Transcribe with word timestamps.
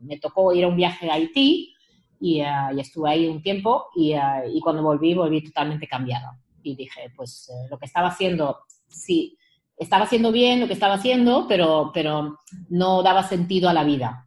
me 0.00 0.18
tocó 0.18 0.52
ir 0.52 0.64
a 0.64 0.68
un 0.68 0.76
viaje 0.76 1.10
a 1.10 1.14
Haití 1.14 1.74
y, 2.20 2.42
estuve 2.78 3.10
ahí 3.10 3.28
un 3.28 3.42
tiempo 3.42 3.86
y, 3.96 4.14
y, 4.14 4.60
cuando 4.60 4.82
volví, 4.82 5.14
volví 5.14 5.42
totalmente 5.42 5.86
cambiada. 5.86 6.38
Y 6.62 6.76
dije, 6.76 7.12
pues 7.16 7.50
lo 7.70 7.78
que 7.78 7.86
estaba 7.86 8.08
haciendo, 8.08 8.58
sí, 8.88 9.38
estaba 9.80 10.04
haciendo 10.04 10.30
bien 10.30 10.60
lo 10.60 10.66
que 10.66 10.74
estaba 10.74 10.94
haciendo, 10.94 11.46
pero, 11.48 11.90
pero 11.92 12.36
no 12.68 13.02
daba 13.02 13.22
sentido 13.22 13.68
a 13.68 13.72
la 13.72 13.82
vida. 13.82 14.26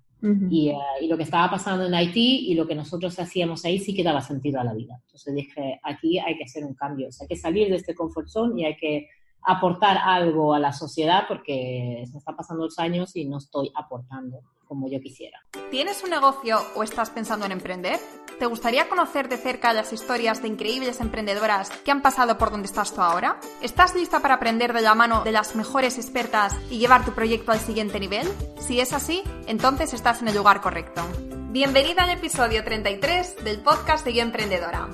y, 0.50 0.70
eh, 0.70 0.76
y, 1.02 1.08
lo 1.08 1.18
que 1.18 1.24
estaba 1.24 1.50
pasando 1.52 1.86
en 1.86 1.94
Haití 1.94 2.50
y 2.50 2.56
lo 2.56 2.66
que 2.66 2.76
nosotros 2.76 3.20
hacíamos 3.20 3.64
ahí 3.66 3.78
sí 3.78 3.94
que 3.94 4.04
daba 4.04 4.22
sentido 4.22 4.60
a 4.60 4.64
la 4.64 4.74
vida. 4.74 5.00
Entonces 5.06 5.36
dije, 5.36 5.80
aquí 5.84 6.18
hay 6.18 6.38
que 6.38 6.46
hacer 6.46 6.64
un 6.64 6.74
cambio, 6.74 7.10
hay 7.22 7.28
que 7.28 7.36
salir 7.36 7.70
de 7.70 7.76
este 7.76 7.94
comfort 7.94 8.28
zone 8.28 8.62
y 8.62 8.66
hay 8.66 8.78
que 8.78 9.10
aportar 9.46 9.98
algo 9.98 10.54
a 10.54 10.60
la 10.60 10.74
sociedad 10.74 11.26
porque 11.28 12.06
se 12.12 12.18
están 12.18 12.36
pasando 12.36 12.66
los 12.66 12.80
años 12.80 13.16
y 13.16 13.26
no 13.26 13.38
estoy 13.38 13.72
aportando 13.76 14.40
como 14.68 14.90
yo 14.90 15.00
quisiera. 15.00 15.40
¿Tienes 15.70 16.04
un 16.04 16.10
negocio 16.10 16.58
o 16.76 16.84
estás 16.84 17.10
pensando 17.10 17.46
en 17.46 17.52
emprender? 17.52 18.00
¿Te 18.40 18.46
gustaría 18.48 18.90
conocer 18.90 19.30
de 19.30 19.38
cerca 19.38 19.74
las 19.74 19.94
historias 19.94 20.42
de 20.42 20.48
increíbles 20.48 21.00
emprendedoras 21.00 21.70
que 21.70 21.92
han 21.92 22.02
pasado 22.02 22.38
por 22.38 22.52
donde 22.52 22.66
estás 22.66 22.94
tú 22.94 23.02
ahora? 23.02 23.40
¿Estás 23.62 23.96
lista 23.96 24.20
para 24.20 24.36
aprender 24.36 24.74
de 24.74 24.82
la 24.82 24.96
mano 24.96 25.24
de 25.24 25.32
las 25.32 25.56
mejores 25.56 25.98
expertas 25.98 26.56
y 26.72 26.80
llevar 26.80 27.06
tu 27.06 27.12
proyecto 27.12 27.52
al 27.52 27.60
siguiente 27.60 28.00
nivel? 28.00 28.28
Si 28.60 28.80
es 28.80 28.94
así, 28.94 29.24
entonces 29.48 29.94
estás 29.94 30.22
en 30.22 30.30
el 30.30 30.36
lugar 30.36 30.62
correcto. 30.62 31.04
Bienvenida 31.52 32.04
al 32.04 32.10
episodio 32.10 32.64
33 32.64 33.44
del 33.44 33.60
podcast 33.60 34.04
de 34.06 34.14
Yo 34.16 34.24
Emprendedora. 34.24 34.90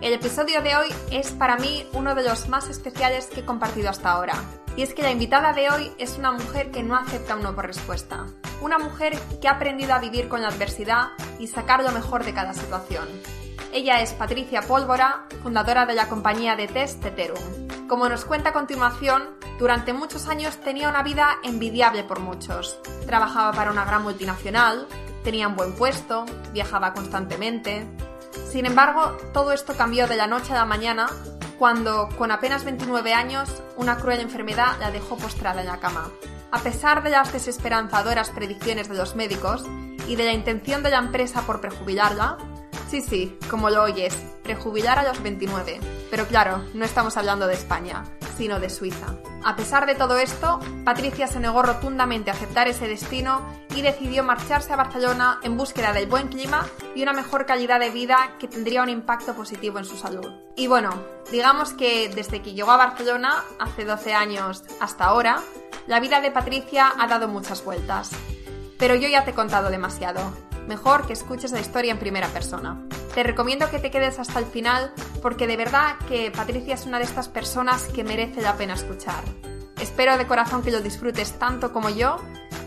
El 0.00 0.12
episodio 0.12 0.62
de 0.62 0.76
hoy 0.76 0.94
es 1.10 1.32
para 1.32 1.56
mí 1.56 1.84
uno 1.92 2.14
de 2.14 2.22
los 2.22 2.48
más 2.48 2.68
especiales 2.68 3.26
que 3.26 3.40
he 3.40 3.44
compartido 3.44 3.90
hasta 3.90 4.12
ahora. 4.12 4.34
Y 4.76 4.82
es 4.82 4.94
que 4.94 5.02
la 5.02 5.10
invitada 5.10 5.52
de 5.52 5.70
hoy 5.70 5.90
es 5.98 6.18
una 6.18 6.30
mujer 6.30 6.70
que 6.70 6.84
no 6.84 6.94
acepta 6.94 7.34
un 7.34 7.42
no 7.42 7.52
por 7.52 7.66
respuesta. 7.66 8.26
Una 8.60 8.78
mujer 8.78 9.18
que 9.40 9.48
ha 9.48 9.52
aprendido 9.52 9.94
a 9.94 9.98
vivir 9.98 10.28
con 10.28 10.40
la 10.40 10.48
adversidad 10.48 11.08
y 11.40 11.48
sacar 11.48 11.82
lo 11.82 11.90
mejor 11.90 12.24
de 12.24 12.32
cada 12.32 12.54
situación. 12.54 13.08
Ella 13.72 14.00
es 14.00 14.12
Patricia 14.12 14.62
Pólvora, 14.62 15.26
fundadora 15.42 15.84
de 15.84 15.94
la 15.94 16.08
compañía 16.08 16.54
de 16.54 16.68
test 16.68 17.02
Teterum. 17.02 17.88
Como 17.88 18.08
nos 18.08 18.24
cuenta 18.24 18.50
a 18.50 18.52
continuación, 18.52 19.24
durante 19.58 19.92
muchos 19.92 20.28
años 20.28 20.58
tenía 20.58 20.90
una 20.90 21.02
vida 21.02 21.38
envidiable 21.42 22.04
por 22.04 22.20
muchos. 22.20 22.78
Trabajaba 23.04 23.50
para 23.50 23.72
una 23.72 23.84
gran 23.84 24.04
multinacional, 24.04 24.86
tenía 25.24 25.48
un 25.48 25.56
buen 25.56 25.74
puesto, 25.74 26.24
viajaba 26.52 26.94
constantemente, 26.94 27.84
sin 28.50 28.66
embargo, 28.66 29.16
todo 29.32 29.52
esto 29.52 29.74
cambió 29.74 30.06
de 30.06 30.16
la 30.16 30.26
noche 30.26 30.52
a 30.52 30.56
la 30.56 30.64
mañana 30.64 31.08
cuando, 31.58 32.08
con 32.16 32.30
apenas 32.30 32.64
29 32.64 33.12
años, 33.12 33.62
una 33.76 33.96
cruel 33.96 34.20
enfermedad 34.20 34.76
la 34.78 34.90
dejó 34.90 35.16
postrada 35.16 35.60
en 35.60 35.66
la 35.66 35.80
cama. 35.80 36.10
A 36.50 36.60
pesar 36.60 37.02
de 37.02 37.10
las 37.10 37.32
desesperanzadoras 37.32 38.30
predicciones 38.30 38.88
de 38.88 38.96
los 38.96 39.16
médicos 39.16 39.64
y 40.06 40.16
de 40.16 40.24
la 40.24 40.32
intención 40.32 40.82
de 40.82 40.90
la 40.90 40.98
empresa 40.98 41.42
por 41.42 41.60
prejubilarla, 41.60 42.38
sí, 42.88 43.02
sí, 43.02 43.36
como 43.50 43.70
lo 43.70 43.82
oyes, 43.82 44.14
prejubilar 44.44 44.98
a 44.98 45.02
los 45.02 45.22
29. 45.22 45.80
Pero 46.10 46.26
claro, 46.26 46.64
no 46.74 46.84
estamos 46.84 47.16
hablando 47.16 47.46
de 47.46 47.54
España, 47.54 48.04
de 48.38 48.70
Suiza. 48.70 49.16
A 49.42 49.56
pesar 49.56 49.84
de 49.84 49.96
todo 49.96 50.16
esto, 50.16 50.60
Patricia 50.84 51.26
se 51.26 51.40
negó 51.40 51.60
rotundamente 51.62 52.30
a 52.30 52.34
aceptar 52.34 52.68
ese 52.68 52.86
destino 52.86 53.42
y 53.74 53.82
decidió 53.82 54.22
marcharse 54.22 54.72
a 54.72 54.76
Barcelona 54.76 55.40
en 55.42 55.56
búsqueda 55.56 55.92
del 55.92 56.06
buen 56.06 56.28
clima 56.28 56.64
y 56.94 57.02
una 57.02 57.12
mejor 57.12 57.46
calidad 57.46 57.80
de 57.80 57.90
vida 57.90 58.36
que 58.38 58.46
tendría 58.46 58.84
un 58.84 58.90
impacto 58.90 59.34
positivo 59.34 59.80
en 59.80 59.84
su 59.84 59.96
salud. 59.96 60.30
Y 60.54 60.68
bueno, 60.68 60.90
digamos 61.32 61.72
que 61.72 62.10
desde 62.14 62.40
que 62.40 62.54
llegó 62.54 62.70
a 62.70 62.76
Barcelona, 62.76 63.42
hace 63.58 63.84
12 63.84 64.14
años 64.14 64.62
hasta 64.78 65.06
ahora, 65.06 65.40
la 65.88 65.98
vida 65.98 66.20
de 66.20 66.30
Patricia 66.30 66.92
ha 66.96 67.08
dado 67.08 67.26
muchas 67.26 67.64
vueltas. 67.64 68.12
Pero 68.78 68.94
yo 68.94 69.08
ya 69.08 69.24
te 69.24 69.32
he 69.32 69.34
contado 69.34 69.68
demasiado. 69.68 70.47
Mejor 70.68 71.06
que 71.06 71.14
escuches 71.14 71.50
la 71.50 71.60
historia 71.60 71.92
en 71.92 71.98
primera 71.98 72.28
persona. 72.28 72.86
Te 73.14 73.22
recomiendo 73.22 73.70
que 73.70 73.78
te 73.78 73.90
quedes 73.90 74.18
hasta 74.18 74.38
el 74.38 74.44
final 74.44 74.92
porque 75.22 75.46
de 75.46 75.56
verdad 75.56 75.96
que 76.06 76.30
Patricia 76.30 76.74
es 76.74 76.84
una 76.84 76.98
de 76.98 77.04
estas 77.04 77.30
personas 77.30 77.84
que 77.88 78.04
merece 78.04 78.42
la 78.42 78.54
pena 78.58 78.74
escuchar. 78.74 79.24
Espero 79.80 80.18
de 80.18 80.26
corazón 80.26 80.62
que 80.62 80.70
lo 80.70 80.82
disfrutes 80.82 81.38
tanto 81.38 81.72
como 81.72 81.88
yo 81.88 82.18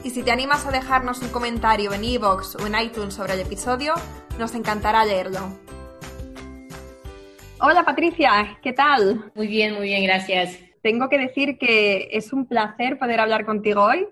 y 0.03 0.09
si 0.09 0.23
te 0.23 0.31
animas 0.31 0.65
a 0.65 0.71
dejarnos 0.71 1.21
un 1.21 1.29
comentario 1.29 1.93
en 1.93 2.03
iVoox 2.03 2.55
o 2.55 2.65
en 2.65 2.73
iTunes 2.81 3.13
sobre 3.13 3.33
el 3.33 3.41
episodio, 3.41 3.93
nos 4.39 4.55
encantará 4.55 5.05
leerlo. 5.05 5.59
Hola 7.59 7.85
Patricia, 7.85 8.57
¿qué 8.63 8.73
tal? 8.73 9.31
Muy 9.35 9.45
bien, 9.45 9.75
muy 9.75 9.89
bien, 9.89 10.03
gracias. 10.05 10.57
Tengo 10.81 11.07
que 11.07 11.19
decir 11.19 11.59
que 11.59 12.09
es 12.13 12.33
un 12.33 12.47
placer 12.47 12.97
poder 12.97 13.19
hablar 13.19 13.45
contigo 13.45 13.83
hoy. 13.83 14.07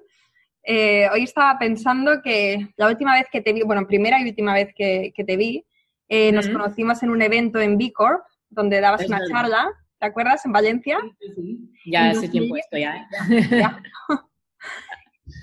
Eh, 0.72 1.10
hoy 1.12 1.24
estaba 1.24 1.58
pensando 1.58 2.22
que 2.24 2.68
la 2.78 2.90
última 2.90 3.16
vez 3.16 3.26
que 3.32 3.42
te 3.42 3.54
vi, 3.54 3.64
bueno, 3.64 3.88
primera 3.88 4.22
y 4.22 4.30
última 4.30 4.54
vez 4.54 4.72
que, 4.76 5.12
te 5.16 5.36
vi, 5.36 5.66
eh, 6.08 6.32
nos 6.32 6.48
conocimos 6.48 7.02
en 7.02 7.10
un 7.10 7.24
evento 7.24 7.60
en 7.60 7.76
B 7.76 7.92
Corp, 7.92 8.22
donde 8.52 8.80
dabas 8.80 9.04
una 9.08 9.20
charla, 9.28 9.68
¿te 9.98 10.06
acuerdas? 10.06 10.46
En 10.46 10.52
Valencia. 10.52 11.00
Sí, 11.20 11.34
sí. 11.36 11.92
Ya 11.92 12.12
hace 12.12 12.30
tiempo 12.30 12.56
esto 12.56 12.78
ya. 12.78 12.98
¿eh? 12.98 13.66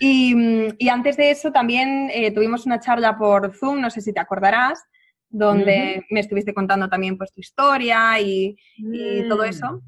Y, 0.01 0.89
antes 0.89 1.17
de 1.17 1.33
eso 1.33 1.51
también 1.51 2.09
eh, 2.13 2.31
tuvimos 2.31 2.65
una 2.65 2.79
charla 2.79 3.19
por 3.19 3.53
Zoom, 3.53 3.81
no 3.81 3.91
sé 3.91 4.01
si 4.03 4.13
te 4.13 4.21
acordarás, 4.21 4.81
donde 5.29 6.05
me 6.11 6.21
estuviste 6.21 6.55
contando 6.55 6.89
también 6.89 7.19
pues 7.19 7.33
tu 7.33 7.41
historia 7.41 8.21
y, 8.21 8.57
todo 9.29 9.43
mm. 9.43 9.49
eso. 9.49 9.83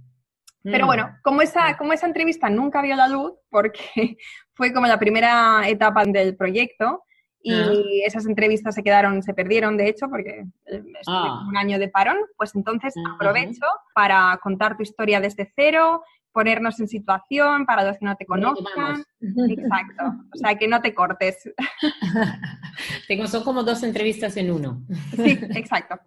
Pero 0.62 0.84
mm. 0.84 0.86
bueno, 0.86 1.18
como 1.22 1.42
esa, 1.42 1.76
como 1.76 1.92
esa 1.92 2.06
entrevista 2.06 2.50
nunca 2.50 2.82
vio 2.82 2.96
la 2.96 3.08
luz, 3.08 3.32
porque 3.50 4.16
fue 4.54 4.72
como 4.72 4.86
la 4.86 4.98
primera 4.98 5.68
etapa 5.68 6.04
del 6.04 6.36
proyecto, 6.36 7.04
y 7.40 7.52
ah. 7.52 7.72
esas 8.06 8.26
entrevistas 8.26 8.74
se 8.74 8.82
quedaron, 8.82 9.22
se 9.22 9.32
perdieron, 9.32 9.76
de 9.76 9.88
hecho, 9.88 10.08
porque 10.08 10.44
estuve 10.66 10.92
ah. 11.06 11.44
un 11.48 11.56
año 11.56 11.78
de 11.78 11.88
parón, 11.88 12.16
pues 12.36 12.54
entonces 12.54 12.94
aprovecho 13.14 13.64
para 13.94 14.38
contar 14.42 14.76
tu 14.76 14.82
historia 14.82 15.20
desde 15.20 15.50
cero, 15.54 16.02
ponernos 16.32 16.78
en 16.80 16.88
situación 16.88 17.64
para 17.64 17.84
los 17.84 17.98
que 17.98 18.04
no 18.04 18.16
te 18.16 18.26
conozcan. 18.26 19.04
Exacto. 19.20 20.04
O 20.34 20.36
sea, 20.36 20.56
que 20.56 20.68
no 20.68 20.80
te 20.80 20.94
cortes. 20.94 21.50
Tengo, 23.08 23.26
son 23.26 23.44
como 23.44 23.62
dos 23.62 23.82
entrevistas 23.82 24.36
en 24.36 24.50
uno. 24.50 24.82
Sí, 25.16 25.38
exacto. 25.54 25.98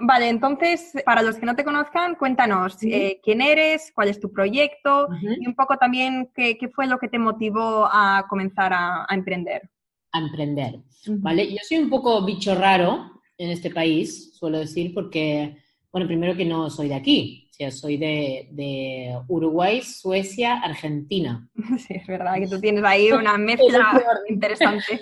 Vale, 0.00 0.28
entonces, 0.28 0.92
para 1.04 1.22
los 1.22 1.36
que 1.36 1.44
no 1.44 1.54
te 1.54 1.64
conozcan, 1.64 2.14
cuéntanos 2.14 2.82
eh, 2.82 3.20
quién 3.22 3.42
eres, 3.42 3.92
cuál 3.94 4.08
es 4.08 4.18
tu 4.18 4.32
proyecto 4.32 5.08
y 5.20 5.46
un 5.46 5.54
poco 5.54 5.76
también 5.76 6.30
qué, 6.34 6.56
fue 6.74 6.86
lo 6.86 6.98
que 6.98 7.08
te 7.08 7.18
motivó 7.18 7.86
a 7.90 8.26
comenzar 8.28 8.72
a, 8.72 9.06
emprender. 9.10 9.70
A 10.12 10.20
emprender. 10.20 10.80
Vale, 11.06 11.50
yo 11.50 11.58
soy 11.62 11.78
un 11.78 11.90
poco 11.90 12.24
bicho 12.24 12.54
raro 12.54 13.20
en 13.36 13.50
este 13.50 13.70
país, 13.70 14.34
suelo 14.38 14.58
decir, 14.58 14.94
porque, 14.94 15.58
bueno, 15.92 16.06
primero 16.06 16.34
que 16.34 16.46
no 16.46 16.70
soy 16.70 16.88
de 16.88 16.94
aquí, 16.94 17.49
soy 17.70 17.98
de, 17.98 19.18
Uruguay, 19.28 19.82
Suecia, 19.82 20.58
Argentina. 20.60 21.48
Sí, 21.78 21.94
es 21.94 22.06
verdad 22.06 22.36
que 22.36 22.46
tú 22.46 22.58
tienes 22.60 22.82
ahí 22.84 23.12
una 23.12 23.36
mezcla 23.36 24.02
interesante. 24.28 25.00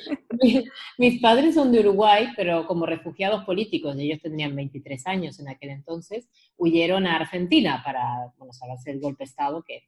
Mis 0.98 1.20
padres 1.20 1.54
son 1.54 1.70
de 1.70 1.80
Uruguay, 1.80 2.28
pero 2.36 2.66
como 2.66 2.86
refugiados 2.86 3.44
políticos, 3.44 3.96
ellos 3.98 4.20
tenían 4.20 4.56
23 4.56 5.06
años 5.06 5.38
en 5.38 5.48
aquel 5.48 5.70
entonces, 5.70 6.28
huyeron 6.56 7.06
a 7.06 7.16
Argentina 7.16 7.82
para, 7.84 8.32
bueno, 8.36 8.52
salvarse 8.52 8.90
el 8.90 9.00
golpe 9.00 9.24
de 9.24 9.28
Estado 9.28 9.62
que, 9.62 9.84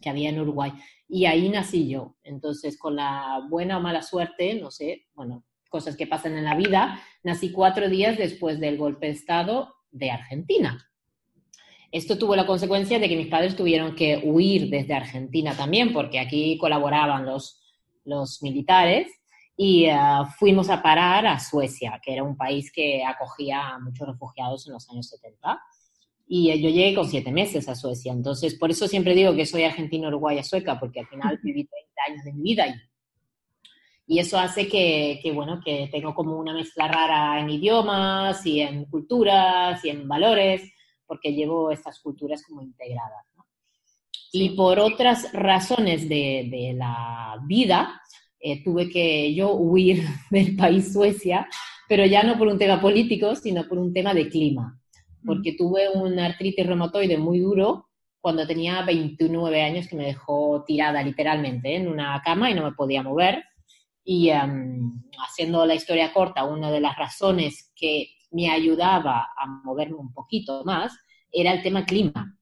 que 0.00 0.10
había 0.10 0.30
en 0.30 0.40
Uruguay. 0.40 0.72
Y 1.08 1.26
ahí 1.26 1.48
nací 1.48 1.88
yo. 1.88 2.16
Entonces, 2.22 2.78
con 2.78 2.96
la 2.96 3.46
buena 3.48 3.78
o 3.78 3.80
mala 3.80 4.02
suerte, 4.02 4.54
no 4.54 4.70
sé, 4.70 5.06
bueno, 5.14 5.44
cosas 5.68 5.96
que 5.96 6.06
pasan 6.06 6.36
en 6.36 6.44
la 6.44 6.56
vida, 6.56 7.00
nací 7.22 7.52
cuatro 7.52 7.88
días 7.88 8.16
después 8.16 8.58
del 8.58 8.76
golpe 8.76 9.06
de 9.06 9.12
Estado 9.12 9.74
de 9.90 10.10
Argentina. 10.10 10.84
Esto 11.90 12.18
tuvo 12.18 12.36
la 12.36 12.46
consecuencia 12.46 12.98
de 12.98 13.08
que 13.08 13.16
mis 13.16 13.28
padres 13.28 13.56
tuvieron 13.56 13.94
que 13.94 14.20
huir 14.22 14.68
desde 14.68 14.94
Argentina 14.94 15.56
también, 15.56 15.92
porque 15.92 16.18
aquí 16.18 16.58
colaboraban 16.58 17.24
los, 17.24 17.62
los 18.04 18.42
militares, 18.42 19.08
y 19.56 19.86
eh, 19.86 19.98
fuimos 20.38 20.70
a 20.70 20.80
parar 20.80 21.26
a 21.26 21.40
Suecia, 21.40 22.00
que 22.04 22.12
era 22.12 22.22
un 22.22 22.36
país 22.36 22.70
que 22.70 23.02
acogía 23.04 23.70
a 23.70 23.78
muchos 23.80 24.06
refugiados 24.06 24.66
en 24.66 24.74
los 24.74 24.88
años 24.88 25.08
70. 25.08 25.60
Y 26.28 26.50
eh, 26.50 26.60
yo 26.60 26.68
llegué 26.68 26.94
con 26.94 27.08
siete 27.08 27.32
meses 27.32 27.68
a 27.68 27.74
Suecia, 27.74 28.12
entonces 28.12 28.54
por 28.54 28.70
eso 28.70 28.86
siempre 28.86 29.14
digo 29.14 29.34
que 29.34 29.46
soy 29.46 29.64
argentina, 29.64 30.08
uruguaya, 30.08 30.44
sueca, 30.44 30.78
porque 30.78 31.00
al 31.00 31.08
final 31.08 31.40
viví 31.42 31.64
30 31.64 32.02
años 32.06 32.24
de 32.24 32.32
mi 32.34 32.42
vida 32.42 32.64
ahí. 32.64 32.74
Y 34.06 34.20
eso 34.20 34.38
hace 34.38 34.68
que, 34.68 35.20
que, 35.22 35.32
bueno, 35.32 35.60
que 35.62 35.88
tengo 35.90 36.14
como 36.14 36.38
una 36.38 36.54
mezcla 36.54 36.86
rara 36.86 37.40
en 37.40 37.50
idiomas 37.50 38.46
y 38.46 38.60
en 38.60 38.84
culturas 38.84 39.84
y 39.84 39.90
en 39.90 40.06
valores 40.06 40.72
porque 41.08 41.32
llevo 41.32 41.72
estas 41.72 41.98
culturas 42.00 42.44
como 42.46 42.62
integradas. 42.62 43.26
Y 44.30 44.50
por 44.50 44.78
otras 44.78 45.32
razones 45.32 46.08
de, 46.08 46.74
la 46.76 47.36
vida, 47.46 48.00
eh, 48.38 48.62
tuve 48.62 48.90
que 48.90 49.34
yo 49.34 49.54
huir 49.54 50.04
del 50.30 50.54
país 50.54 50.92
Suecia, 50.92 51.48
pero 51.88 52.04
ya 52.04 52.22
no 52.22 52.36
por 52.36 52.48
un 52.48 52.58
tema 52.58 52.80
político, 52.80 53.34
sino 53.34 53.66
por 53.66 53.78
un 53.78 53.92
tema 53.94 54.12
de 54.12 54.28
clima, 54.28 54.78
porque 55.24 55.54
tuve 55.54 55.88
un 55.88 56.18
artritis 56.18 56.66
reumatoide 56.66 57.16
muy 57.16 57.40
duro 57.40 57.88
cuando 58.20 58.46
tenía 58.46 58.82
29 58.82 59.62
años 59.62 59.88
que 59.88 59.96
me 59.96 60.04
dejó 60.04 60.62
tirada 60.66 61.02
literalmente 61.02 61.74
en 61.76 61.88
una 61.88 62.20
cama 62.22 62.50
y 62.50 62.54
no 62.54 62.64
me 62.64 62.72
podía 62.72 63.02
mover. 63.02 63.42
Y 64.04 64.30
haciendo 64.30 65.64
la 65.64 65.74
historia 65.74 66.12
corta, 66.12 66.44
una 66.44 66.70
de 66.70 66.80
las 66.80 66.96
razones 66.96 67.72
que 67.74 68.10
me 68.30 68.50
ayudaba 68.50 69.28
a 69.36 69.46
moverme 69.64 69.96
un 69.96 70.12
poquito 70.12 70.64
más 70.64 70.96
era 71.32 71.52
el 71.52 71.62
tema 71.62 71.84
clima, 71.84 72.36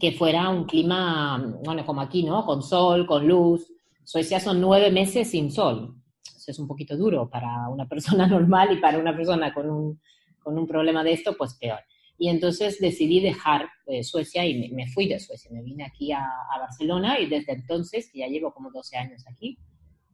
que 0.00 0.12
fuera 0.12 0.48
un 0.48 0.64
clima, 0.64 1.54
bueno, 1.64 1.84
como 1.84 2.00
aquí, 2.00 2.22
¿no? 2.22 2.44
Con 2.44 2.62
sol, 2.62 3.06
con 3.06 3.26
luz. 3.26 3.66
Suecia 4.04 4.38
son 4.38 4.60
nueve 4.60 4.90
meses 4.90 5.30
sin 5.30 5.50
sol. 5.50 5.94
Eso 6.24 6.50
es 6.50 6.58
un 6.58 6.68
poquito 6.68 6.96
duro 6.96 7.28
para 7.28 7.68
una 7.68 7.86
persona 7.88 8.26
normal 8.26 8.72
y 8.72 8.80
para 8.80 8.98
una 8.98 9.14
persona 9.14 9.52
con 9.52 9.68
un, 9.68 10.00
con 10.38 10.58
un 10.58 10.66
problema 10.66 11.02
de 11.02 11.12
esto, 11.12 11.36
pues 11.36 11.54
peor. 11.54 11.80
Y 12.18 12.28
entonces 12.28 12.78
decidí 12.80 13.20
dejar 13.20 13.68
eh, 13.86 14.02
Suecia 14.02 14.46
y 14.46 14.70
me, 14.70 14.86
fui 14.86 15.06
de 15.08 15.18
Suecia. 15.20 15.50
Me 15.52 15.62
vine 15.62 15.84
aquí 15.84 16.12
a, 16.12 16.24
Barcelona 16.58 17.18
y 17.20 17.26
desde 17.26 17.52
entonces, 17.52 18.10
que 18.10 18.20
ya 18.20 18.28
llevo 18.28 18.52
como 18.54 18.70
12 18.70 18.96
años 18.96 19.24
aquí, 19.28 19.58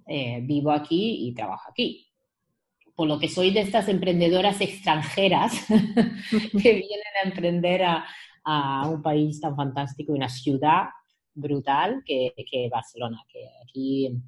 eh, 0.07 0.41
vivo 0.43 0.73
aquí 0.73 1.29
y 1.29 1.35
trabajo 1.35 1.71
aquí. 1.71 2.12
Por 2.95 3.09
lo 3.09 3.19
que 3.19 3.29
soy 3.29 3.53
de 3.53 3.61
estas 3.61 3.89
emprendedoras 3.89 4.61
extranjeras 4.61 5.53
que 5.69 6.73
vienen 6.73 7.13
a 7.23 7.29
emprender 7.29 7.83
a, 7.85 8.05
un 8.89 9.01
país 9.03 9.41
tan 9.41 9.55
fantástico, 9.55 10.13
una 10.13 10.29
ciudad 10.29 10.87
brutal 11.33 12.03
que, 12.05 12.35
que 12.51 12.69
Barcelona, 12.69 13.23
que 13.33 13.47
aquí 13.63 14.21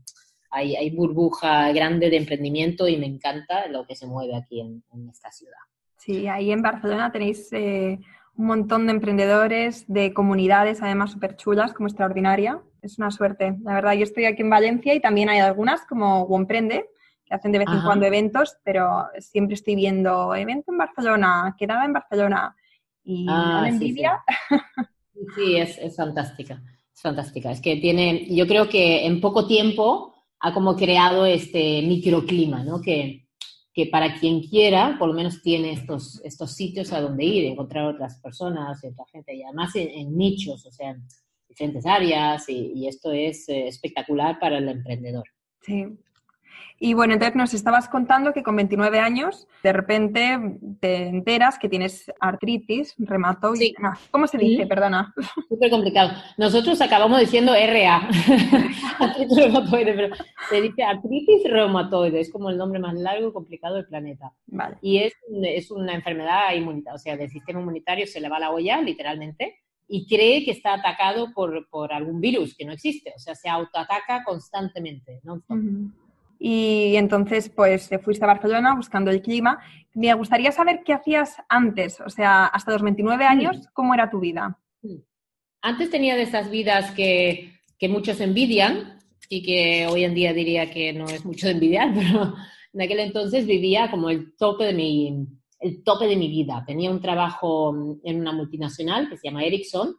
hay, 0.50 0.90
burbuja 0.90 1.72
grande 1.72 2.10
de 2.10 2.18
emprendimiento 2.18 2.86
y 2.86 2.96
me 2.96 3.06
encanta 3.06 3.66
lo 3.66 3.84
que 3.86 3.96
se 3.96 4.06
mueve 4.06 4.36
aquí 4.36 4.60
en 4.60 5.08
esta 5.10 5.32
ciudad. 5.32 5.58
Sí, 6.04 6.28
ahí 6.28 6.52
en 6.52 6.60
Barcelona 6.60 7.10
tenéis 7.10 7.50
eh, 7.52 7.98
un 8.36 8.46
montón 8.46 8.86
de 8.86 8.92
emprendedores, 8.92 9.86
de 9.88 10.12
comunidades 10.12 10.82
además 10.82 11.12
súper 11.12 11.34
chulas, 11.36 11.72
como 11.72 11.88
extraordinaria. 11.88 12.60
Es 12.82 12.98
una 12.98 13.10
suerte. 13.10 13.56
La 13.62 13.72
verdad, 13.72 13.94
yo 13.94 14.02
estoy 14.02 14.26
aquí 14.26 14.42
en 14.42 14.50
Valencia 14.50 14.94
y 14.94 15.00
también 15.00 15.30
hay 15.30 15.38
algunas 15.38 15.86
como 15.86 16.24
Womprende, 16.24 16.90
hacen 17.34 17.52
de 17.52 17.58
vez 17.58 17.68
en 17.68 17.82
cuando 17.82 18.06
eventos, 18.06 18.56
pero 18.64 19.06
siempre 19.18 19.54
estoy 19.54 19.74
viendo 19.74 20.34
evento 20.34 20.72
en 20.72 20.78
Barcelona, 20.78 21.54
quedada 21.58 21.84
en 21.84 21.92
Barcelona. 21.92 22.56
Y 23.02 23.26
ah, 23.28 23.64
envidia. 23.68 24.22
Sí, 25.12 25.20
sí. 25.34 25.56
es, 25.56 25.78
es 25.78 25.96
fantástica. 25.96 26.62
Es 26.94 27.00
fantástica. 27.00 27.50
Es 27.50 27.60
que 27.60 27.76
tiene, 27.76 28.26
yo 28.34 28.46
creo 28.46 28.68
que 28.68 29.06
en 29.06 29.20
poco 29.20 29.46
tiempo 29.46 30.14
ha 30.40 30.52
como 30.52 30.76
creado 30.76 31.26
este 31.26 31.82
microclima, 31.82 32.62
¿no? 32.64 32.80
Que, 32.80 33.28
que 33.72 33.86
para 33.86 34.14
quien 34.14 34.40
quiera, 34.42 34.96
por 34.98 35.08
lo 35.08 35.14
menos 35.14 35.42
tiene 35.42 35.72
estos, 35.72 36.20
estos 36.24 36.52
sitios 36.52 36.92
a 36.92 37.00
donde 37.00 37.24
ir, 37.24 37.44
encontrar 37.44 37.86
otras 37.86 38.20
personas 38.20 38.82
y 38.84 38.86
otra 38.86 39.04
gente, 39.10 39.34
y 39.34 39.42
además 39.42 39.74
en, 39.74 40.16
nichos, 40.16 40.64
o 40.64 40.70
sea, 40.70 40.90
en 40.90 41.02
diferentes 41.48 41.84
áreas, 41.84 42.48
y, 42.48 42.72
y 42.74 42.86
esto 42.86 43.10
es 43.10 43.48
eh, 43.48 43.66
espectacular 43.66 44.38
para 44.38 44.58
el 44.58 44.68
emprendedor. 44.68 45.24
Sí, 45.62 45.86
y 46.84 46.92
bueno, 46.92 47.14
entonces 47.14 47.34
nos 47.34 47.54
estabas 47.54 47.88
contando 47.88 48.34
que 48.34 48.42
con 48.42 48.56
29 48.56 48.98
años 48.98 49.48
de 49.62 49.72
repente 49.72 50.38
te 50.80 51.08
enteras 51.08 51.58
que 51.58 51.70
tienes 51.70 52.12
artritis 52.20 52.94
reumatoide. 52.98 53.72
¿Cómo 54.10 54.26
se 54.26 54.36
dice? 54.36 54.66
Perdona. 54.66 55.14
Súper 55.48 55.70
complicado. 55.70 56.10
Nosotros 56.36 56.78
acabamos 56.82 57.20
diciendo 57.20 57.54
RA, 57.54 58.06
artritis 58.98 59.34
reumatoide, 59.34 59.94
pero 59.94 60.14
se 60.50 60.60
dice 60.60 60.82
artritis 60.82 61.44
reumatoide, 61.44 62.20
es 62.20 62.30
como 62.30 62.50
el 62.50 62.58
nombre 62.58 62.78
más 62.78 62.92
largo 62.96 63.30
y 63.30 63.32
complicado 63.32 63.76
del 63.76 63.86
planeta. 63.86 64.34
Vale. 64.48 64.76
Y 64.82 64.98
es, 64.98 65.14
es 65.42 65.70
una 65.70 65.94
enfermedad 65.94 66.54
inmunitaria, 66.54 66.96
o 66.96 66.98
sea, 66.98 67.16
del 67.16 67.30
sistema 67.30 67.60
inmunitario 67.60 68.06
se 68.06 68.20
le 68.20 68.28
va 68.28 68.38
la 68.38 68.50
olla, 68.50 68.82
literalmente, 68.82 69.56
y 69.88 70.06
cree 70.06 70.44
que 70.44 70.50
está 70.50 70.74
atacado 70.74 71.32
por, 71.32 71.66
por 71.70 71.94
algún 71.94 72.20
virus 72.20 72.54
que 72.54 72.66
no 72.66 72.72
existe, 72.72 73.14
o 73.16 73.18
sea, 73.18 73.34
se 73.34 73.48
autoataca 73.48 74.22
constantemente. 74.22 75.22
¿no? 75.22 75.42
Y 76.46 76.96
entonces 76.96 77.48
pues 77.48 77.88
te 77.88 77.98
fuiste 77.98 78.22
a 78.22 78.26
Barcelona 78.26 78.74
buscando 78.74 79.10
el 79.10 79.22
clima. 79.22 79.60
Me 79.94 80.12
gustaría 80.12 80.52
saber 80.52 80.82
qué 80.84 80.92
hacías 80.92 81.36
antes, 81.48 82.02
o 82.02 82.10
sea, 82.10 82.44
hasta 82.44 82.72
los 82.72 82.82
29 82.82 83.24
años, 83.24 83.66
¿cómo 83.72 83.94
era 83.94 84.10
tu 84.10 84.20
vida? 84.20 84.58
Antes 85.62 85.88
tenía 85.88 86.16
de 86.16 86.24
esas 86.24 86.50
vidas 86.50 86.90
que, 86.90 87.54
que 87.78 87.88
muchos 87.88 88.20
envidian 88.20 88.98
y 89.30 89.42
que 89.42 89.86
hoy 89.86 90.04
en 90.04 90.14
día 90.14 90.34
diría 90.34 90.70
que 90.70 90.92
no 90.92 91.06
es 91.06 91.24
mucho 91.24 91.46
de 91.46 91.54
envidiar, 91.54 91.94
pero 91.94 92.34
en 92.74 92.82
aquel 92.82 93.00
entonces 93.00 93.46
vivía 93.46 93.90
como 93.90 94.10
el 94.10 94.36
tope 94.36 94.64
de 94.64 94.74
mi, 94.74 95.26
el 95.60 95.82
tope 95.82 96.06
de 96.06 96.16
mi 96.16 96.28
vida. 96.28 96.62
Tenía 96.66 96.90
un 96.90 97.00
trabajo 97.00 97.74
en 98.04 98.20
una 98.20 98.32
multinacional 98.32 99.08
que 99.08 99.16
se 99.16 99.28
llama 99.28 99.44
Ericsson, 99.44 99.96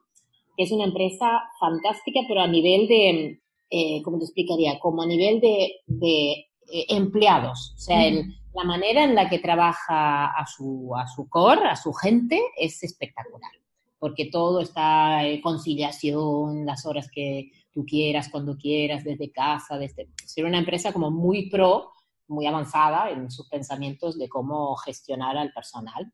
que 0.56 0.63
es 0.63 0.71
una 0.71 0.86
empresa 0.86 1.25
fantástica, 1.59 2.19
pero 2.27 2.42
a 2.42 2.47
nivel 2.47 2.88
de, 2.88 3.42
eh, 3.77 4.01
¿cómo 4.04 4.18
te 4.18 4.24
explicaría? 4.24 4.80
Como 4.80 5.04
a 5.04 5.06
nivel 5.06 5.42
de, 5.42 5.81
de 5.86 6.31
eh, 6.72 6.86
empleados. 6.88 7.74
O 7.75 7.77
sea, 7.77 8.10
la 8.54 8.63
manera 8.63 9.04
en 9.04 9.16
la 9.16 9.30
que 9.30 9.39
trabaja 9.39 10.27
a 10.27 10.48
su, 10.48 10.94
a 10.95 11.06
su 11.07 11.27
core, 11.27 11.68
a 11.68 11.75
su 11.75 11.92
gente, 11.92 12.42
es 12.57 12.81
espectacular. 12.83 13.51
Porque 14.00 14.27
todo 14.31 14.62
está 14.62 15.25
en 15.25 15.42
conciliación, 15.42 16.66
las 16.66 16.86
horas 16.86 17.10
que 17.12 17.51
tú 17.74 17.86
quieras, 17.86 18.30
cuando 18.30 18.56
quieras, 18.56 19.04
desde 19.04 19.30
casa, 19.30 19.78
desde... 19.78 20.07
Ser 20.25 20.45
una 20.45 20.60
empresa 20.60 20.94
como 20.94 21.12
muy 21.12 21.50
pro, 21.50 21.92
muy 22.30 22.45
avanzada 22.45 23.10
en 23.10 23.30
sus 23.30 23.50
pensamientos 23.50 24.18
de 24.18 24.30
cómo 24.30 24.78
gestionar 24.78 25.38
al 25.38 25.51
personal. 25.51 26.13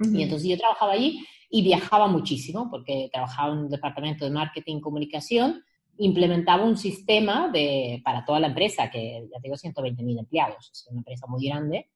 Y 0.00 0.22
entonces 0.22 0.48
yo 0.48 0.56
trabajaba 0.56 0.92
allí 0.92 1.22
y 1.50 1.62
viajaba 1.62 2.06
muchísimo, 2.06 2.70
porque 2.70 3.10
trabajaba 3.12 3.52
en 3.52 3.58
un 3.58 3.68
departamento 3.68 4.24
de 4.24 4.30
marketing 4.30 4.76
y 4.76 4.80
comunicación 4.80 5.62
implementaba 5.98 6.64
un 6.64 6.76
sistema 6.76 7.48
de, 7.48 8.00
para 8.04 8.24
toda 8.24 8.40
la 8.40 8.48
empresa, 8.48 8.90
que 8.90 9.28
ya 9.32 9.40
tengo 9.40 9.56
120.000 9.56 10.18
empleados, 10.18 10.70
es 10.72 10.86
una 10.90 11.00
empresa 11.00 11.26
muy 11.26 11.46
grande, 11.46 11.88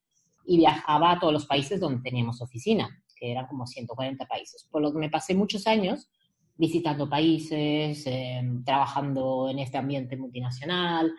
y 0.45 0.59
viajaba 0.59 1.13
a 1.13 1.19
todos 1.19 1.33
los 1.33 1.47
países 1.47 1.81
donde 1.81 2.03
teníamos 2.03 2.41
oficina, 2.41 3.03
que 3.17 3.33
eran 3.33 3.47
como 3.47 3.67
140 3.67 4.27
países. 4.27 4.69
Por 4.71 4.83
lo 4.83 4.93
que 4.93 4.99
me 4.99 5.11
pasé 5.11 5.35
muchos 5.35 5.67
años 5.67 6.09
visitando 6.57 7.09
países, 7.09 8.05
em, 8.07 8.65
trabajando 8.65 9.49
en 9.51 9.59
este 9.59 9.77
ambiente 9.77 10.17
multinacional, 10.17 11.13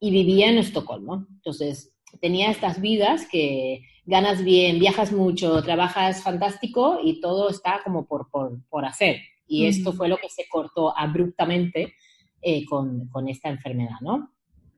y 0.00 0.10
vivía 0.10 0.50
en 0.50 0.58
Estocolmo. 0.58 1.26
Entonces, 1.36 1.94
tenía 2.20 2.50
estas 2.50 2.80
vidas 2.80 3.26
que 3.30 3.82
ganas 4.04 4.44
bien, 4.44 4.78
viajas 4.78 5.12
mucho, 5.12 5.62
trabajas 5.62 6.22
fantástico 6.22 6.98
y 7.02 7.20
todo 7.20 7.48
está 7.48 7.80
como 7.82 8.06
por, 8.06 8.30
por, 8.30 8.62
por 8.68 8.84
hacer. 8.84 9.20
Y 9.46 9.66
esto 9.66 9.92
fue 9.92 10.08
lo 10.08 10.18
que 10.18 10.28
se 10.28 10.46
cortó 10.48 10.96
abruptamente 10.96 11.94
eh, 12.44 12.64
con, 12.66 13.08
con, 13.08 13.28
esta 13.28 13.48
enfermedad, 13.48 14.00
¿no? 14.02 14.30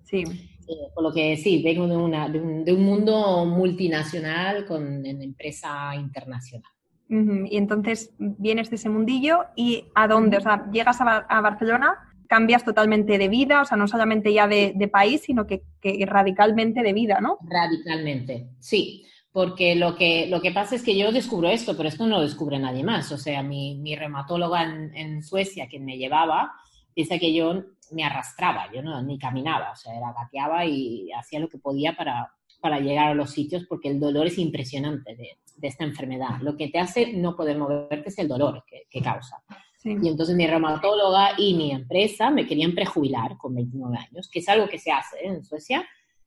Sí. 0.05 0.23
Eh, 0.69 0.91
por 0.95 1.03
lo 1.03 1.13
que 1.13 1.37
sí, 1.37 1.63
vengo 1.63 1.89
de, 1.89 1.97
una, 1.97 2.29
de, 2.29 2.41
un, 2.41 2.65
de 2.65 2.73
un 2.73 2.83
mundo 2.83 3.45
multinacional 3.45 4.65
con 4.65 4.87
una 4.87 5.25
empresa 5.25 5.95
internacional. 5.97 6.71
Y 7.09 7.57
entonces 7.57 8.13
vienes 8.19 8.69
de 8.71 8.77
ese 8.77 8.89
mundillo 8.89 9.45
y 9.55 9.85
¿a 9.95 10.09
dónde? 10.09 10.39
O 10.39 10.41
sea, 10.41 10.69
llegas 10.73 11.01
a, 11.01 11.19
a, 11.19 11.41
Barcelona, 11.41 11.95
cambias 12.29 12.65
totalmente 12.65 13.17
de 13.17 13.29
vida, 13.29 13.63
o 13.63 13.65
sea, 13.65 13.77
no 13.77 13.87
solamente 13.87 14.33
ya 14.33 14.49
de, 14.49 14.73
de 14.75 14.89
país, 14.89 15.23
sino 15.23 15.47
que, 15.47 15.63
que, 15.81 16.05
radicalmente 16.05 16.83
de 16.83 16.93
vida, 16.93 17.21
¿no? 17.21 17.39
Radicalmente, 17.49 18.49
sí. 18.59 19.05
Porque 19.31 19.77
lo 19.77 19.95
que, 19.95 20.27
lo 20.29 20.41
que 20.41 20.51
pasa 20.51 20.75
es 20.75 20.83
que 20.83 20.97
yo 20.97 21.13
descubro 21.13 21.49
esto, 21.49 21.77
pero 21.77 21.89
esto 21.89 22.07
no 22.07 22.17
lo 22.17 22.23
descubre 22.23 22.59
nadie 22.59 22.83
más. 22.83 23.13
O 23.13 23.19
sea, 23.19 23.43
mi, 23.43 23.77
mi 23.77 23.95
reumatóloga 23.95 24.65
en, 24.65 24.97
en 24.97 25.23
Suecia, 25.23 25.69
quien 25.69 25.85
me 25.85 25.99
llevaba, 25.99 26.55
dice 26.97 27.21
que 27.21 27.33
yo 27.33 27.63
me 27.93 28.05
arrastraba, 28.05 28.73
yo 28.73 28.83
no, 28.83 29.01
ni 29.03 29.19
caminaba, 29.19 29.73
o 29.73 29.77
sea, 29.77 29.97
era 29.97 30.13
gateaba 30.13 30.65
y 30.65 31.13
hacía 31.13 31.39
lo 31.39 31.49
que 31.49 31.59
podía 31.59 31.95
para, 31.95 32.33
para 32.61 32.81
llegar 32.81 33.09
a 33.09 33.15
los 33.15 33.31
sitios 33.31 33.65
porque 33.69 33.89
el 33.89 34.01
dolor 34.01 34.27
es 34.27 34.39
impresionante 34.39 35.15
de, 35.15 35.39
de, 35.57 35.69
esta 35.69 35.85
enfermedad. 35.85 36.41
Lo 36.41 36.57
que 36.57 36.69
te 36.69 36.79
hace 36.79 37.13
no 37.13 37.37
poder 37.37 37.59
moverte 37.59 38.09
es 38.09 38.19
el 38.19 38.29
dolor 38.29 38.65
que, 38.67 38.85
que 38.91 39.01
causa. 39.01 39.43
Y 39.85 40.09
entonces 40.09 40.35
mi 40.35 40.49
reumatóloga 40.49 41.39
y 41.39 41.55
mi 41.55 41.71
empresa 41.71 42.29
me 42.29 42.45
querían 42.45 42.75
prejubilar 42.75 43.37
con 43.37 43.55
29 43.55 43.97
años, 43.97 44.29
que 44.29 44.41
es 44.41 44.49
algo 44.49 44.67
que 44.69 44.81
se 44.81 44.91
hace 44.91 45.25
en 45.25 45.45
Suecia. 45.45 45.87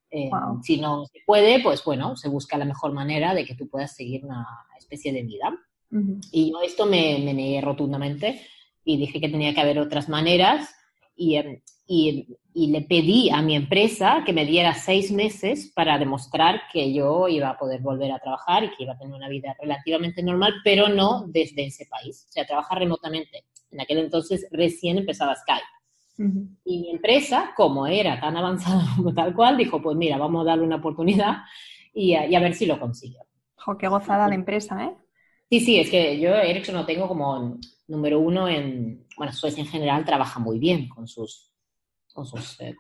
Eh, 0.10 0.30
si 0.64 0.80
no 0.80 1.06
se 1.06 1.20
puede, 1.26 1.62
pues 1.62 1.84
bueno, 1.84 2.16
se 2.16 2.30
busca 2.30 2.58
la 2.58 2.64
mejor 2.64 2.94
manera 2.94 3.34
de 3.34 3.44
que 3.44 3.56
tú 3.56 3.68
puedas 3.68 3.94
seguir 3.94 4.24
una 4.24 4.48
especie 4.78 5.12
de 5.12 5.24
vida. 5.24 5.54
Y 6.32 6.52
yo 6.52 6.62
esto 6.62 6.86
me, 6.86 7.20
me 7.20 7.34
negué 7.34 7.60
rotundamente 7.60 8.40
y 8.90 8.98
dije 8.98 9.22
que 9.22 9.30
tenía 9.30 9.54
que 9.54 9.62
haber 9.62 9.78
otras 9.78 10.10
maneras 10.10 10.74
y, 11.16 11.36
em, 11.36 11.62
y, 11.86 12.28
y, 12.56 12.68
le 12.72 12.82
pedí 12.82 13.30
a 13.30 13.40
mi 13.44 13.56
empresa 13.56 14.24
que 14.26 14.34
me 14.34 14.46
diera 14.46 14.74
seis 14.74 15.12
meses 15.12 15.72
para 15.76 16.00
demostrar 16.00 16.64
que 16.74 16.92
yo 16.92 17.28
iba 17.28 17.50
a 17.50 17.58
poder 17.58 17.82
volver 17.82 18.12
a 18.12 18.18
trabajar 18.18 18.64
y 18.64 18.70
que 18.70 18.84
iba 18.84 18.94
a 18.94 18.98
tener 18.98 19.14
una 19.14 19.30
vida 19.30 19.56
relativamente 19.62 20.24
normal, 20.24 20.56
pero 20.64 20.88
no 20.90 21.26
desde 21.28 21.66
ese 21.66 21.86
país, 21.86 22.26
o 22.30 22.32
sea, 22.32 22.48
trabajar 22.48 22.80
remotamente. 22.80 23.44
En 23.70 23.80
aquel 23.80 24.00
entonces 24.00 24.48
recién 24.52 24.98
empezaba 24.98 25.36
Skype. 25.36 25.62
Y 26.66 26.80
mi 26.80 26.92
empresa, 26.92 27.54
como 27.56 27.86
era 27.86 28.20
tan 28.20 28.36
avanzada 28.36 28.84
como 28.96 29.14
tal 29.14 29.36
cual, 29.36 29.56
dijo, 29.56 29.82
pues 29.82 29.96
mira, 29.96 30.18
vamos 30.18 30.42
a 30.42 30.50
darle 30.50 30.66
una 30.66 30.78
oportunidad 30.78 31.44
y 31.94 32.16
a, 32.16 32.28
y 32.28 32.34
a 32.34 32.40
ver 32.40 32.56
si 32.56 32.66
lo 32.66 32.80
consigo. 32.80 33.26
Jo, 33.56 33.78
qué 33.78 33.88
gozada 33.88 34.28
la 34.28 34.36
empresa, 34.36 34.84
¿eh? 34.84 34.96
Sí, 35.50 35.60
sí, 35.60 35.80
es 35.80 35.90
que 35.90 36.20
yo 36.20 36.34
Ericsson 36.36 36.76
no 36.76 36.86
tengo 36.86 37.08
como 37.08 37.58
número 37.90 38.20
uno 38.20 38.48
en, 38.48 39.06
Suecia 39.32 39.62
en 39.62 39.68
general 39.68 40.06
trabaja 40.06 40.40
muy 40.40 40.60
bien 40.60 40.88
con 40.88 41.08
sus, 41.08 41.52
eh, 42.60 42.76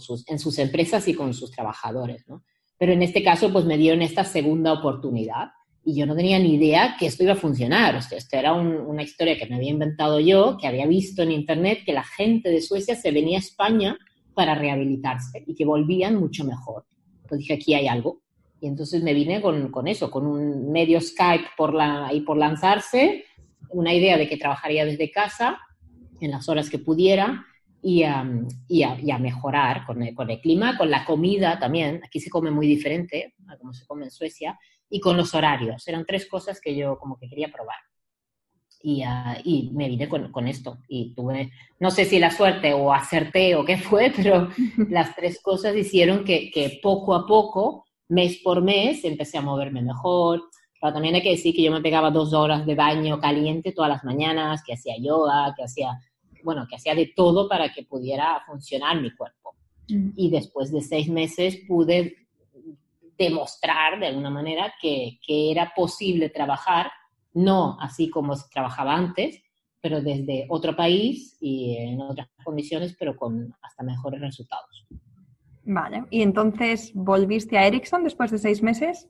sus, 0.00 0.28
en 0.28 0.38
sus 0.38 0.58
empresas 0.58 1.06
y 1.06 1.14
con 1.14 1.32
sus 1.34 1.50
trabajadores, 1.50 2.26
¿no? 2.26 2.42
Pero 2.78 2.92
en 2.92 3.02
este 3.02 3.22
caso, 3.22 3.52
pues 3.52 3.64
me 3.64 3.78
dieron 3.78 4.02
esta 4.02 4.24
segunda 4.24 4.72
oportunidad 4.72 5.48
y 5.84 5.94
yo 5.94 6.04
no 6.04 6.16
tenía 6.16 6.38
ni 6.38 6.54
idea 6.54 6.96
que 6.98 7.06
esto 7.06 7.22
iba 7.22 7.32
a 7.32 7.36
funcionar. 7.36 7.94
Esto 7.96 8.36
era 8.36 8.52
una 8.52 9.02
historia 9.02 9.38
que 9.38 9.46
me 9.46 9.56
había 9.56 9.70
inventado 9.70 10.20
yo, 10.20 10.58
que 10.60 10.66
había 10.66 10.86
visto 10.86 11.22
en 11.22 11.30
internet 11.30 11.80
que 11.86 11.92
la 11.92 12.02
gente 12.02 12.50
de 12.50 12.60
Suecia 12.60 12.96
se 12.96 13.12
venía 13.12 13.38
a 13.38 13.40
España 13.40 13.96
para 14.34 14.54
rehabilitarse 14.54 15.44
y 15.46 15.54
que 15.54 15.64
volvían 15.64 16.16
mucho 16.16 16.44
mejor. 16.44 16.84
Pues 17.28 17.38
dije, 17.38 17.54
aquí 17.54 17.72
hay 17.72 17.86
algo. 17.86 18.20
Y 18.60 18.66
entonces 18.66 19.02
me 19.02 19.14
vine 19.14 19.40
con, 19.40 19.70
con 19.70 19.86
eso, 19.86 20.10
con 20.10 20.26
un 20.26 20.70
medio 20.70 21.00
Skype 21.00 21.50
por 21.56 21.72
la, 21.72 22.08
ahí 22.08 22.20
por 22.20 22.36
lanzarse, 22.36 23.24
una 23.70 23.94
idea 23.94 24.16
de 24.16 24.28
que 24.28 24.36
trabajaría 24.36 24.84
desde 24.84 25.10
casa 25.10 25.58
en 26.20 26.30
las 26.30 26.48
horas 26.48 26.70
que 26.70 26.78
pudiera 26.78 27.46
y, 27.82 28.02
a, 28.02 28.24
mejorar 29.18 29.84
con 29.86 30.02
el, 30.02 30.40
clima, 30.40 30.76
con 30.76 30.90
la 30.90 31.04
comida 31.04 31.58
también. 31.58 32.00
Aquí 32.04 32.20
se 32.20 32.30
come 32.30 32.50
muy 32.50 32.66
diferente 32.66 33.34
a 33.48 33.56
como 33.56 33.72
se 33.72 33.86
come 33.86 34.04
en 34.04 34.10
Suecia 34.10 34.58
y 34.88 34.98
con 34.98 35.16
los 35.16 35.34
horarios. 35.34 35.86
Eran 35.86 36.04
tres 36.04 36.26
cosas 36.28 36.60
que 36.60 36.74
yo 36.74 36.98
como 36.98 37.16
que 37.16 37.28
quería 37.28 37.52
probar. 37.52 37.78
Y, 38.82 39.02
ah, 39.02 39.38
me 39.72 39.88
vine 39.88 40.08
con, 40.08 40.48
esto 40.48 40.78
y 40.88 41.12
tuve, 41.14 41.50
no 41.80 41.90
sé 41.90 42.04
si 42.04 42.18
la 42.18 42.30
suerte 42.30 42.72
o 42.72 42.92
acerté 42.92 43.54
o 43.54 43.64
qué 43.64 43.78
fue, 43.78 44.12
pero 44.14 44.48
las 44.88 45.14
tres 45.14 45.40
cosas 45.40 45.76
hicieron 45.76 46.24
que 46.24 46.80
poco 46.82 47.14
a 47.14 47.26
poco, 47.26 47.84
mes 48.08 48.40
por 48.42 48.62
mes, 48.62 49.04
empecé 49.04 49.38
a 49.38 49.42
moverme 49.42 49.82
mejor, 49.82 50.42
pero 50.80 50.92
también 50.92 51.14
hay 51.14 51.22
que 51.22 51.30
decir 51.30 51.54
que 51.54 51.62
yo 51.62 51.72
me 51.72 51.80
pegaba 51.80 52.10
dos 52.10 52.32
horas 52.32 52.66
de 52.66 52.74
baño 52.74 53.18
caliente 53.18 53.72
todas 53.72 53.90
las 53.90 54.04
mañanas, 54.04 54.62
que 54.64 54.74
hacía 54.74 54.94
yoga, 55.00 55.54
que 55.56 55.64
hacía, 55.64 55.98
bueno, 56.44 56.66
que 56.68 56.76
hacía 56.76 56.94
de 56.94 57.12
todo 57.14 57.48
para 57.48 57.72
que 57.72 57.84
pudiera 57.84 58.42
funcionar 58.46 59.00
mi 59.00 59.14
cuerpo. 59.14 59.54
Mm. 59.88 60.10
Y 60.16 60.30
después 60.30 60.72
de 60.72 60.80
seis 60.80 61.08
meses 61.08 61.58
pude 61.66 62.14
demostrar 63.18 63.98
de 63.98 64.08
alguna 64.08 64.30
manera 64.30 64.74
que, 64.80 65.18
que 65.26 65.50
era 65.50 65.72
posible 65.74 66.28
trabajar, 66.28 66.90
no 67.32 67.78
así 67.80 68.10
como 68.10 68.36
se 68.36 68.48
trabajaba 68.50 68.94
antes, 68.94 69.42
pero 69.80 70.00
desde 70.02 70.46
otro 70.48 70.74
país 70.74 71.36
y 71.40 71.76
en 71.76 72.00
otras 72.00 72.28
condiciones, 72.44 72.96
pero 72.98 73.16
con 73.16 73.54
hasta 73.62 73.82
mejores 73.82 74.20
resultados. 74.20 74.86
Vale, 75.64 76.04
y 76.10 76.22
entonces 76.22 76.92
volviste 76.94 77.58
a 77.58 77.66
Ericsson 77.66 78.04
después 78.04 78.30
de 78.30 78.38
seis 78.38 78.62
meses. 78.62 79.08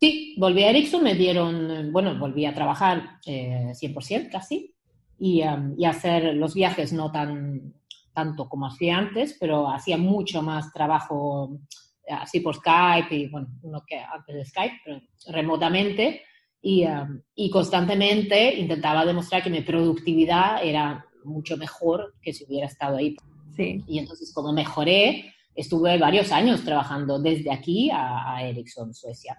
Sí, 0.00 0.34
volví 0.38 0.62
a 0.62 0.70
Ericsson, 0.70 1.02
me 1.02 1.14
dieron, 1.14 1.92
bueno, 1.92 2.18
volví 2.18 2.44
a 2.44 2.54
trabajar 2.54 3.20
100% 3.24 4.26
eh, 4.26 4.28
casi 4.30 4.74
y, 5.18 5.42
um, 5.42 5.74
y, 5.78 5.84
hacer 5.84 6.34
los 6.34 6.54
viajes 6.54 6.92
no 6.92 7.10
tan 7.10 7.74
tanto 8.12 8.48
como 8.48 8.66
hacía 8.66 8.96
antes, 8.96 9.36
pero 9.38 9.68
hacía 9.68 9.96
mucho 9.96 10.40
más 10.40 10.72
trabajo 10.72 11.58
eh, 12.06 12.12
así 12.12 12.40
por 12.40 12.54
Skype 12.54 13.14
y, 13.14 13.28
bueno, 13.28 13.48
uno 13.62 13.82
que 13.86 13.98
antes 13.98 14.34
de 14.34 14.44
Skype, 14.44 14.74
pero 14.84 15.00
remotamente 15.28 16.22
y, 16.62 16.86
um, 16.86 17.20
y 17.34 17.50
constantemente 17.50 18.54
intentaba 18.54 19.04
demostrar 19.04 19.42
que 19.42 19.50
mi 19.50 19.60
productividad 19.60 20.64
era 20.64 21.04
mucho 21.24 21.56
mejor 21.56 22.14
que 22.22 22.32
si 22.32 22.44
hubiera 22.44 22.66
estado 22.66 22.96
ahí. 22.96 23.16
Sí. 23.56 23.82
Y 23.86 23.98
entonces 23.98 24.32
como 24.32 24.52
mejoré, 24.52 25.34
estuve 25.54 25.98
varios 25.98 26.32
años 26.32 26.64
trabajando 26.64 27.18
desde 27.18 27.52
aquí 27.52 27.90
a, 27.90 28.34
a 28.34 28.42
Ericsson, 28.42 28.94
Suecia. 28.94 29.38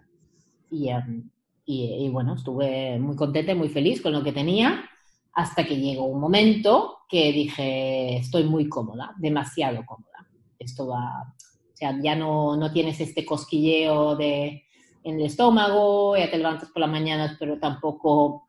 Em, 0.87 1.29
y, 1.65 2.05
y, 2.05 2.09
bueno, 2.09 2.35
estuve 2.35 2.99
muy 2.99 3.15
contenta 3.15 3.51
y 3.51 3.55
muy 3.55 3.69
feliz 3.69 4.01
con 4.01 4.13
lo 4.13 4.23
que 4.23 4.31
tenía 4.31 4.87
hasta 5.35 5.65
que 5.65 5.75
llegó 5.75 6.05
un 6.05 6.19
momento 6.19 6.99
que 7.09 7.31
dije, 7.31 8.17
estoy 8.17 8.45
muy 8.45 8.69
cómoda, 8.69 9.13
demasiado 9.17 9.85
cómoda. 9.85 10.25
Esto 10.57 10.87
va, 10.87 11.33
o 11.73 11.77
sea, 11.77 11.99
ya 12.01 12.15
no, 12.15 12.55
no 12.55 12.71
tienes 12.71 12.99
este 13.01 13.25
cosquilleo 13.25 14.15
de, 14.15 14.63
en 15.03 15.19
el 15.19 15.25
estómago, 15.25 16.15
ya 16.17 16.31
te 16.31 16.37
levantas 16.37 16.69
por 16.69 16.79
las 16.79 16.89
mañanas, 16.89 17.35
pero 17.37 17.59
tampoco 17.59 18.47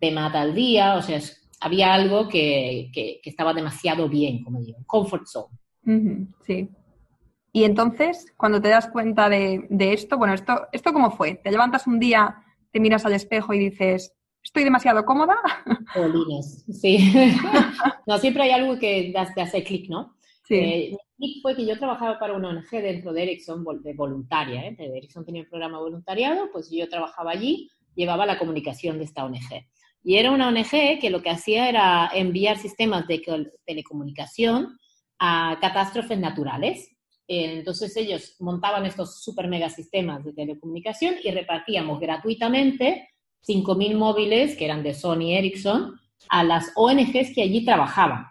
te 0.00 0.10
mata 0.10 0.42
el 0.42 0.54
día, 0.54 0.96
o 0.96 1.02
sea, 1.02 1.20
había 1.60 1.94
algo 1.94 2.28
que, 2.28 2.90
que, 2.92 3.20
estaba 3.24 3.54
demasiado 3.54 4.08
bien, 4.08 4.42
como 4.42 4.60
digo, 4.60 4.78
comfort 4.86 5.26
zone. 5.26 5.56
sí. 6.44 6.68
Y 7.56 7.62
entonces, 7.62 8.34
cuando 8.36 8.60
te 8.60 8.68
das 8.68 8.88
cuenta 8.88 9.28
de, 9.28 9.64
esto, 9.70 10.18
bueno, 10.18 10.34
esto, 10.34 10.66
¿esto 10.72 10.92
cómo 10.92 11.12
fue? 11.12 11.36
¿Te 11.36 11.52
levantas 11.52 11.86
un 11.86 12.00
día, 12.00 12.42
te 12.72 12.80
miras 12.80 13.06
al 13.06 13.12
espejo 13.12 13.54
y 13.54 13.60
dices, 13.60 14.12
estoy 14.42 14.64
demasiado 14.64 15.04
cómoda? 15.04 15.36
Polines, 15.94 16.64
sí. 16.68 17.14
no, 18.08 18.18
siempre 18.18 18.42
hay 18.42 18.50
algo 18.50 18.76
que 18.76 19.12
te 19.32 19.40
hace 19.40 19.62
clic, 19.62 19.88
¿no? 19.88 20.16
Sí. 20.48 20.56
Eh, 20.56 20.96
clic 21.16 21.42
fue 21.42 21.54
que 21.54 21.64
yo 21.64 21.78
trabajaba 21.78 22.18
para 22.18 22.34
una 22.34 22.48
ONG 22.48 22.70
dentro 22.72 23.12
de 23.12 23.22
Ericsson, 23.22 23.64
de 23.84 23.94
voluntaria, 23.94 24.66
¿eh? 24.66 24.76
Ericsson 24.76 25.24
tenía 25.24 25.42
un 25.42 25.48
programa 25.48 25.78
voluntariado, 25.78 26.50
pues 26.50 26.68
yo 26.72 26.88
trabajaba 26.88 27.30
allí, 27.30 27.70
llevaba 27.94 28.26
la 28.26 28.36
comunicación 28.36 28.98
de 28.98 29.04
esta 29.04 29.24
ONG. 29.24 29.64
Y 30.02 30.16
era 30.16 30.32
una 30.32 30.48
ONG 30.48 30.98
que 31.00 31.08
lo 31.08 31.22
que 31.22 31.30
hacía 31.30 31.68
era 31.68 32.10
enviar 32.12 32.58
sistemas 32.58 33.06
de 33.06 33.22
telecomunicación 33.64 34.76
a 35.20 35.56
catástrofes 35.60 36.18
naturales. 36.18 36.90
Entonces 37.26 37.96
ellos 37.96 38.36
montaban 38.40 38.84
estos 38.84 39.22
super 39.22 39.48
mega 39.48 39.70
sistemas 39.70 40.24
de 40.24 40.32
telecomunicación 40.32 41.14
y 41.22 41.30
repartíamos 41.30 41.98
gratuitamente 42.00 43.08
5.000 43.46 43.96
móviles 43.96 44.56
que 44.56 44.64
eran 44.64 44.82
de 44.82 44.94
Sony 44.94 45.32
Ericsson 45.32 45.98
a 46.28 46.44
las 46.44 46.72
ONGs 46.74 47.34
que 47.34 47.42
allí 47.42 47.64
trabajaban, 47.64 48.26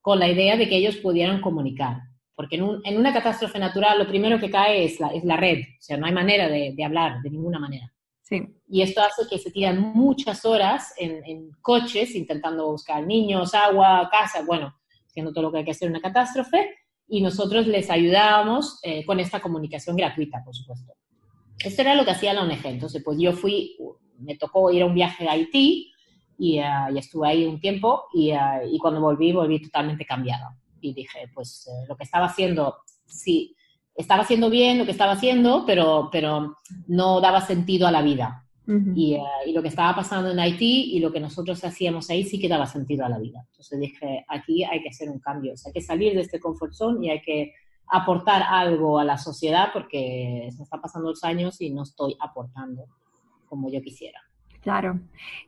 con 0.00 0.18
la 0.18 0.28
idea 0.28 0.56
de 0.56 0.68
que 0.68 0.76
ellos 0.76 0.96
pudieran 0.96 1.40
comunicar. 1.40 1.98
Porque 2.34 2.56
en, 2.56 2.98
una 2.98 3.12
catástrofe 3.12 3.58
natural 3.58 3.98
lo 3.98 4.06
primero 4.06 4.38
que 4.38 4.50
cae 4.50 4.84
es 4.84 5.00
la, 5.00 5.08
es 5.08 5.24
la 5.24 5.36
red, 5.36 5.60
o 5.60 5.80
sea, 5.82 5.96
no 5.96 6.06
hay 6.06 6.12
manera 6.12 6.48
de, 6.48 6.74
hablar 6.84 7.22
de 7.22 7.30
ninguna 7.30 7.58
manera. 7.58 7.92
Sí. 8.22 8.42
Y 8.68 8.82
esto 8.82 9.00
hace 9.00 9.28
que 9.30 9.38
se 9.38 9.52
tiran 9.52 9.80
muchas 9.80 10.44
horas 10.44 10.92
en, 10.98 11.24
en, 11.24 11.50
coches 11.62 12.14
intentando 12.14 12.70
buscar 12.70 13.06
niños, 13.06 13.54
agua, 13.54 14.08
casa, 14.10 14.42
bueno, 14.44 14.74
haciendo 15.06 15.32
todo 15.32 15.44
lo 15.44 15.52
que 15.52 15.58
hay 15.58 15.64
que 15.64 15.70
hacer 15.70 15.86
en 15.86 15.92
una 15.92 16.02
catástrofe, 16.02 16.74
y 17.08 17.20
nosotros 17.20 17.66
les 17.66 17.90
ayudábamos 17.90 18.80
eh, 18.82 19.04
con 19.04 19.20
esta 19.20 19.40
comunicación 19.40 19.96
gratuita, 19.96 20.42
por 20.44 20.54
supuesto. 20.54 20.94
Esto 21.58 21.82
era 21.82 21.94
lo 21.94 22.04
que 22.04 22.10
hacía 22.10 22.34
la 22.34 22.42
ONG. 22.42 22.66
Entonces, 22.66 23.02
pues 23.04 23.18
yo 23.18 23.32
fui, 23.32 23.76
me 24.18 24.36
tocó 24.36 24.70
ir 24.70 24.82
a 24.82 24.86
un 24.86 24.94
viaje 24.94 25.28
a 25.28 25.32
Haití 25.32 25.92
y, 26.38 26.60
uh, 26.60 26.94
y 26.94 26.98
estuve 26.98 27.28
ahí 27.28 27.44
un 27.44 27.60
tiempo 27.60 28.04
y, 28.12 28.32
uh, 28.32 28.66
y, 28.70 28.78
cuando 28.78 29.00
volví, 29.00 29.32
volví 29.32 29.62
totalmente 29.62 30.04
cambiada. 30.04 30.56
Y 30.80 30.92
dije, 30.92 31.30
pues 31.34 31.66
uh, 31.68 31.88
lo 31.88 31.96
que 31.96 32.04
estaba 32.04 32.26
haciendo, 32.26 32.76
sí, 33.06 33.56
estaba 33.94 34.22
haciendo 34.22 34.50
bien 34.50 34.78
lo 34.78 34.84
que 34.84 34.90
estaba 34.90 35.12
haciendo, 35.12 35.64
pero, 35.66 36.10
pero 36.12 36.56
no 36.86 37.20
daba 37.20 37.40
sentido 37.40 37.86
a 37.86 37.92
la 37.92 38.02
vida. 38.02 38.45
Eh, 38.68 39.20
y, 39.46 39.52
lo 39.52 39.62
que 39.62 39.68
estaba 39.68 39.94
pasando 39.94 40.30
en 40.30 40.40
Haití 40.40 40.96
y 40.96 40.98
lo 40.98 41.12
que 41.12 41.20
nosotros 41.20 41.62
hacíamos 41.64 42.10
ahí 42.10 42.24
sí 42.24 42.40
que 42.40 42.48
daba 42.48 42.66
sentido 42.66 43.04
a 43.04 43.08
la 43.08 43.18
vida. 43.18 43.44
Entonces 43.50 43.78
dije, 43.78 44.24
aquí 44.28 44.64
hay 44.64 44.82
que 44.82 44.88
hacer 44.88 45.08
un 45.08 45.20
cambio, 45.20 45.54
hay 45.64 45.72
que 45.72 45.80
salir 45.80 46.14
de 46.14 46.22
este 46.22 46.40
comfort 46.40 46.72
zone 46.72 47.06
y 47.06 47.10
hay 47.10 47.22
que 47.22 47.54
aportar 47.88 48.42
algo 48.42 48.98
a 48.98 49.04
la 49.04 49.18
sociedad 49.18 49.68
porque 49.72 50.48
se 50.56 50.62
está 50.62 50.80
pasando 50.80 51.10
los 51.10 51.22
años 51.22 51.60
y 51.60 51.70
no 51.70 51.82
estoy 51.82 52.16
aportando 52.18 52.86
como 53.48 53.70
yo 53.70 53.80
quisiera. 53.80 54.20
Claro. 54.60 54.98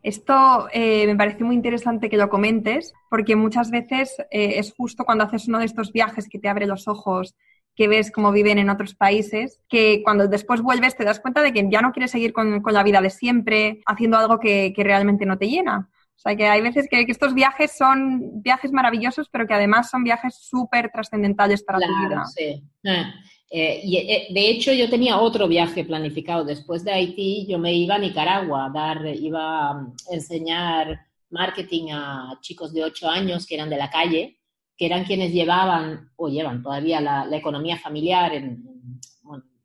Esto 0.05 0.69
eh, 0.73 1.05
me 1.09 1.17
parece 1.17 1.43
muy 1.43 1.57
interesante 1.57 2.09
que 2.09 2.17
lo 2.17 2.29
comentes, 2.29 2.93
porque 3.11 3.35
muchas 3.35 3.73
veces 3.73 4.17
eh, 4.31 4.61
es 4.61 4.73
justo 4.73 5.05
cuando 5.05 5.25
haces 5.25 5.49
uno 5.49 5.59
de 5.59 5.65
estos 5.65 5.93
viajes 5.93 6.29
que 6.29 6.39
te 6.39 6.49
abre 6.49 6.69
los 6.69 6.87
ojos 6.87 7.35
que 7.79 7.87
ves 7.87 8.11
cómo 8.11 8.33
viven 8.33 8.59
en 8.59 8.71
otros 8.71 8.97
países, 8.97 9.63
que 9.69 10.03
cuando 10.03 10.27
después 10.27 10.63
vuelves 10.63 10.97
te 10.97 11.05
das 11.05 11.21
cuenta 11.21 11.43
de 11.43 11.53
que 11.53 11.65
ya 11.71 11.81
no 11.81 11.93
quieres 11.93 12.11
seguir 12.11 12.33
con, 12.33 12.61
la 12.61 12.83
vida 12.83 13.01
de 13.01 13.09
siempre, 13.09 13.83
haciendo 13.87 14.19
algo 14.19 14.41
que, 14.41 14.75
realmente 14.77 15.25
no 15.25 15.39
te 15.39 15.49
llena. 15.49 15.89
O 15.89 16.19
sea, 16.19 16.35
que 16.35 16.49
hay 16.49 16.61
veces 16.61 16.89
que, 16.91 17.03
estos 17.03 17.35
viajes 17.35 17.79
son 17.79 18.43
viajes 18.43 18.73
maravillosos, 18.73 19.29
pero 19.31 19.47
que 19.47 19.55
además 19.55 19.91
son 19.91 20.03
viajes 20.03 20.35
súper 20.41 20.91
trascendentales 20.91 21.63
para 21.63 21.79
tu 21.79 22.09
vida. 22.09 22.25
Sí. 22.25 22.65
Ah, 22.85 23.15
eh, 23.49 23.81
y 23.85 23.97
eh, 23.99 24.27
de 24.29 24.51
hecho, 24.51 24.73
yo 24.73 24.91
tenía 24.91 25.21
otro 25.21 25.47
viaje 25.47 25.85
planificado. 25.85 26.45
Después 26.45 26.83
de 26.83 26.91
Haití, 26.91 27.47
yo 27.49 27.61
me 27.61 27.73
iba 27.75 27.95
a 27.95 27.99
Nicaragua, 28.01 28.67
a 28.67 28.71
dar, 28.71 29.07
iba 29.07 29.71
a 29.71 29.87
enseñar 30.11 31.07
marketing 31.31 31.93
a 31.93 32.39
chicos 32.41 32.73
de 32.73 32.83
8 32.83 33.09
años 33.09 33.47
que 33.47 33.55
eran 33.55 33.71
de 33.71 33.77
la 33.77 33.89
calle 33.89 34.38
que 34.79 34.87
eran 34.87 35.05
quienes 35.05 35.33
llevaban 35.33 36.13
o 36.17 36.29
llevan 36.29 36.63
todavía 36.63 37.01
la, 37.01 37.37
economía 37.37 37.77
familiar 37.77 38.33
en, 38.33 38.65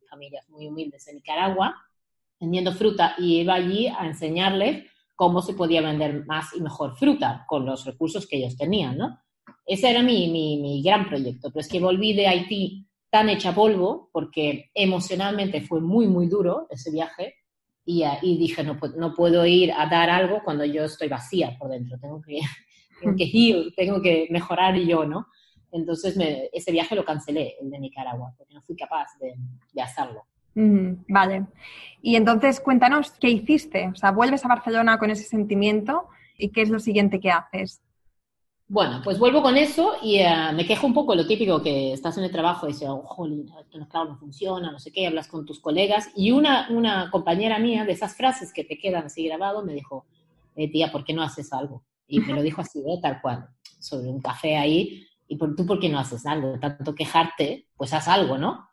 familias 0.10 0.48
muy 0.50 0.68
humildes 0.68 1.08
en 1.08 1.16
Nicaragua, 1.16 1.76
vendiendo 2.40 2.74
fruta, 2.74 3.16
y 3.18 3.42
iba 3.42 3.54
allí 3.54 3.88
a 3.88 4.06
enseñarles 4.06 4.86
cómo 5.16 5.42
se 5.42 5.54
podía 5.54 5.82
vender 5.82 6.26
más 6.26 6.54
y 6.56 6.62
mejor 6.62 6.96
fruta 6.98 7.46
con 7.48 7.66
los 7.66 7.86
recursos 7.86 8.28
que 8.28 8.38
ellos 8.38 8.58
tenían, 8.58 8.98
¿no? 8.98 9.20
Ese 9.66 9.90
era 9.90 10.04
mi, 10.04 10.30
mi, 10.30 10.82
gran 10.84 11.08
proyecto, 11.08 11.50
pero 11.50 11.62
es 11.62 11.68
que 11.68 11.80
volví 11.80 12.14
de 12.14 12.28
Haití 12.28 12.88
tan 13.10 13.30
hecha 13.30 13.56
polvo, 13.56 14.10
porque 14.12 14.72
emocionalmente 14.74 15.62
fue 15.62 15.80
muy, 15.80 16.08
muy 16.08 16.28
duro 16.28 16.68
ese 16.70 16.92
viaje, 16.92 17.36
y, 17.86 18.04
y 18.22 18.38
dije, 18.38 18.64
no, 18.64 18.80
no 18.98 19.14
puedo 19.14 19.46
ir 19.46 19.72
a 19.72 19.88
dar 19.88 20.10
algo 20.10 20.42
cuando 20.44 20.66
yo 20.66 20.86
estoy 20.86 21.08
vacía 21.08 21.56
por 21.58 21.70
dentro, 21.70 22.00
tengo 22.00 22.22
que 22.22 22.40
tengo 23.04 23.16
que 23.16 23.26
heal, 23.26 23.74
tengo 23.76 24.02
que 24.02 24.28
mejorar 24.30 24.76
yo, 24.78 25.06
¿no? 25.06 25.28
Entonces 25.72 26.16
ese 26.54 26.72
viaje 26.72 26.96
lo 26.96 27.04
cancelé, 27.04 27.56
el 27.60 27.70
de 27.70 27.80
Nicaragua, 27.80 28.34
porque 28.38 28.54
no 28.54 28.62
fui 28.62 28.76
capaz 28.76 29.08
de, 29.20 29.82
hacerlo. 29.82 30.26
vale. 30.56 31.48
Y 32.02 32.16
entonces 32.16 32.60
cuéntanos, 32.60 33.12
¿qué 33.12 33.30
hiciste? 33.30 33.88
O 33.88 33.96
sea, 33.96 34.12
vuelves 34.12 34.46
a 34.46 34.50
Barcelona 34.50 35.00
con 35.00 35.10
ese 35.10 35.24
sentimiento 35.24 36.08
y 36.38 36.50
qué 36.50 36.62
es 36.62 36.70
lo 36.70 36.80
siguiente 36.80 37.20
que 37.20 37.32
haces. 37.32 37.82
Bueno, 38.68 39.02
pues 39.04 39.20
vuelvo 39.20 39.42
con 39.42 39.58
eso 39.58 39.94
y 40.02 40.20
eh, 40.20 40.52
me 40.56 40.66
quejo 40.66 40.88
un 40.88 40.94
poco 40.94 41.14
lo 41.16 41.28
típico 41.28 41.62
que 41.62 41.94
estás 41.94 42.18
en 42.18 42.24
el 42.24 42.32
trabajo 42.32 42.68
y 42.68 42.72
dices, 42.72 42.88
oh, 42.90 43.04
jolín, 43.04 43.50
esto 43.60 43.78
no, 43.78 43.88
claro, 43.88 44.10
no 44.10 44.18
funciona, 44.18 44.72
no 44.72 44.80
sé 44.80 44.92
qué, 44.92 45.06
hablas 45.06 45.28
con 45.28 45.46
tus 45.46 45.60
colegas. 45.60 46.10
Y 46.16 46.32
una, 46.32 46.68
una 46.70 47.12
compañera 47.12 47.60
mía, 47.60 47.84
de 47.84 47.92
esas 47.92 48.16
frases 48.16 48.54
que 48.54 48.64
te 48.64 48.78
quedan 48.78 49.06
así 49.06 49.28
grabado, 49.28 49.64
me 49.64 49.74
dijo, 49.74 50.06
eh, 50.56 50.72
tía, 50.72 50.92
¿por 50.92 51.04
qué 51.04 51.14
no 51.14 51.22
haces 51.24 51.52
algo? 51.52 51.84
Y 52.18 52.20
me 52.20 52.34
lo 52.34 52.42
dijo 52.42 52.62
así, 52.62 52.80
¿eh? 52.80 53.00
tal 53.02 53.22
cual, 53.22 53.48
sobre 53.80 54.10
un 54.10 54.22
café 54.22 54.56
ahí. 54.56 55.06
¿Y 55.28 55.38
por, 55.38 55.56
tú 55.56 55.66
por 55.66 55.80
qué 55.80 55.90
no 55.90 56.00
haces 56.00 56.26
algo? 56.26 56.60
Tanto 56.60 56.94
quejarte, 56.94 57.68
pues 57.76 57.94
haz 57.94 58.08
algo, 58.08 58.38
¿no? 58.38 58.68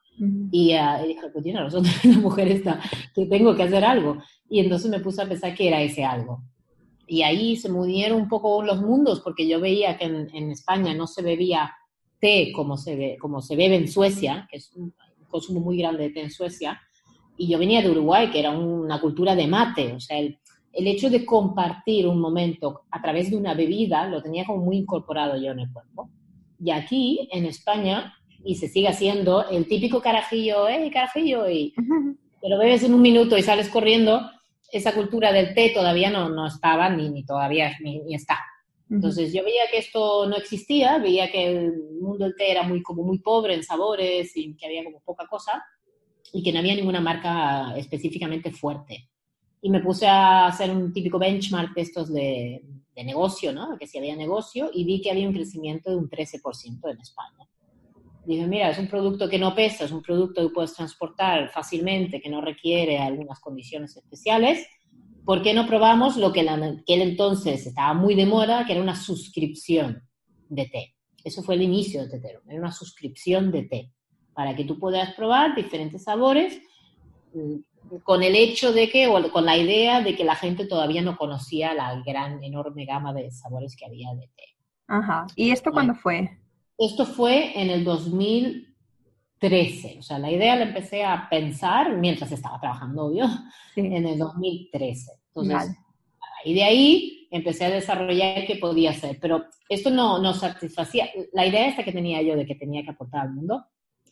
Y, 0.53 0.75
uh, 0.75 1.07
dije, 1.07 1.29
pues 1.33 1.43
tiene 1.43 1.61
razón, 1.61 1.85
la 2.05 2.19
mujer 2.19 2.49
está, 2.49 2.81
que 3.15 3.25
tengo 3.27 3.57
que 3.57 3.63
hacer 3.63 3.85
algo. 3.85 4.19
Y 4.49 4.61
entonces 4.61 4.91
me 4.91 5.01
puse 5.01 5.23
a 5.23 5.29
pensar 5.29 5.55
que 5.55 5.69
era 5.69 5.81
ese 5.81 6.05
algo 6.05 6.43
y 7.11 7.23
ahí 7.23 7.57
se 7.57 7.71
unieron 7.71 8.23
un 8.23 8.29
poco 8.29 8.63
los 8.63 8.81
mundos, 8.81 9.21
porque 9.21 9.47
yo 9.49 9.59
veía 9.59 9.99
que 9.99 10.05
en, 10.05 10.51
España 10.53 10.95
no 10.95 11.09
se 11.09 11.23
bebía 11.23 11.75
té 12.21 12.53
como 12.55 12.77
se, 12.77 12.95
ve, 12.95 13.17
como 13.21 13.43
se 13.43 13.57
bebe 13.57 13.75
en 13.75 13.89
Suecia, 13.89 14.47
que 14.49 14.59
es 14.59 14.73
un 14.77 14.95
consumo 15.27 15.59
muy 15.59 15.77
grande 15.77 16.05
de 16.05 16.11
té 16.11 16.21
en 16.21 16.31
Suecia, 16.31 16.81
y 17.37 17.49
yo 17.49 17.59
venía 17.59 17.83
de 17.83 17.91
Uruguay, 17.91 18.31
que 18.31 18.39
era 18.39 18.51
una 18.51 19.01
cultura 19.01 19.35
de 19.35 19.49
mate, 19.49 19.93
o 19.93 19.99
sea, 19.99 20.21
el, 20.21 20.39
el 20.73 20.87
hecho 20.87 21.11
de 21.11 21.25
compartir 21.25 22.07
un 22.07 22.21
momento 22.21 22.83
a 22.91 23.03
través 23.03 23.31
de 23.31 23.37
una 23.37 23.55
bebida 23.55 24.07
lo 24.09 24.23
tenía 24.23 24.45
como 24.45 24.65
muy 24.65 24.77
incorporado 24.77 25.37
yo 25.37 25.53
en 25.53 25.61
el 25.61 25.73
cuerpo. 25.73 26.11
Y 26.63 26.71
aquí, 26.71 27.29
en 27.33 27.47
España, 27.47 28.15
y 28.45 28.55
se 28.57 28.69
sigue 28.69 28.89
haciendo 28.89 29.49
el 29.49 29.67
típico 29.67 30.01
carajillo, 30.01 30.69
¡eh, 30.69 30.91
carajillo! 30.93 31.49
Y 31.49 31.75
te 32.41 32.49
lo 32.49 32.59
bebes 32.59 32.83
en 32.83 32.95
un 32.95 33.03
minuto 33.03 33.37
y 33.37 33.43
sales 33.43 33.69
corriendo, 33.69 34.31
esa 34.73 34.95
cultura 34.95 35.33
del 35.33 35.55
té 35.55 35.71
todavía 35.75 36.11
no, 36.11 36.29
no 36.29 36.47
estaba 36.47 36.89
ni, 36.89 37.11
ni 37.11 37.25
todavía 37.25 37.77
ni, 37.81 38.15
está. 38.15 38.39
Entonces 38.89 39.33
yo 39.33 39.45
veía 39.45 39.63
que 39.71 39.79
esto 39.79 40.27
no 40.27 40.37
existía, 40.37 40.99
veía 40.99 41.31
que 41.31 41.47
el 41.47 41.73
mundo 42.01 42.25
del 42.25 42.35
té 42.35 42.51
era 42.51 42.65
muy, 42.65 42.83
como 42.83 43.05
muy 43.05 43.19
pobre 43.19 43.55
en 43.55 43.63
sabores 43.63 44.37
y 44.37 44.57
que 44.57 44.67
había 44.67 44.85
como 44.85 45.01
poca 45.01 45.27
cosa 45.29 45.63
y 46.33 46.43
que 46.43 46.53
no 46.53 46.59
había 46.59 46.75
ninguna 46.75 47.01
marca 47.01 47.77
específicamente 47.77 48.51
fuerte. 48.51 49.09
Y 49.63 49.71
me 49.71 49.81
puse 49.81 50.07
a 50.07 50.47
hacer 50.47 50.71
un 50.71 50.93
típico 50.93 51.19
benchmark 51.19 51.75
de 51.75 51.83
estos 51.83 52.13
de, 52.13 52.63
de 52.95 53.05
negocio, 53.05 53.53
¿no? 53.53 53.77
Que 53.79 53.87
si 53.87 53.99
había 53.99 54.17
negocio 54.17 54.71
y 54.73 54.85
vi 54.85 55.01
que 55.01 55.11
había 55.11 55.29
un 55.29 55.35
crecimiento 55.35 55.91
de 55.91 55.97
un 55.97 56.09
13% 56.09 56.91
en 56.91 57.01
España. 57.01 57.49
Dije, 58.25 58.47
mira, 58.47 58.71
es 58.71 58.79
un 58.79 58.89
producto 58.89 59.29
que 59.29 59.39
no 59.39 59.55
pesa, 59.55 59.85
es 59.85 59.93
un 59.93 60.03
producto 60.03 60.43
que 60.43 60.55
puedes 60.55 60.75
transportar 60.75 61.49
fácilmente, 61.49 62.21
que 62.21 62.29
no 62.29 62.41
requiere 62.41 62.99
algunas 62.99 63.41
condiciones 63.41 63.97
especiales. 63.97 64.67
¿Por 65.25 65.43
qué 65.43 65.55
no 65.55 65.67
probamos 65.67 66.17
lo 66.17 66.33
que 66.33 66.41
en 66.41 66.49
aquel 66.49 67.03
entonces 67.03 67.67
estaba 67.67 67.95
muy 67.95 68.15
de 68.15 68.27
moda, 68.27 68.67
que 68.67 68.73
era 68.73 68.83
una 68.83 68.97
suscripción 68.97 70.03
de 70.49 70.67
té? 70.67 70.95
Eso 71.25 71.43
fue 71.43 71.55
el 71.55 71.63
inicio 71.63 72.03
de 72.03 72.09
Tetero, 72.09 72.41
era 72.49 72.59
una 72.59 72.73
suscripción 72.73 73.51
de 73.51 73.65
té, 73.65 73.93
para 74.33 74.57
que 74.57 74.65
tú 74.65 74.79
puedas 74.79 75.15
probar 75.15 75.55
diferentes 75.55 76.05
sabores 76.05 76.59
mm, 77.35 77.57
con 78.03 78.23
el 78.23 78.37
hecho 78.37 78.73
de 78.73 78.89
que, 78.89 79.07
o 79.07 79.31
con 79.31 79.45
la 79.45 79.57
idea 79.57 80.01
de 80.01 80.17
que 80.17 80.25
la 80.25 80.37
gente 80.37 80.67
todavía 80.67 81.03
no 81.03 81.17
conocía 81.17 81.75
la 81.75 82.01
gran, 82.03 82.43
enorme 82.43 82.85
gama 82.85 83.13
de 83.13 83.31
sabores 83.31 83.77
que 83.77 83.87
había 83.87 84.13
de 84.15 84.29
té. 84.37 84.57
Ajá. 84.87 85.27
¿Y 85.37 85.51
esto 85.51 85.71
cuándo 85.71 85.95
fue? 85.95 86.39
Esto 86.79 87.07
fue 87.07 87.61
en 87.61 87.71
el 87.71 87.85
2013, 87.85 89.99
o 89.99 90.03
sea, 90.03 90.19
la 90.19 90.31
idea 90.31 90.57
la 90.57 90.65
empecé 90.65 91.05
a 91.05 91.29
pensar 91.29 91.97
mientras 91.97 92.33
estaba 92.33 92.59
trabajando, 92.59 93.07
obvio, 93.07 93.27
en 93.77 94.07
el 94.07 94.19
2013. 94.19 95.13
Entonces, 95.29 95.77
y 96.45 96.55
de 96.55 96.65
ahí 96.65 97.29
empecé 97.31 97.67
a 97.67 97.71
desarrollar 97.71 98.47
qué 98.47 98.57
podía 98.57 98.91
hacer, 98.91 99.19
pero 99.21 99.45
esto 99.69 99.91
no, 99.91 100.19
no 100.19 100.35
satisfacía, 100.35 101.09
la 101.33 101.47
idea 101.47 101.69
esta 101.69 101.85
que 101.85 101.93
tenía 101.93 102.23
yo 102.23 102.35
de 102.35 102.47
que 102.47 102.55
tenía 102.55 102.83
que 102.83 102.91
aportar 102.91 103.23
al 103.23 103.35
mundo, 103.35 103.67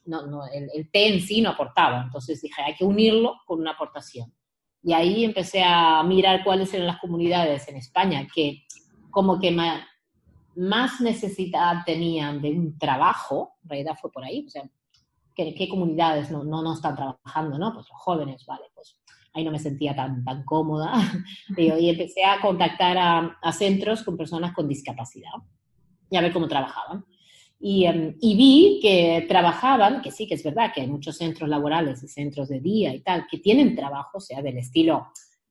no, 0.08 0.26
no, 0.26 0.46
el, 0.46 0.68
el 0.74 0.90
té 0.90 1.14
en 1.14 1.20
sí 1.20 1.40
no 1.40 1.50
aportaba, 1.50 2.02
entonces 2.02 2.40
dije, 2.40 2.62
hay 2.62 2.74
que 2.74 2.84
unirlo 2.84 3.36
con 3.46 3.60
una 3.60 3.72
aportación. 3.72 4.32
Y 4.82 4.92
ahí 4.92 5.24
empecé 5.24 5.62
a 5.62 6.02
mirar 6.02 6.44
cuáles 6.44 6.72
eran 6.72 6.86
las 6.86 7.00
comunidades 7.00 7.68
en 7.68 7.76
España 7.76 8.26
que 8.32 8.64
como 9.10 9.38
que 9.40 9.50
me, 9.50 9.82
más 10.56 11.00
necesidad 11.00 11.84
tenían 11.86 12.40
de 12.42 12.50
un 12.50 12.78
trabajo, 12.78 13.54
en 13.62 13.70
realidad 13.70 13.98
fue 14.00 14.10
por 14.10 14.24
ahí, 14.24 14.44
o 14.46 14.50
sea, 14.50 14.68
¿qué, 15.34 15.68
comunidades 15.68 16.30
no, 16.30 16.42
no, 16.42 16.62
no, 16.62 16.74
están 16.74 16.96
trabajando, 16.96 17.58
no? 17.58 17.72
Pues 17.72 17.86
los 17.88 17.98
jóvenes, 18.00 18.44
vale, 18.44 18.64
pues 18.74 18.98
ahí 19.34 19.44
no 19.44 19.52
me 19.52 19.58
sentía 19.60 19.94
tan, 19.94 20.24
tan 20.24 20.44
cómoda. 20.44 20.92
y 21.56 21.88
empecé 21.88 22.24
a 22.24 22.40
contactar 22.40 22.98
a, 22.98 23.38
a, 23.40 23.52
centros 23.52 24.02
con 24.02 24.16
personas 24.16 24.52
con 24.52 24.66
discapacidad 24.66 25.30
y 26.10 26.16
a 26.16 26.22
ver 26.22 26.32
cómo 26.32 26.48
trabajaban. 26.48 27.04
Y, 27.60 27.84
em, 27.86 28.16
y, 28.20 28.36
vi 28.36 28.78
que 28.80 29.26
trabajaban, 29.28 30.00
que 30.00 30.12
sí, 30.12 30.28
que 30.28 30.34
es 30.34 30.44
verdad 30.44 30.72
que 30.72 30.82
hay 30.82 30.86
muchos 30.86 31.16
centros 31.16 31.48
laborales 31.48 32.02
y 32.04 32.08
centros 32.08 32.48
de 32.48 32.60
día 32.60 32.94
y 32.94 33.00
tal, 33.00 33.26
que 33.28 33.38
tienen 33.38 33.74
trabajo, 33.74 34.18
o 34.18 34.20
sea, 34.20 34.42
del 34.42 34.58
estilo 34.58 35.08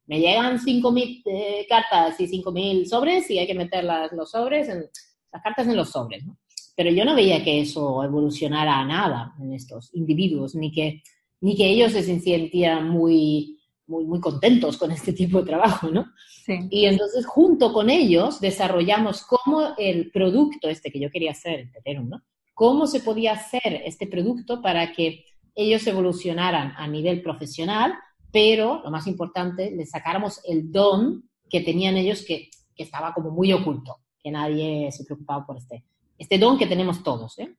me 0.07 0.19
llegan 0.21 0.57
5.000 0.57 1.21
eh, 1.25 1.65
cartas 1.69 2.19
y 2.19 2.27
5.000 2.27 2.85
sobres 2.85 3.29
y 3.29 3.37
hay 3.37 3.45
que 3.45 3.53
meter 3.53 3.83
las, 3.83 4.11
los 4.13 4.31
sobres, 4.31 4.69
en, 4.69 4.85
las 5.31 5.43
cartas 5.43 5.67
en 5.67 5.75
los 5.75 5.89
sobres, 5.89 6.25
¿no? 6.25 6.37
Pero 6.75 6.91
yo 6.91 7.03
no 7.03 7.15
veía 7.15 7.43
que 7.43 7.59
eso 7.59 8.03
evolucionara 8.03 8.79
a 8.79 8.85
nada 8.85 9.33
en 9.41 9.53
estos 9.53 9.93
individuos, 9.93 10.55
ni 10.55 10.71
que, 10.71 11.01
ni 11.41 11.55
que 11.55 11.67
ellos 11.67 11.91
se 11.91 12.03
sentían 12.03 12.87
muy, 12.87 13.56
muy, 13.87 14.05
muy 14.05 14.19
contentos 14.19 14.77
con 14.77 14.91
este 14.91 15.13
tipo 15.13 15.39
de 15.39 15.45
trabajo, 15.45 15.89
¿no? 15.89 16.05
Sí. 16.45 16.59
Y 16.69 16.85
entonces 16.85 17.25
junto 17.25 17.73
con 17.73 17.89
ellos 17.89 18.39
desarrollamos 18.39 19.23
cómo 19.23 19.73
el 19.77 20.11
producto 20.11 20.69
este 20.69 20.91
que 20.91 20.99
yo 20.99 21.09
quería 21.09 21.31
hacer, 21.31 21.59
el 21.59 21.71
Teterum, 21.71 22.09
¿no? 22.09 22.21
Cómo 22.53 22.87
se 22.87 23.01
podía 23.01 23.33
hacer 23.33 23.81
este 23.85 24.07
producto 24.07 24.61
para 24.61 24.93
que 24.93 25.25
ellos 25.55 25.85
evolucionaran 25.87 26.73
a 26.77 26.87
nivel 26.87 27.21
profesional 27.21 27.93
pero 28.31 28.81
lo 28.83 28.91
más 28.91 29.07
importante, 29.07 29.71
le 29.71 29.85
sacáramos 29.85 30.41
el 30.45 30.71
don 30.71 31.29
que 31.49 31.61
tenían 31.61 31.97
ellos 31.97 32.23
que, 32.25 32.49
que 32.75 32.83
estaba 32.83 33.13
como 33.13 33.31
muy 33.31 33.53
oculto, 33.53 33.97
que 34.21 34.31
nadie 34.31 34.91
se 34.91 35.05
preocupaba 35.05 35.45
por 35.45 35.57
este, 35.57 35.85
este 36.17 36.37
don 36.37 36.57
que 36.57 36.67
tenemos 36.67 37.03
todos. 37.03 37.39
¿eh? 37.39 37.55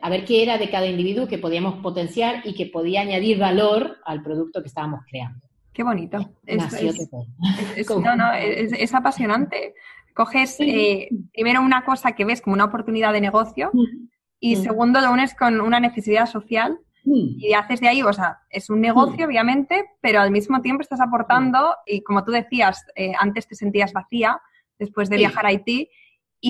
A 0.00 0.08
ver 0.08 0.24
qué 0.24 0.42
era 0.42 0.58
de 0.58 0.70
cada 0.70 0.86
individuo 0.86 1.28
que 1.28 1.38
podíamos 1.38 1.82
potenciar 1.82 2.40
y 2.44 2.54
que 2.54 2.66
podía 2.66 3.02
añadir 3.02 3.38
valor 3.38 3.98
al 4.04 4.22
producto 4.22 4.62
que 4.62 4.68
estábamos 4.68 5.00
creando. 5.08 5.40
Qué 5.72 5.82
bonito. 5.82 6.18
Es, 6.46 6.62
no, 7.90 8.16
no, 8.16 8.32
es, 8.32 8.94
apasionante. 8.94 9.74
Coges 10.14 10.56
eh, 10.60 11.08
primero 11.32 11.60
una 11.60 11.84
cosa 11.84 12.12
que 12.12 12.24
ves 12.24 12.40
como 12.40 12.54
una 12.54 12.66
oportunidad 12.66 13.12
de 13.12 13.20
negocio 13.20 13.70
mm. 13.72 14.08
y 14.40 14.56
mm. 14.56 14.62
segundo 14.62 15.00
lo 15.00 15.12
unes 15.12 15.34
con 15.34 15.60
una 15.60 15.80
necesidad 15.80 16.26
social 16.26 16.78
Hmm. 17.04 17.36
Y 17.38 17.52
haces 17.52 17.80
de 17.80 17.88
ahí, 17.88 18.02
o 18.02 18.12
sea, 18.12 18.38
es 18.48 18.70
un 18.70 18.80
negocio, 18.80 19.26
obviamente, 19.26 19.90
pero 20.00 20.20
al 20.20 20.30
mismo 20.30 20.62
tiempo 20.62 20.82
estás 20.82 21.00
aportando, 21.00 21.74
y 21.86 22.02
como 22.02 22.24
tú 22.24 22.32
decías, 22.32 22.84
eh, 22.96 23.12
antes 23.18 23.46
te 23.46 23.54
sentías 23.54 23.92
vacía 23.92 24.40
después 24.78 25.10
de 25.10 25.18
viajar 25.18 25.44
a 25.44 25.50
Haití, 25.50 25.90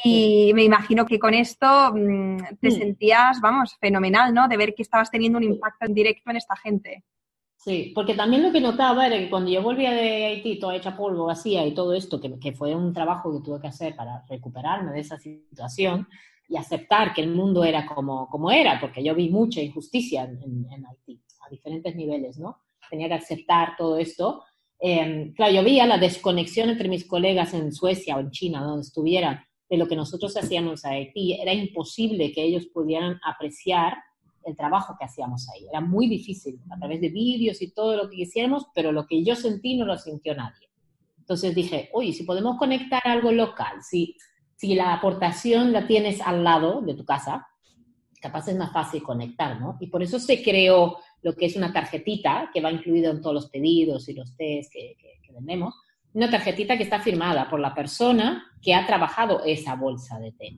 y 0.03 0.53
me 0.55 0.65
imagino 0.65 1.07
que 1.07 1.19
con 1.19 1.35
esto 1.35 1.93
mm, 1.95 2.59
te 2.61 2.71
sentías, 2.71 3.41
vamos, 3.41 3.77
fenomenal, 3.81 4.35
¿no? 4.35 4.49
De 4.49 4.57
ver 4.57 4.75
que 4.75 4.83
estabas 4.83 5.11
teniendo 5.11 5.39
un 5.39 5.45
impacto 5.45 5.87
en 5.87 5.95
directo 5.95 6.31
en 6.31 6.37
esta 6.37 6.57
gente. 6.57 7.05
Sí, 7.57 7.93
porque 7.95 8.15
también 8.15 8.43
lo 8.43 8.53
que 8.53 8.61
notaba 8.61 9.07
era 9.07 9.19
que 9.19 9.31
cuando 9.31 9.51
yo 9.51 9.63
volvía 9.63 9.93
de 9.93 10.27
Haití, 10.27 10.59
toda 10.59 10.77
hecha 10.77 10.97
polvo, 10.97 11.27
vacía 11.27 11.67
y 11.67 11.75
todo 11.75 11.95
esto, 11.95 12.21
que, 12.21 12.39
que 12.39 12.53
fue 12.53 12.75
un 12.75 12.93
trabajo 12.93 13.33
que 13.33 13.45
tuve 13.45 13.61
que 13.61 13.69
hacer 13.69 13.97
para 13.97 14.25
recuperarme 14.29 14.93
de 14.93 15.01
esa 15.01 15.19
situación, 15.19 16.07
y 16.49 16.57
aceptar 16.57 17.15
que 17.15 17.23
el 17.23 17.31
mundo 17.31 17.65
era 17.65 17.87
como, 17.87 18.29
como 18.29 18.51
era, 18.51 18.79
porque 18.81 19.03
yo 19.03 19.15
vi 19.15 19.31
mucha 19.31 19.61
injusticia 19.61 20.25
en, 20.25 20.67
en 20.71 20.87
Haití, 20.87 21.21
a 21.41 21.49
diferentes 21.51 21.95
niveles, 21.95 22.39
¿no? 22.39 22.59
Tenía 22.91 23.09
que 23.09 23.15
aceptar 23.15 23.77
todo 23.77 23.99
esto. 23.99 24.43
Eh, 24.79 25.33
claro, 25.35 25.55
yo 25.55 25.65
veía 25.65 25.87
la 25.87 25.99
desconexión 25.99 26.69
entre 26.69 26.89
mis 26.89 27.07
colegas 27.07 27.55
en 27.55 27.73
Suecia 27.73 28.17
o 28.17 28.21
en 28.21 28.31
China, 28.31 28.63
donde 28.63 28.83
estuvieran, 28.83 29.41
de 29.75 29.79
lo 29.79 29.89
que 29.89 29.97
nosotros 29.97 30.37
hacíamos 30.37 30.85
en 30.85 30.93
Haití. 30.93 31.35
Era 31.35 31.53
imposible 31.53 32.33
que 32.33 32.43
ellos 32.43 32.67
pudieran 32.67 33.21
apreciar 33.25 33.97
el 34.45 34.57
trabajo 34.57 34.97
que 34.99 35.05
hacíamos 35.05 35.49
ahí. 35.51 35.67
Era 35.69 35.81
muy 35.81 36.09
difícil, 36.09 36.61
a 36.71 36.79
través 36.79 37.01
de 37.01 37.09
vídeos 37.09 37.63
y 37.63 37.73
todo 37.73 37.97
lo 37.97 38.11
que 38.11 38.17
quisiéramos, 38.17 38.67
pero 38.75 38.93
lo 38.93 39.07
que 39.07 39.25
yo 39.25 39.37
sentí 39.37 39.77
no 39.77 39.87
lo 39.87 39.97
sintió 39.97 40.35
nadie. 40.35 40.69
Entonces 41.19 41.55
dije, 41.55 41.89
oye, 41.93 42.13
si 42.13 42.25
podemos 42.25 42.59
conectar 42.59 43.03
algo 43.05 43.33
local, 43.33 43.83
si 43.83 44.17
si 44.57 44.75
la 44.75 44.95
aportación 44.95 45.73
la 45.73 45.87
tienes 45.87 46.21
al 46.21 46.45
lado 46.45 46.81
de 46.81 46.95
tu 46.95 47.05
casa, 47.05 47.47
capaz 48.21 48.49
es 48.49 48.57
más 48.57 48.73
fácil 48.73 49.03
conectar, 49.03 49.61
¿no? 49.61 49.77
Y 49.81 49.89
por 49.89 50.03
eso 50.03 50.19
se 50.19 50.43
creó 50.43 50.97
lo 51.23 51.35
que 51.35 51.47
es 51.47 51.57
una 51.57 51.73
tarjetita 51.73 52.51
que 52.53 52.61
va 52.61 52.73
incluida 52.73 53.11
en 53.11 53.21
todos 53.21 53.35
los 53.35 53.51
pedidos 53.51 54.09
y 54.09 54.15
los 54.15 54.37
test 54.37 54.73
que, 54.73 54.97
vendemos, 55.33 55.75
una 56.14 56.31
tarjetita 56.31 56.77
que 56.77 56.85
está 56.85 57.00
firmada 57.00 57.50
por 57.50 57.61
la 57.61 57.74
persona 57.74 58.44
que 58.62 58.74
ha 58.74 58.87
trabajado 58.87 59.42
esa 59.44 59.74
bolsa 59.74 60.18
de 60.20 60.33
té. 60.33 60.57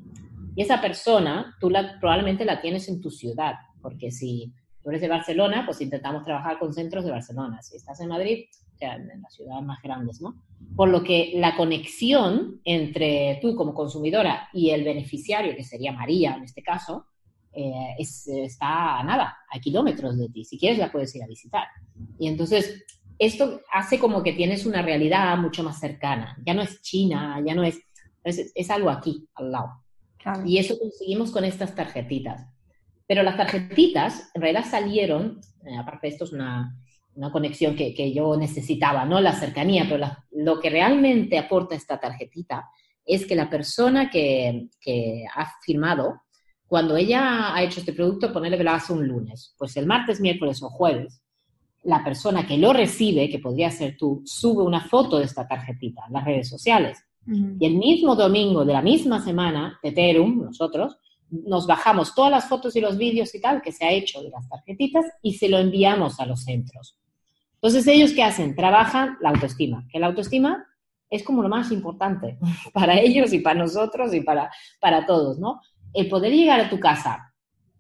Y 0.54 0.62
esa 0.62 0.80
persona, 0.80 1.56
tú 1.60 1.70
la, 1.70 1.98
probablemente 1.98 2.44
la 2.44 2.60
tienes 2.60 2.88
en 2.88 3.00
tu 3.00 3.10
ciudad, 3.10 3.54
porque 3.80 4.10
si 4.10 4.52
tú 4.82 4.90
eres 4.90 5.00
de 5.00 5.08
Barcelona, 5.08 5.64
pues 5.64 5.80
intentamos 5.80 6.24
trabajar 6.24 6.58
con 6.58 6.72
centros 6.72 7.04
de 7.04 7.10
Barcelona. 7.10 7.62
Si 7.62 7.76
estás 7.76 8.00
en 8.00 8.08
Madrid, 8.08 8.44
o 8.74 8.78
sea, 8.78 8.94
en 8.94 9.22
las 9.22 9.34
ciudades 9.34 9.64
más 9.64 9.82
grandes, 9.82 10.20
¿no? 10.20 10.36
Por 10.76 10.90
lo 10.90 11.02
que 11.02 11.32
la 11.36 11.56
conexión 11.56 12.60
entre 12.64 13.38
tú 13.40 13.56
como 13.56 13.74
consumidora 13.74 14.48
y 14.52 14.70
el 14.70 14.84
beneficiario, 14.84 15.56
que 15.56 15.64
sería 15.64 15.92
María 15.92 16.36
en 16.36 16.44
este 16.44 16.62
caso, 16.62 17.06
eh, 17.52 17.96
está 17.98 18.98
a 18.98 19.02
nada, 19.02 19.38
a 19.50 19.58
kilómetros 19.58 20.18
de 20.18 20.28
ti. 20.28 20.44
Si 20.44 20.58
quieres, 20.58 20.78
la 20.78 20.92
puedes 20.92 21.14
ir 21.16 21.22
a 21.22 21.26
visitar. 21.26 21.66
Y 22.18 22.28
entonces, 22.28 22.84
esto 23.18 23.62
hace 23.72 23.98
como 23.98 24.22
que 24.22 24.32
tienes 24.32 24.66
una 24.66 24.82
realidad 24.82 25.36
mucho 25.38 25.62
más 25.62 25.80
cercana. 25.80 26.36
Ya 26.44 26.54
no 26.54 26.62
es 26.62 26.82
China, 26.82 27.42
ya 27.44 27.54
no 27.54 27.64
es, 27.64 27.80
es, 28.24 28.70
algo 28.70 28.90
aquí, 28.90 29.26
al 29.34 29.52
lado. 29.52 29.70
Y 30.44 30.58
eso 30.58 30.78
conseguimos 30.78 31.30
con 31.30 31.44
estas 31.44 31.74
tarjetitas. 31.74 32.46
Pero 33.06 33.22
las 33.22 33.36
tarjetitas 33.36 34.30
en 34.34 34.42
realidad 34.42 34.64
salieron, 34.68 35.40
eh, 35.64 35.76
aparte 35.78 36.08
esto 36.08 36.24
es 36.24 36.32
una, 36.32 36.76
una 37.14 37.30
conexión 37.30 37.76
que, 37.76 37.94
que, 37.94 38.12
yo 38.12 38.36
necesitaba, 38.36 39.04
no 39.04 39.20
la 39.20 39.32
cercanía, 39.32 39.86
pero 39.88 40.04
lo 40.32 40.60
que 40.60 40.70
realmente 40.70 41.38
aporta 41.38 41.74
esta 41.74 42.00
tarjetita 42.00 42.68
es 43.04 43.26
que 43.26 43.36
la 43.36 43.48
persona 43.48 44.10
que, 44.10 44.68
que, 44.80 45.24
ha 45.32 45.52
firmado, 45.62 46.22
cuando 46.66 46.96
ella 46.96 47.54
ha 47.54 47.62
hecho 47.62 47.78
este 47.78 47.92
producto, 47.92 48.32
ponerle 48.32 48.58
que 48.58 48.64
lo 48.64 48.72
hace 48.72 48.92
un 48.92 49.06
lunes, 49.06 49.54
pues 49.56 49.76
el 49.76 49.86
martes, 49.86 50.20
miércoles 50.20 50.60
o 50.62 50.68
jueves, 50.68 51.22
la 51.86 52.02
persona 52.02 52.46
que 52.46 52.58
lo 52.58 52.72
recibe, 52.72 53.30
que 53.30 53.38
podría 53.38 53.70
ser 53.70 53.96
tú, 53.96 54.22
sube 54.24 54.62
una 54.62 54.80
foto 54.80 55.18
de 55.18 55.24
esta 55.24 55.46
tarjetita 55.46 56.02
en 56.06 56.12
las 56.12 56.24
redes 56.24 56.48
sociales. 56.48 56.98
Y 57.28 57.66
el 57.66 57.76
mismo 57.76 58.14
domingo 58.14 58.64
de 58.64 58.72
la 58.72 58.82
misma 58.82 59.20
semana, 59.20 59.80
Ethereum, 59.82 60.44
nosotros, 60.44 60.96
nos 61.28 61.66
bajamos 61.66 62.14
todas 62.14 62.30
las 62.30 62.48
fotos 62.48 62.76
y 62.76 62.80
los 62.80 62.96
vídeos 62.96 63.34
y 63.34 63.40
tal 63.40 63.60
que 63.62 63.72
se 63.72 63.84
ha 63.84 63.90
hecho 63.90 64.22
de 64.22 64.30
las 64.30 64.48
tarjetitas 64.48 65.06
y 65.22 65.34
se 65.34 65.48
lo 65.48 65.58
enviamos 65.58 66.20
a 66.20 66.26
los 66.26 66.44
centros. 66.44 66.96
Entonces, 67.54 67.86
¿ellos 67.88 68.12
qué 68.12 68.22
hacen? 68.22 68.54
Trabajan 68.54 69.16
la 69.20 69.30
autoestima, 69.30 69.86
que 69.90 69.98
la 69.98 70.06
autoestima 70.06 70.64
es 71.10 71.24
como 71.24 71.42
lo 71.42 71.48
más 71.48 71.72
importante 71.72 72.38
para 72.72 72.98
ellos 73.00 73.32
y 73.32 73.40
para 73.40 73.58
nosotros 73.58 74.14
y 74.14 74.20
para, 74.20 74.50
para 74.80 75.04
todos, 75.06 75.38
¿no? 75.38 75.60
El 75.92 76.08
poder 76.08 76.32
llegar 76.32 76.60
a 76.60 76.68
tu 76.68 76.78
casa 76.78 77.32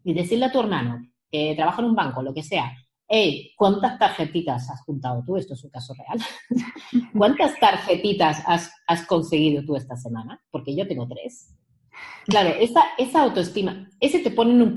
y 0.02 0.12
decirle 0.14 0.46
a 0.46 0.52
tu 0.52 0.60
hermano 0.60 1.06
que 1.30 1.54
trabaja 1.56 1.82
en 1.82 1.88
un 1.88 1.94
banco, 1.94 2.22
lo 2.22 2.34
que 2.34 2.42
sea, 2.42 2.72
hey, 3.08 3.52
¿cuántas 3.56 3.98
tarjetitas 3.98 4.68
has 4.70 4.82
juntado 4.82 5.22
tú? 5.24 5.36
Esto 5.36 5.54
es 5.54 5.64
un 5.64 5.70
caso 5.70 5.94
real. 5.94 6.18
¿Cuántas 7.16 7.58
tarjetitas 7.58 8.42
has, 8.46 9.06
conseguido 9.06 9.64
tú 9.64 9.76
esta 9.76 9.96
semana? 9.96 10.42
Porque 10.50 10.74
yo 10.74 10.86
tengo 10.86 11.06
tres. 11.06 11.54
Claro, 12.26 12.50
esa, 12.60 12.82
esa 12.98 13.22
autoestima, 13.22 13.88
ese 14.00 14.18
te 14.18 14.30
pone 14.30 14.50
en 14.52 14.76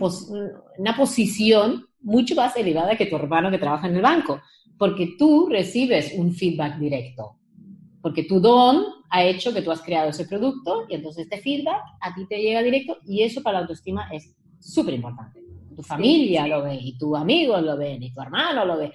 una 0.78 0.96
posición 0.96 1.86
mucho 2.02 2.36
más 2.36 2.56
elevada 2.56 2.96
que 2.96 3.08
tu 3.08 3.16
hermano 3.16 3.52
que 3.52 3.58
trabaja 3.58 3.88
en 3.88 3.96
el 3.96 4.02
banco 4.02 4.40
porque 4.80 5.16
tú 5.18 5.48
recibes 5.50 6.14
un 6.16 6.34
feedback 6.34 6.78
directo, 6.78 7.36
porque 8.02 8.24
tu 8.24 8.40
don 8.40 8.86
ha 9.10 9.24
hecho 9.26 9.54
que 9.54 9.62
tú 9.62 9.72
has 9.72 9.82
creado 9.82 10.10
ese 10.10 10.26
producto 10.26 10.86
y 10.88 10.96
entonces 10.96 11.26
este 11.26 11.42
feedback 11.42 11.82
a 12.00 12.16
ti 12.16 12.26
te 12.28 12.42
llega 12.42 12.64
directo 12.64 12.98
y 13.06 13.22
eso 13.22 13.44
para 13.44 13.56
la 13.56 13.62
autoestima 13.64 14.10
es 14.12 14.34
súper 14.60 14.94
importante. 14.94 15.49
Tu 15.80 15.84
familia 15.84 16.46
lo 16.46 16.62
ve 16.62 16.76
y 16.76 16.98
tus 16.98 17.18
amigos 17.18 17.62
lo 17.64 17.78
ven 17.78 18.04
y 18.04 18.12
tu 18.12 18.22
hermano 18.22 18.66
lo 18.66 18.80
ve. 18.80 18.92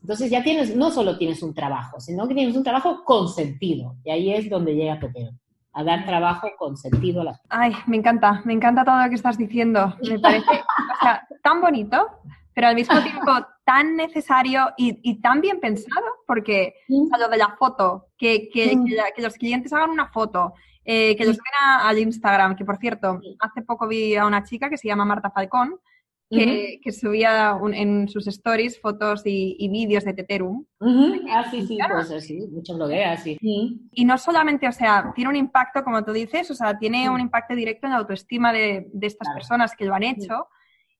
Entonces 0.00 0.30
ya 0.30 0.44
tienes, 0.44 0.76
no 0.76 0.92
solo 0.92 1.18
tienes 1.18 1.42
un 1.42 1.52
trabajo, 1.52 1.98
sino 1.98 2.28
que 2.28 2.34
tienes 2.34 2.54
un 2.54 2.62
trabajo 2.62 3.02
con 3.04 3.28
sentido. 3.28 3.96
Y 4.04 4.12
ahí 4.12 4.32
es 4.32 4.48
donde 4.48 4.76
llega 4.76 5.00
Pepeo, 5.00 5.32
a 5.72 5.82
dar 5.82 6.06
trabajo 6.06 6.48
con 6.56 6.76
sentido 6.76 7.22
a 7.22 7.24
las 7.24 7.40
Ay, 7.48 7.72
me 7.88 7.96
encanta, 7.96 8.42
me 8.44 8.52
encanta 8.52 8.84
todo 8.84 9.02
lo 9.02 9.08
que 9.08 9.16
estás 9.16 9.36
diciendo. 9.36 9.92
Me 10.08 10.20
parece, 10.20 10.46
o 10.50 11.02
sea, 11.02 11.26
tan 11.42 11.60
bonito, 11.60 12.06
pero 12.54 12.68
al 12.68 12.76
mismo 12.76 13.02
tiempo 13.02 13.32
tan 13.64 13.96
necesario 13.96 14.70
y, 14.76 15.20
tan 15.20 15.40
bien 15.40 15.58
pensado, 15.58 16.06
porque 16.28 16.74
lo 16.88 17.28
de 17.28 17.38
la 17.38 17.56
foto, 17.58 18.06
que, 18.16 18.48
que, 18.50 18.80
los 19.18 19.34
clientes 19.34 19.72
hagan 19.72 19.90
una 19.90 20.06
foto, 20.12 20.54
eh, 20.84 21.16
que 21.16 21.24
los 21.24 21.34
suban 21.34 21.88
al 21.88 21.98
Instagram, 21.98 22.54
que 22.54 22.64
por 22.64 22.78
cierto, 22.78 23.20
hace 23.40 23.62
poco 23.62 23.88
vi 23.88 24.14
a 24.14 24.26
una 24.26 24.44
chica 24.44 24.70
que 24.70 24.78
se 24.78 24.86
llama 24.86 25.04
Marta 25.04 25.32
Falcón, 25.32 25.80
que, 26.30 26.80
que 26.82 26.92
subía 26.92 27.58
en 27.72 28.08
sus 28.08 28.26
stories 28.28 28.80
fotos 28.80 29.22
y, 29.24 29.68
vídeos 29.68 30.04
de 30.04 30.14
Teterum. 30.14 30.64
Ah, 31.28 31.48
sí, 31.50 31.66
sí, 31.66 31.76
pues 31.90 32.24
sí, 32.24 32.46
muchas 32.52 32.76
blogueras, 32.76 33.24
sí. 33.24 33.36
Y 33.40 34.04
no 34.04 34.16
solamente, 34.16 34.68
o 34.68 34.72
sea, 34.72 35.12
tiene 35.14 35.30
un 35.30 35.36
impacto, 35.36 35.82
como 35.82 36.04
tú 36.04 36.12
dices, 36.12 36.48
o 36.50 36.54
sea, 36.54 36.78
tiene 36.78 37.10
un 37.10 37.20
impacto 37.20 37.54
directo 37.54 37.86
en 37.86 37.92
la 37.92 37.98
autoestima 37.98 38.52
de, 38.52 38.88
de 38.92 39.06
estas 39.08 39.28
personas 39.34 39.74
que 39.74 39.84
lo 39.84 39.94
han 39.94 40.04
hecho 40.04 40.46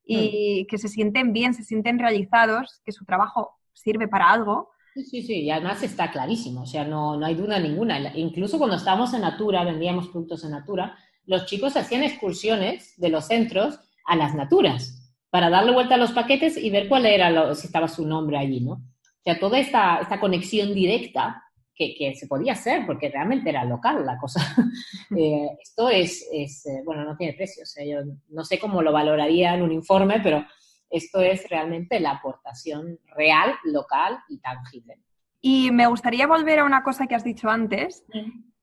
y 0.04 0.66
que 0.66 0.78
se 0.78 0.88
sienten 0.88 1.32
bien, 1.32 1.54
se 1.54 1.62
sienten 1.62 2.00
realizados, 2.00 2.80
que 2.84 2.90
su 2.90 3.04
trabajo 3.04 3.52
sirve 3.72 4.08
para 4.08 4.32
algo. 4.32 4.70
Sí, 4.94 5.04
sí, 5.04 5.22
sí, 5.22 5.42
y 5.42 5.50
además 5.52 5.84
está 5.84 6.10
clarísimo, 6.10 6.62
o 6.62 6.66
sea, 6.66 6.84
no, 6.84 7.16
no 7.16 7.24
hay 7.24 7.36
duda 7.36 7.60
ninguna. 7.60 8.16
Incluso 8.16 8.58
cuando 8.58 8.74
estábamos 8.74 9.14
en 9.14 9.20
Natura, 9.20 9.62
vendíamos 9.62 10.08
productos 10.08 10.42
en 10.42 10.50
Natura, 10.50 10.98
los 11.26 11.46
chicos 11.46 11.76
hacían 11.76 12.02
excursiones 12.02 12.94
de 12.96 13.10
los 13.10 13.28
centros 13.28 13.78
a 14.04 14.16
las 14.16 14.34
Naturas 14.34 14.99
para 15.30 15.48
darle 15.48 15.72
vuelta 15.72 15.94
a 15.94 15.98
los 15.98 16.12
paquetes 16.12 16.56
y 16.56 16.70
ver 16.70 16.88
cuál 16.88 17.06
era, 17.06 17.30
lo, 17.30 17.54
si 17.54 17.66
estaba 17.66 17.88
su 17.88 18.06
nombre 18.06 18.36
allí, 18.36 18.60
¿no? 18.60 18.72
O 18.72 19.22
sea, 19.22 19.38
toda 19.38 19.58
esta, 19.58 19.98
esta 19.98 20.18
conexión 20.18 20.74
directa 20.74 21.44
que, 21.74 22.14
se 22.14 22.26
podía 22.26 22.52
hacer, 22.52 22.84
porque 22.84 23.08
realmente 23.08 23.48
era 23.48 23.64
local 23.64 24.04
la 24.04 24.18
cosa. 24.18 24.40
Eh, 25.16 25.48
esto 25.60 25.88
es, 25.88 26.24
es 26.32 26.64
eh, 26.66 26.82
bueno, 26.84 27.02
no 27.02 27.16
tiene 27.16 27.32
precio, 27.32 27.64
o 27.64 27.66
sea, 27.66 27.84
yo 27.84 27.98
no 28.28 28.44
sé 28.44 28.60
cómo 28.60 28.80
lo 28.80 28.92
valoraría 28.92 29.56
en 29.56 29.62
un 29.62 29.72
informe, 29.72 30.20
pero 30.22 30.46
esto 30.88 31.20
es 31.20 31.48
realmente 31.50 31.98
la 31.98 32.12
aportación 32.12 33.00
real, 33.16 33.56
local 33.64 34.20
y 34.28 34.38
tangible. 34.38 35.00
Y 35.40 35.72
me 35.72 35.88
gustaría 35.88 36.28
volver 36.28 36.60
a 36.60 36.64
una 36.64 36.84
cosa 36.84 37.08
que 37.08 37.16
has 37.16 37.24
dicho 37.24 37.50
antes, 37.50 38.04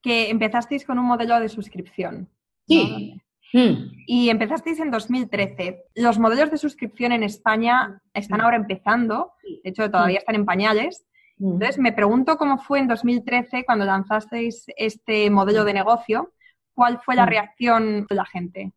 que 0.02 0.30
empezasteis 0.30 0.86
con 0.86 1.00
un 1.00 1.06
modelo 1.06 1.38
de 1.42 1.50
suscripción. 1.50 2.30
Sí. 2.66 3.20
Mm. 3.54 4.04
Y 4.06 4.30
empezasteis 4.30 4.80
en 4.80 4.92
2013. 4.92 5.84
Los 5.96 6.20
modelos 6.20 6.52
de 6.52 6.58
suscripción 6.58 7.12
en 7.12 7.24
España 7.24 8.02
están 8.14 8.42
ahora 8.42 8.58
empezando, 8.58 9.32
de 9.64 9.70
hecho 9.70 9.90
todavía 9.90 10.20
están 10.20 10.36
en 10.36 10.46
pañales. 10.46 11.06
Entonces, 11.40 11.78
me 11.78 11.94
pregunto 11.94 12.38
cómo 12.38 12.58
fue 12.58 12.80
en 12.80 12.88
2013 12.88 13.64
cuando 13.66 13.86
lanzasteis 13.86 14.66
este 14.76 15.30
modelo 15.30 15.66
de 15.66 15.74
negocio, 15.74 16.34
¿cuál 16.74 17.00
fue 17.00 17.16
la 17.16 17.26
reacción 17.26 18.08
de 18.10 18.16
la 18.16 18.26
gente? 18.26 18.72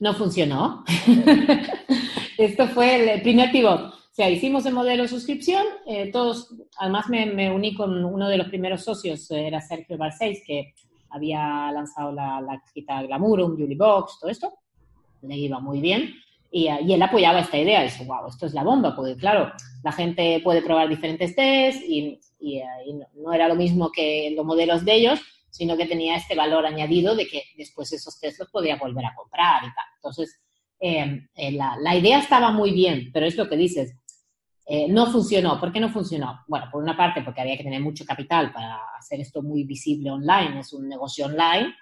No 0.00 0.14
funcionó. 0.14 0.84
Esto 2.38 2.66
fue 2.68 3.14
el 3.14 3.22
primer 3.22 3.52
pivot. 3.52 3.92
O 3.92 4.12
sea, 4.12 4.28
hicimos 4.28 4.66
el 4.66 4.74
modelo 4.74 5.04
de 5.04 5.08
suscripción, 5.08 5.64
eh, 5.86 6.10
todos, 6.10 6.52
además 6.78 7.08
me, 7.08 7.50
uní 7.50 7.74
con 7.74 8.04
uno 8.04 8.28
de 8.28 8.36
los 8.36 8.48
primeros 8.48 8.82
socios, 8.82 9.30
eh, 9.30 9.46
era 9.46 9.60
Sergio 9.60 9.96
Barceis, 9.96 10.42
que 10.44 10.74
había 11.10 11.70
lanzado 11.72 12.12
la, 12.12 12.40
la 12.40 12.60
cajita 12.60 13.02
Glamurum, 13.02 13.56
Julie 13.56 13.76
Box, 13.76 14.18
todo 14.20 14.30
esto, 14.30 14.52
le 15.22 15.36
iba 15.36 15.60
muy 15.60 15.80
bien. 15.80 16.14
Y, 16.50 16.68
y, 16.68 16.92
él 16.92 17.02
apoyaba 17.02 17.40
esta 17.40 17.58
idea, 17.58 17.82
dice, 17.82 18.04
wow, 18.04 18.26
esto 18.28 18.46
es 18.46 18.54
la 18.54 18.64
bomba, 18.64 18.96
porque 18.96 19.16
claro, 19.16 19.52
la 19.84 19.92
gente 19.92 20.40
puede 20.42 20.62
probar 20.62 20.88
diferentes 20.88 21.34
tests 21.36 21.82
y, 21.86 22.20
y, 22.40 22.62
no, 23.14 23.32
era 23.32 23.48
lo 23.48 23.54
mismo 23.54 23.90
que 23.92 24.32
los 24.36 24.44
modelos 24.44 24.84
de 24.84 24.94
ellos, 24.94 25.20
sino 25.50 25.76
que 25.76 25.86
tenía 25.86 26.16
este 26.16 26.34
valor 26.34 26.66
añadido 26.66 27.14
de 27.14 27.26
que 27.26 27.44
después 27.56 27.92
esos 27.92 28.18
tests 28.18 28.40
los 28.40 28.50
podía 28.50 28.76
volver 28.76 29.04
a 29.04 29.14
comprar 29.14 29.62
y 29.62 29.74
tal. 29.74 29.84
Entonces, 29.96 30.40
eh, 30.80 31.28
eh, 31.34 31.52
la, 31.52 31.76
la, 31.80 31.94
idea 31.94 32.18
estaba 32.18 32.50
muy 32.50 32.72
bien, 32.72 33.10
pero 33.12 33.26
es 33.26 33.36
lo 33.36 33.48
que 33.48 33.56
dices, 33.56 33.94
eh, 34.72 34.86
no 34.88 35.10
funcionó. 35.10 35.58
¿Por 35.58 35.72
qué 35.72 35.80
no 35.80 35.88
funcionó? 35.88 36.44
Bueno, 36.46 36.66
por 36.70 36.80
una 36.80 36.96
parte 36.96 37.22
porque 37.22 37.40
había 37.40 37.56
que 37.56 37.64
tener 37.64 37.80
mucho 37.80 38.04
capital 38.04 38.52
para 38.52 38.78
hacer 38.96 39.18
esto 39.20 39.42
muy 39.42 39.64
visible 39.64 40.12
online, 40.12 40.60
es 40.60 40.72
un 40.72 40.88
negocio 40.88 41.26
online, 41.26 41.74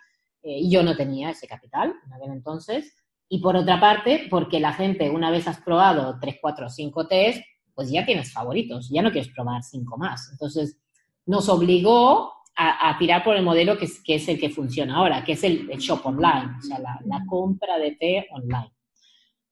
y 0.43 0.71
yo 0.71 0.83
no 0.83 0.97
tenía 0.97 1.29
ese 1.29 1.47
capital 1.47 1.93
en 2.07 2.13
aquel 2.15 2.31
entonces. 2.33 2.95
Y 3.29 3.41
por 3.41 3.57
otra 3.57 3.79
parte, 3.79 4.27
porque 4.31 4.59
la 4.59 4.73
gente, 4.73 5.11
una 5.11 5.31
vez 5.31 5.47
has 5.47 5.61
probado 5.61 6.17
3, 6.19 6.39
4, 6.41 6.71
5 6.71 7.07
test, 7.07 7.43
pues 7.75 7.91
ya 7.91 8.07
tienes 8.07 8.33
favoritos, 8.33 8.89
ya 8.89 9.03
no 9.03 9.13
quieres 9.13 9.31
probar 9.33 9.63
5 9.63 9.99
más. 9.99 10.31
Entonces, 10.33 10.79
nos 11.27 11.49
obligó 11.51 12.33
a, 12.57 12.97
tirar 12.99 13.23
por 13.23 13.37
el 13.37 13.45
modelo 13.45 13.79
que 13.79 13.85
es, 13.85 14.03
que 14.03 14.17
es, 14.17 14.27
el 14.29 14.41
que 14.41 14.51
funciona 14.51 14.97
ahora, 14.97 15.23
que 15.23 15.33
es 15.33 15.45
el, 15.45 15.69
shop 15.79 16.05
online, 16.07 16.57
o 16.59 16.63
sea, 16.63 16.79
la, 16.81 17.25
compra 17.29 17.79
de 17.79 17.93
té 17.93 18.27
online. 18.33 18.73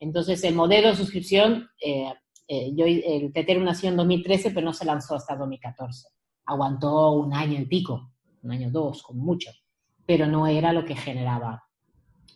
Entonces, 0.01 0.42
el 0.42 0.55
modelo 0.57 0.88
de 0.88 0.96
suscripción, 0.96 1.68
eh, 1.81 2.12
eh, 2.49 2.73
yo, 2.75 2.87
el 2.87 3.33
Tetero 3.33 3.61
nació 3.61 3.89
en 3.89 3.97
2013, 3.97 4.51
pero 4.51 4.65
no 4.65 4.73
se 4.73 4.85
lanzó 4.85 5.17
hasta 5.17 5.37
2014. 5.37 6.09
Aguantó 6.47 7.13
un 7.13 7.35
año 7.35 7.61
y 7.61 7.67
pico, 7.67 8.11
un 8.43 8.53
año 8.53 8.71
dos, 8.71 9.03
con 9.03 9.19
mucho, 9.19 9.51
pero 10.07 10.27
no 10.27 10.47
era 10.47 10.73
lo 10.73 10.85
que 10.85 10.95
generaba 10.95 11.65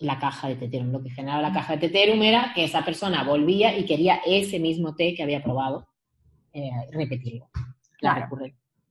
la 0.00 0.18
caja 0.18 0.48
de 0.48 0.56
Teterum. 0.56 0.90
Lo 0.90 1.02
que 1.02 1.10
generaba 1.10 1.42
la 1.42 1.52
caja 1.52 1.74
de 1.74 1.88
Teterum 1.88 2.22
era 2.22 2.52
que 2.54 2.64
esa 2.64 2.84
persona 2.84 3.22
volvía 3.22 3.78
y 3.78 3.84
quería 3.84 4.20
ese 4.26 4.58
mismo 4.58 4.94
té 4.96 5.14
que 5.14 5.22
había 5.22 5.42
probado 5.42 5.86
eh, 6.52 6.70
repetirlo. 6.90 7.48
Claro, 7.98 8.28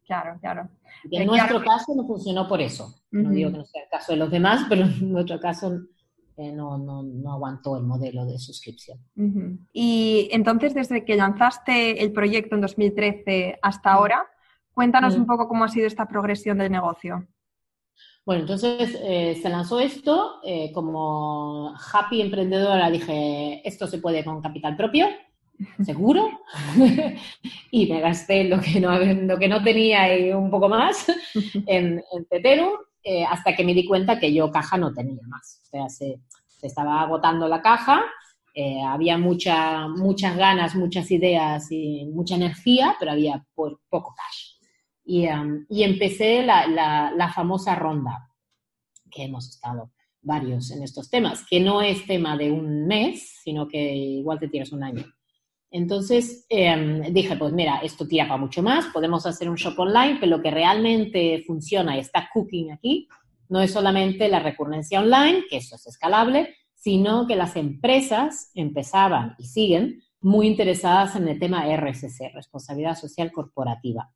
claro, 0.06 0.38
claro. 0.40 0.70
en 1.12 1.28
nuestro 1.28 1.64
caso 1.64 1.94
no 1.96 2.06
funcionó 2.06 2.48
por 2.48 2.62
eso. 2.62 2.96
No 3.12 3.32
digo 3.32 3.52
que 3.52 3.58
no 3.58 3.66
sea 3.66 3.84
el 3.84 3.90
caso 3.90 4.14
de 4.14 4.20
los 4.20 4.32
demás, 4.32 4.66
pero 4.70 4.84
en 4.84 5.12
nuestro 5.12 5.40
caso 5.40 5.80
eh, 6.40 6.54
no, 6.54 6.78
no, 6.78 7.04
no, 7.04 7.34
aguantó 7.34 7.76
el 7.76 7.84
modelo 7.84 8.26
de 8.26 8.40
suscripción. 8.40 8.98
Y 9.74 10.30
entonces, 10.32 10.74
desde 10.74 11.04
que 11.04 11.18
lanzaste 11.18 12.02
el 12.02 12.14
proyecto 12.14 12.56
en 12.56 12.62
2013 12.62 13.60
hasta 13.62 13.92
ahora, 13.92 14.26
cuéntanos 14.74 15.16
un 15.16 15.26
poco 15.26 15.50
cómo 15.50 15.66
ha 15.66 15.68
sido 15.68 15.86
esta 15.86 16.08
progresión 16.08 16.60
del 16.60 16.72
negocio. 16.72 17.28
Bueno, 18.26 18.44
entonces 18.44 18.98
eh, 19.04 19.38
se 19.42 19.50
lanzó 19.50 19.82
esto, 19.82 20.40
eh, 20.46 20.72
como 20.72 21.76
happy 21.76 22.22
emprendedora 22.22 22.90
dije, 22.90 23.62
esto 23.68 23.88
se 23.88 23.98
puede 23.98 24.24
con 24.24 24.42
capital 24.42 24.78
propio, 24.78 25.08
seguro, 25.84 26.30
y 27.72 27.92
me 27.92 28.00
gasté 28.00 28.46
lo 28.46 28.62
que 28.62 28.80
no, 28.80 28.98
lo 28.98 29.38
que 29.38 29.50
no 29.50 29.62
tenía 29.62 30.18
y 30.18 30.32
un 30.32 30.50
poco 30.50 30.70
más 30.70 31.06
en, 31.68 32.02
en 32.14 32.26
Teterum 32.30 32.78
eh, 33.02 33.24
hasta 33.24 33.56
que 33.56 33.64
me 33.64 33.74
di 33.74 33.86
cuenta 33.86 34.20
que 34.20 34.34
yo 34.34 34.52
caja 34.52 34.78
no 34.78 34.94
tenía 34.94 35.22
más. 35.28 35.62
O 35.64 35.66
sea, 35.66 35.90
se, 35.90 36.20
estaba 36.68 37.02
agotando 37.02 37.48
la 37.48 37.62
caja, 37.62 38.04
eh, 38.54 38.82
había 38.82 39.18
mucha, 39.18 39.88
muchas 39.88 40.36
ganas, 40.36 40.76
muchas 40.76 41.10
ideas 41.12 41.72
y 41.72 42.06
mucha 42.06 42.36
energía, 42.36 42.96
pero 43.00 43.12
había 43.12 43.46
poco 43.56 44.14
cash. 44.16 44.58
Y, 45.06 45.28
um, 45.28 45.66
y 45.70 45.84
empecé 45.84 46.44
la, 46.44 46.68
la, 46.68 47.12
la, 47.16 47.32
famosa 47.32 47.76
ronda, 47.76 48.30
que 49.10 49.24
hemos 49.24 49.50
estado 49.50 49.92
varios 50.22 50.72
en 50.72 50.84
estos 50.84 51.10
temas, 51.10 51.46
que 51.50 51.60
no 51.60 51.82
es 51.82 52.06
tema 52.06 52.38
de 52.38 52.52
un 52.52 52.86
mes, 52.86 53.40
sino 53.44 53.68
que 53.68 53.96
igual 53.96 54.40
te 54.40 54.50
tiras 54.50 54.72
un 54.72 54.84
año. 54.84 55.06
Entonces 55.72 56.46
em, 56.50 57.14
dije, 57.14 57.36
pues 57.38 57.54
mira, 57.54 57.80
esto 57.84 58.08
tira 58.08 58.28
para 58.28 58.42
mucho 58.42 58.64
más, 58.64 58.88
podemos 58.88 59.26
hacer 59.26 59.50
un 59.50 59.56
shop 59.56 59.80
online, 59.80 60.18
pero 60.20 60.38
lo 60.38 60.44
que 60.44 60.52
realmente 60.52 61.44
funciona 61.46 61.96
y 61.96 62.00
está 62.00 62.30
cooking 62.34 62.72
aquí 62.72 63.08
no 63.50 63.62
es 63.62 63.72
solamente 63.72 64.28
la 64.30 64.40
recurrencia 64.40 65.02
online, 65.02 65.44
que 65.50 65.58
eso 65.58 65.76
es 65.76 65.86
escalable, 65.88 66.56
sino 66.74 67.28
que 67.28 67.36
las 67.36 67.56
empresas 67.56 68.52
empezaban 68.54 69.36
y 69.38 69.46
siguen 69.46 70.02
muy 70.22 70.48
interesadas 70.48 71.16
en 71.16 71.28
el 71.28 71.40
tema 71.40 71.66
RSC, 71.76 72.32
responsabilidad 72.34 72.96
social 72.96 73.32
corporativa. 73.32 74.12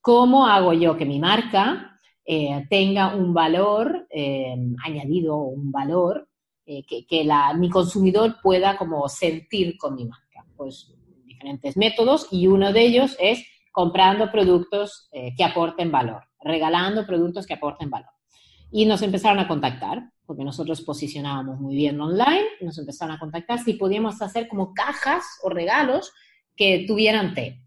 ¿Cómo 0.00 0.46
hago 0.46 0.72
yo 0.72 0.96
que 0.96 1.04
mi 1.04 1.20
marca 1.20 1.98
eh, 2.24 2.66
tenga 2.68 3.14
un 3.14 3.32
valor 3.32 4.06
em, 4.10 4.74
añadido, 4.84 5.36
un 5.36 5.70
valor 5.70 6.28
eh, 6.66 6.84
que, 6.84 7.28
mi 7.56 7.70
consumidor 7.70 8.36
pueda 8.42 8.76
como 8.76 9.08
sentir 9.08 9.76
con 9.76 9.94
mi 9.94 10.06
marca? 10.06 10.22
pues, 10.62 10.94
diferentes 11.24 11.76
métodos 11.76 12.28
y 12.30 12.46
uno 12.46 12.72
de 12.72 12.82
ellos 12.82 13.16
es 13.18 13.44
comprando 13.72 14.30
productos 14.30 15.08
eh, 15.10 15.34
que 15.36 15.42
aporten 15.42 15.90
valor, 15.90 16.22
regalando 16.40 17.04
productos 17.04 17.46
que 17.46 17.54
aporten 17.54 17.90
valor. 17.90 18.11
Y 18.72 18.86
nos 18.86 19.02
empezaron 19.02 19.38
a 19.38 19.46
contactar, 19.46 20.10
porque 20.26 20.42
nosotros 20.42 20.80
posicionábamos 20.80 21.60
muy 21.60 21.76
bien 21.76 22.00
online, 22.00 22.44
nos 22.60 22.78
empezaron 22.78 23.14
a 23.14 23.18
contactar 23.18 23.58
si 23.60 23.74
podíamos 23.74 24.20
hacer 24.22 24.48
como 24.48 24.72
cajas 24.74 25.22
o 25.42 25.50
regalos 25.50 26.12
que 26.56 26.84
tuvieran 26.88 27.34
té. 27.34 27.62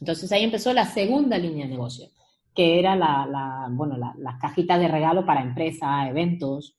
Entonces 0.00 0.32
ahí 0.32 0.42
empezó 0.42 0.72
la 0.72 0.86
segunda 0.86 1.38
línea 1.38 1.66
de 1.66 1.72
negocio, 1.72 2.08
que 2.54 2.78
era 2.80 2.96
la, 2.96 3.68
bueno, 3.70 3.96
la, 3.96 4.38
cajita 4.40 4.78
de 4.78 4.88
regalo 4.88 5.24
para 5.24 5.42
empresa, 5.42 6.08
eventos. 6.08 6.76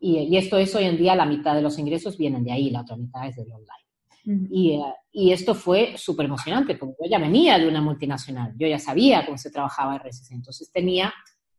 Y, 0.00 0.18
y, 0.18 0.36
esto 0.36 0.56
es 0.56 0.74
hoy 0.74 0.84
en 0.84 0.96
día 0.96 1.14
la 1.14 1.26
mitad 1.26 1.54
de 1.54 1.62
los 1.62 1.78
ingresos 1.78 2.18
vienen 2.18 2.44
de 2.44 2.52
ahí, 2.52 2.70
la 2.70 2.80
otra 2.80 2.96
mitad 2.96 3.28
es 3.28 3.36
del 3.36 3.52
online. 3.52 3.86
Eh, 4.26 4.80
y, 5.12 5.32
esto 5.32 5.54
fue 5.54 5.96
súper 5.96 6.26
emocionante, 6.26 6.74
porque 6.74 6.96
yo 7.00 7.10
ya 7.10 7.18
venía 7.18 7.58
de 7.58 7.68
una 7.68 7.80
multinacional, 7.80 8.52
yo 8.58 8.66
ya 8.66 8.78
sabía 8.78 9.24
cómo 9.24 9.38
se 9.38 9.50
trabajaba 9.50 9.98
RSC, 9.98 10.32
entonces 10.32 10.70
tenía 10.72 11.14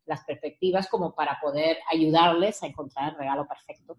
las 0.08 0.24
perspectivas 0.24 0.88
como 0.88 1.14
para 1.14 1.38
poder 1.42 1.78
ayudarles 1.92 2.64
a 2.64 2.68
encontrar 2.68 3.12
el 3.12 3.20
regalo 3.20 3.48
perfecto 3.48 3.98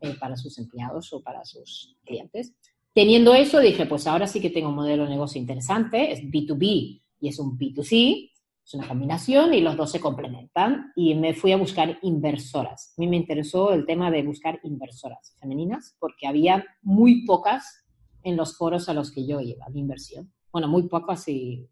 eh, 0.00 0.14
para 0.18 0.36
sus 0.36 0.58
empleados 0.58 1.12
o 1.12 1.22
para 1.22 1.44
sus 1.44 1.96
clientes. 2.04 2.54
Teniendo 2.94 3.34
eso, 3.34 3.60
dije, 3.60 3.86
pues 3.86 4.06
ahora 4.06 4.26
sí 4.26 4.40
que 4.40 4.50
tengo 4.50 4.68
un 4.68 4.74
modelo 4.74 5.04
de 5.04 5.10
negocio 5.10 5.40
interesante, 5.40 6.12
es 6.12 6.20
B2B 6.20 7.02
y 7.20 7.28
es 7.28 7.38
un 7.38 7.58
B2C, 7.58 8.30
es 8.64 8.74
una 8.74 8.86
combinación 8.86 9.54
y 9.54 9.60
los 9.60 9.76
dos 9.76 9.90
se 9.90 10.00
complementan. 10.00 10.92
Y 10.94 11.14
me 11.14 11.34
fui 11.34 11.52
a 11.52 11.56
buscar 11.56 11.98
inversoras. 12.02 12.94
A 12.96 13.00
mí 13.00 13.06
me 13.06 13.16
interesó 13.16 13.72
el 13.72 13.86
tema 13.86 14.10
de 14.10 14.22
buscar 14.22 14.60
inversoras 14.62 15.36
femeninas 15.40 15.96
porque 15.98 16.26
había 16.26 16.64
muy 16.82 17.24
pocas 17.24 17.86
en 18.22 18.36
los 18.36 18.56
foros 18.56 18.88
a 18.88 18.94
los 18.94 19.10
que 19.10 19.26
yo 19.26 19.40
iba 19.40 19.66
de 19.68 19.78
inversión. 19.78 20.32
Bueno, 20.52 20.68
muy 20.68 20.88
pocas 20.88 21.26
y 21.28 21.66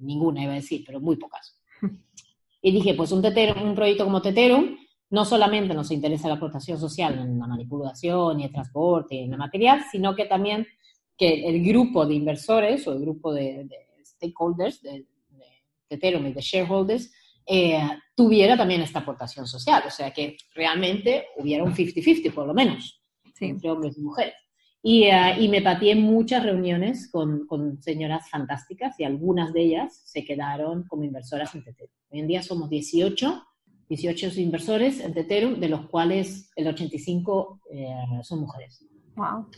ninguna 0.00 0.42
iba 0.42 0.52
a 0.52 0.56
decir, 0.56 0.84
pero 0.86 1.00
muy 1.00 1.16
pocas. 1.16 1.60
Y 2.66 2.72
dije, 2.72 2.94
pues 2.94 3.12
un, 3.12 3.22
tetero, 3.22 3.62
un 3.62 3.76
proyecto 3.76 4.02
como 4.02 4.20
Teterum, 4.20 4.76
no 5.10 5.24
solamente 5.24 5.72
nos 5.72 5.92
interesa 5.92 6.26
la 6.26 6.34
aportación 6.34 6.80
social 6.80 7.16
en 7.16 7.38
la 7.38 7.46
manipulación 7.46 8.40
y 8.40 8.44
el 8.44 8.50
transporte 8.50 9.14
y 9.14 9.18
en 9.20 9.32
el 9.34 9.38
material, 9.38 9.84
sino 9.88 10.16
que 10.16 10.24
también 10.24 10.66
que 11.16 11.46
el 11.46 11.62
grupo 11.64 12.04
de 12.04 12.14
inversores 12.14 12.84
o 12.88 12.92
el 12.92 13.02
grupo 13.02 13.32
de, 13.32 13.68
stakeholders 14.04 14.82
de, 14.82 15.06
de, 15.28 15.46
Teterum 15.86 16.26
y 16.26 16.32
de 16.32 16.40
shareholders 16.40 17.12
eh, 17.46 17.78
tuviera 18.16 18.56
también 18.56 18.82
esta 18.82 18.98
aportación 18.98 19.46
social. 19.46 19.84
O 19.86 19.90
sea, 19.90 20.10
que 20.10 20.36
realmente 20.52 21.28
hubiera 21.36 21.62
un 21.62 21.72
50-50 21.72 22.34
por 22.34 22.48
lo 22.48 22.52
menos 22.52 23.00
entre 23.38 23.70
hombres 23.70 23.96
y 23.96 24.00
mujeres. 24.00 24.34
Eh, 24.82 25.10
y, 25.40 25.48
me 25.48 25.62
pateé 25.62 25.96
muchas 25.96 26.44
reuniones 26.44 27.10
con, 27.10 27.46
con, 27.46 27.82
señoras 27.82 28.30
fantásticas 28.30 28.98
y 29.00 29.04
algunas 29.04 29.52
de 29.52 29.62
ellas 29.62 30.00
se 30.04 30.24
quedaron 30.24 30.84
como 30.84 31.02
inversoras 31.02 31.54
en 31.54 31.64
Teterum. 31.64 31.92
Hoy 32.10 32.20
en 32.20 32.26
día 32.28 32.42
somos 32.42 32.70
18, 32.70 33.44
18 33.88 34.40
inversores 34.40 35.00
en 35.00 35.12
Teterum, 35.12 35.58
de 35.58 35.68
los 35.68 35.88
cuales 35.88 36.50
el 36.54 36.68
85 36.68 37.62
eh, 37.72 37.88
son 38.22 38.40
mujeres. 38.40 38.84
Wow. 39.16 39.48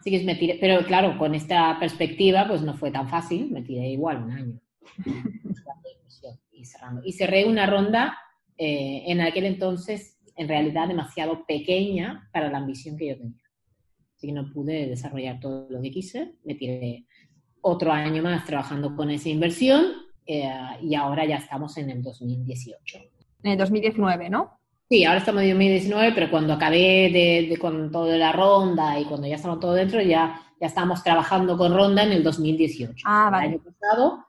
Así 0.00 0.10
que 0.10 0.24
me 0.24 0.34
tiré, 0.34 0.58
pero 0.60 0.84
claro, 0.84 1.16
con 1.18 1.34
esta 1.34 1.78
perspectiva 1.78 2.46
pues 2.48 2.62
no 2.62 2.74
fue 2.74 2.90
tan 2.90 3.08
fácil, 3.08 3.50
me 3.50 3.62
tiré 3.62 3.88
igual 3.88 4.24
un 4.24 4.32
año. 4.32 4.60
y, 6.52 6.64
cerrando. 6.64 7.02
y 7.04 7.12
cerré 7.12 7.46
una 7.46 7.66
ronda 7.66 8.18
eh, 8.58 9.04
en 9.06 9.20
aquel 9.20 9.44
entonces 9.44 10.18
en 10.36 10.48
realidad 10.48 10.88
demasiado 10.88 11.46
pequeña 11.46 12.28
para 12.32 12.50
la 12.50 12.58
ambición 12.58 12.96
que 12.96 13.08
yo 13.08 13.16
tenía 13.16 13.43
que 14.18 14.32
no 14.32 14.50
pude 14.52 14.86
desarrollar 14.86 15.40
todo 15.40 15.66
lo 15.70 15.80
que 15.80 15.90
quise. 15.90 16.34
Me 16.44 16.54
tiré 16.54 17.06
otro 17.60 17.92
año 17.92 18.22
más 18.22 18.44
trabajando 18.44 18.94
con 18.94 19.10
esa 19.10 19.28
inversión 19.28 19.84
eh, 20.26 20.50
y 20.82 20.94
ahora 20.94 21.24
ya 21.24 21.36
estamos 21.36 21.76
en 21.78 21.90
el 21.90 22.02
2018. 22.02 22.98
En 23.42 23.52
el 23.52 23.58
2019, 23.58 24.30
¿no? 24.30 24.58
Sí, 24.88 25.04
ahora 25.04 25.18
estamos 25.18 25.42
en 25.42 25.50
2019, 25.50 26.12
pero 26.14 26.30
cuando 26.30 26.52
acabé 26.52 27.10
de, 27.48 27.56
con 27.58 27.90
toda 27.90 28.16
la 28.16 28.32
ronda 28.32 28.98
y 28.98 29.04
cuando 29.04 29.26
ya 29.26 29.36
estamos 29.36 29.60
todo 29.60 29.72
dentro, 29.72 30.00
ya, 30.02 30.40
ya 30.60 30.66
estamos 30.66 31.02
trabajando 31.02 31.56
con 31.56 31.74
ronda 31.74 32.02
en 32.02 32.12
el 32.12 32.22
2018. 32.22 33.04
Ah, 33.06 33.28
vale. 33.30 33.46
El 33.46 33.52
año 33.54 33.62
pasado 33.62 34.24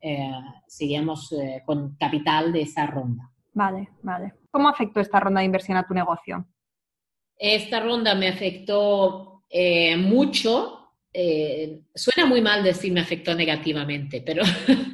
eh, 0.00 0.32
seguíamos 0.66 1.32
eh, 1.32 1.62
con 1.64 1.96
capital 1.96 2.52
de 2.52 2.62
esa 2.62 2.86
ronda. 2.86 3.30
Vale, 3.52 3.90
vale. 4.02 4.34
¿Cómo 4.50 4.68
afectó 4.68 5.00
esta 5.00 5.20
ronda 5.20 5.40
de 5.40 5.46
inversión 5.46 5.76
a 5.78 5.86
tu 5.86 5.94
negocio? 5.94 6.44
Esta 7.36 7.80
ronda 7.80 8.14
me 8.14 8.28
afectó 8.28 9.29
eh, 9.50 9.96
mucho. 9.96 10.76
Eh, 11.12 11.82
suena 11.92 12.24
muy 12.24 12.40
mal 12.40 12.62
decir 12.62 12.92
me 12.92 13.00
afectó 13.00 13.34
negativamente, 13.34 14.22
pero 14.24 14.44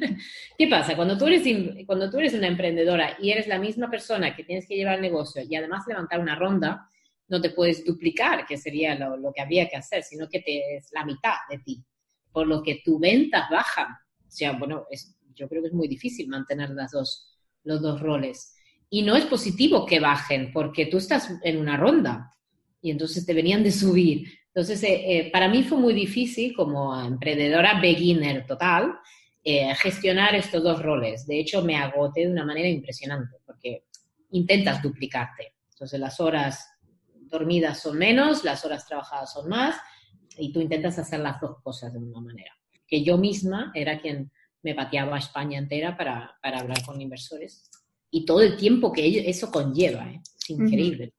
¿qué 0.57 0.67
pasa? 0.67 0.95
Cuando 0.95 1.15
tú, 1.15 1.27
eres, 1.27 1.43
cuando 1.85 2.09
tú 2.09 2.17
eres 2.17 2.33
una 2.33 2.47
emprendedora 2.47 3.15
y 3.21 3.29
eres 3.29 3.47
la 3.47 3.59
misma 3.59 3.89
persona 3.89 4.35
que 4.35 4.43
tienes 4.43 4.67
que 4.67 4.75
llevar 4.75 4.95
el 4.95 5.01
negocio 5.01 5.43
y 5.47 5.55
además 5.55 5.85
levantar 5.87 6.19
una 6.19 6.35
ronda, 6.35 6.89
no 7.27 7.39
te 7.39 7.51
puedes 7.51 7.85
duplicar, 7.85 8.45
que 8.47 8.57
sería 8.57 8.95
lo, 8.95 9.31
que 9.31 9.41
habría 9.41 9.69
que 9.69 9.75
hacer, 9.75 10.01
sino 10.01 10.27
que 10.27 10.39
te, 10.39 10.77
es 10.77 10.89
la 10.91 11.05
mitad 11.05 11.35
de 11.49 11.59
ti, 11.59 11.83
por 12.31 12.47
lo 12.47 12.63
que 12.63 12.81
tu 12.83 12.97
ventas 12.97 13.49
bajan. 13.51 13.91
O 13.91 14.31
sea, 14.31 14.53
bueno, 14.53 14.87
yo 15.35 15.47
creo 15.47 15.61
que 15.61 15.67
es 15.67 15.73
muy 15.73 15.87
difícil 15.87 16.27
mantener 16.29 16.71
las 16.71 16.91
dos, 16.91 17.37
los 17.63 17.81
dos 17.81 18.01
roles. 18.01 18.55
Y 18.89 19.03
no 19.03 19.15
es 19.15 19.25
positivo 19.25 19.85
que 19.85 19.99
bajen, 19.99 20.51
porque 20.51 20.85
tú 20.85 20.97
estás 20.97 21.29
en 21.43 21.57
una 21.57 21.77
ronda 21.77 22.33
y 22.81 22.91
entonces 22.91 23.25
te 23.25 23.33
venían 23.33 23.63
de 23.63 23.71
subir. 23.71 24.27
Entonces, 24.57 24.81
eh, 24.81 25.03
eh, 25.05 25.31
para 25.31 25.49
mí 25.49 25.61
fue 25.61 25.77
muy 25.77 25.93
difícil 25.93 26.55
como 26.55 26.99
emprendedora 26.99 27.79
beginner 27.79 28.43
total 28.47 28.97
eh, 29.43 29.75
gestionar 29.75 30.33
estos 30.33 30.63
dos 30.63 30.81
roles. 30.81 31.27
De 31.27 31.39
hecho, 31.39 31.61
me 31.61 31.75
agoté 31.75 32.21
de 32.21 32.31
una 32.31 32.43
manera 32.43 32.67
impresionante 32.67 33.37
porque 33.45 33.83
intentas 34.31 34.81
duplicarte. 34.81 35.53
Entonces, 35.73 35.99
las 35.99 36.19
horas 36.19 36.71
dormidas 37.29 37.83
son 37.83 37.99
menos, 37.99 38.43
las 38.43 38.65
horas 38.65 38.87
trabajadas 38.87 39.31
son 39.31 39.47
más 39.47 39.75
y 40.39 40.51
tú 40.51 40.59
intentas 40.59 40.97
hacer 40.97 41.19
las 41.19 41.39
dos 41.39 41.61
cosas 41.61 41.93
de 41.93 41.99
una 41.99 42.19
manera. 42.19 42.57
Que 42.87 43.03
yo 43.03 43.15
misma 43.19 43.71
era 43.75 44.01
quien 44.01 44.31
me 44.63 44.73
pateaba 44.73 45.17
a 45.17 45.19
España 45.19 45.59
entera 45.59 45.95
para, 45.95 46.35
para 46.41 46.61
hablar 46.61 46.83
con 46.83 46.99
inversores 46.99 47.69
y 48.09 48.25
todo 48.25 48.41
el 48.41 48.57
tiempo 48.57 48.91
que 48.91 49.29
eso 49.29 49.51
conlleva, 49.51 50.09
es 50.11 50.49
increíble. 50.49 51.13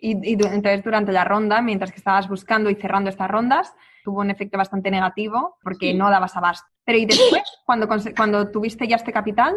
Y, 0.00 0.12
entonces 0.32 0.84
durante 0.84 1.12
la 1.12 1.24
ronda, 1.24 1.60
mientras 1.60 1.90
que 1.90 1.98
estabas 1.98 2.28
buscando 2.28 2.70
y 2.70 2.76
cerrando 2.76 3.10
estas 3.10 3.30
rondas, 3.30 3.74
tuvo 4.04 4.20
un 4.20 4.30
efecto 4.30 4.56
bastante 4.56 4.90
negativo 4.90 5.56
porque 5.62 5.92
no 5.94 6.10
dabas 6.10 6.36
abasto. 6.36 6.66
Pero 6.84 6.98
¿y 6.98 7.06
después, 7.06 7.42
cuando, 7.66 7.88
cuando 8.16 8.50
tuviste 8.50 8.86
ya 8.86 8.96
este 8.96 9.12
capital? 9.12 9.54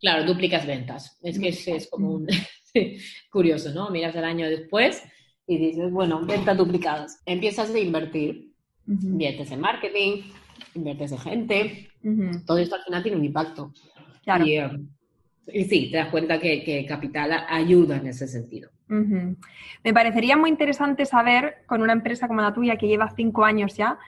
Claro, 0.00 0.24
duplicas 0.24 0.66
ventas. 0.66 1.18
Es 1.22 1.38
que 1.38 1.48
es, 1.48 1.88
como 1.90 2.10
un... 2.10 2.28
curioso, 3.30 3.72
¿no? 3.72 3.90
Miras 3.90 4.14
el 4.14 4.24
año 4.24 4.48
después 4.48 5.02
y 5.46 5.58
dices, 5.58 5.90
bueno, 5.90 6.24
ventas 6.24 6.56
duplicadas. 6.56 7.20
Empiezas 7.24 7.70
a 7.70 7.78
invertir. 7.78 8.52
Inviertes 8.86 9.50
en 9.50 9.60
marketing, 9.60 10.22
inviertes 10.74 11.12
en 11.12 11.18
gente. 11.18 11.90
Todo 12.46 12.58
esto 12.58 12.76
al 12.76 12.84
final 12.84 13.02
tiene 13.02 13.18
un 13.18 13.24
impacto. 13.24 13.72
Claro. 14.22 14.46
Y, 14.46 14.56
eh, 14.56 14.70
y 15.52 15.64
sí, 15.64 15.90
te 15.90 15.98
das 15.98 16.08
cuenta 16.08 16.38
que, 16.38 16.62
que 16.64 16.86
capital 16.86 17.44
ayuda 17.48 17.96
en 17.96 18.06
ese 18.06 18.26
sentido. 18.26 18.70
Me 18.88 19.92
parecería 19.92 20.36
muy 20.36 20.50
interesante 20.50 21.04
saber, 21.04 21.64
con 21.66 21.82
una 21.82 21.92
empresa 21.92 22.26
como 22.26 22.40
la 22.40 22.54
tuya 22.54 22.76
que 22.76 22.88
lleva 22.88 23.12
cinco 23.14 23.44
años 23.44 23.76
ya, 23.76 23.98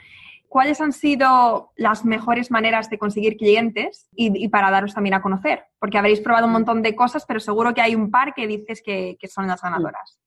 cuáles 0.51 0.81
han 0.81 0.93
sido 0.93 1.71
las 1.77 2.05
mejores 2.05 2.51
maneras 2.51 2.91
de 2.91 2.99
conseguir 2.99 3.37
clientes 3.37 4.09
y, 4.17 4.49
para 4.49 4.71
daros 4.71 4.93
también 4.93 5.15
a 5.15 5.23
conocer. 5.23 5.65
Porque 5.79 5.97
habréis 5.97 6.21
probado 6.21 6.47
un 6.47 6.53
montón 6.53 6.83
de 6.83 6.97
cosas, 6.97 7.25
pero 7.25 7.39
seguro 7.39 7.73
que 7.73 7.81
hay 7.81 7.95
un 7.95 8.11
par 8.11 8.35
que 8.35 8.49
dices 8.49 8.83
que, 8.83 9.17
son 9.29 9.47
las 9.47 9.63
ganadoras. 9.63 10.19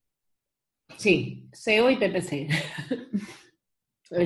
Sí, 0.98 1.50
SEO 1.52 1.90
y 1.90 1.98
PPC. 1.98 2.48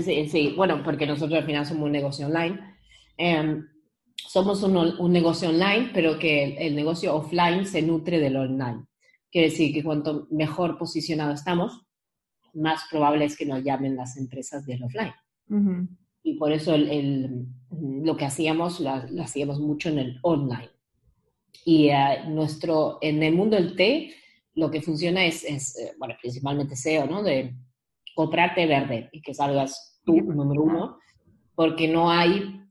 sí, 0.03 0.29
sí, 0.29 0.53
bueno, 0.55 0.83
porque 0.83 1.07
nosotros 1.07 1.39
al 1.39 1.45
final 1.45 1.65
somos 1.65 1.85
un 1.85 1.91
negocio 1.91 2.27
online. 2.27 2.77
Em, 3.17 3.67
somos 4.15 4.61
un, 4.61 4.77
un 4.77 5.11
negocio 5.11 5.49
online, 5.49 5.89
pero 5.93 6.19
que 6.19 6.43
el, 6.43 6.57
el 6.59 6.75
negocio 6.75 7.15
offline 7.15 7.65
se 7.65 7.81
nutre 7.81 8.19
del 8.19 8.35
online. 8.35 8.86
Quiere 9.31 9.49
decir 9.49 9.73
que 9.73 9.83
cuanto 9.83 10.27
mejor 10.31 10.77
posicionado 10.77 11.33
estamos, 11.33 11.81
más 12.53 12.81
probable 12.89 13.25
es 13.25 13.37
que 13.37 13.45
nos 13.45 13.63
llamen 13.63 13.95
las 13.95 14.17
empresas 14.17 14.65
del 14.65 14.83
offline. 14.83 15.13
Ujú. 15.49 15.87
Y 16.23 16.33
por 16.37 16.51
eso 16.51 16.73
el, 16.75 16.89
el- 16.89 17.45
lo 18.03 18.15
que 18.17 18.25
hacíamos, 18.25 18.79
lo 18.79 19.23
hacíamos 19.23 19.59
mucho 19.59 19.89
en 19.89 19.99
el 19.99 20.19
online. 20.23 20.69
Y 21.65 21.89
eh, 21.89 22.23
nuestro, 22.27 22.97
en 23.01 23.21
el 23.23 23.35
mundo 23.35 23.55
del 23.57 23.75
té, 23.75 24.13
lo 24.55 24.71
que 24.71 24.81
funciona 24.81 25.25
es, 25.25 25.43
es, 25.43 25.77
eh, 25.77 25.91
bueno, 25.99 26.15
principalmente 26.21 26.75
SEO, 26.75 27.05
¿no? 27.05 27.21
De 27.21 27.55
comprarte 28.15 28.65
verde 28.65 29.09
y 29.11 29.21
que 29.21 29.33
salgas 29.33 30.01
tú, 30.05 30.15
número 30.21 30.63
uno, 30.63 30.97
porque 31.55 31.87
no 31.87 32.09
hay, 32.09 32.61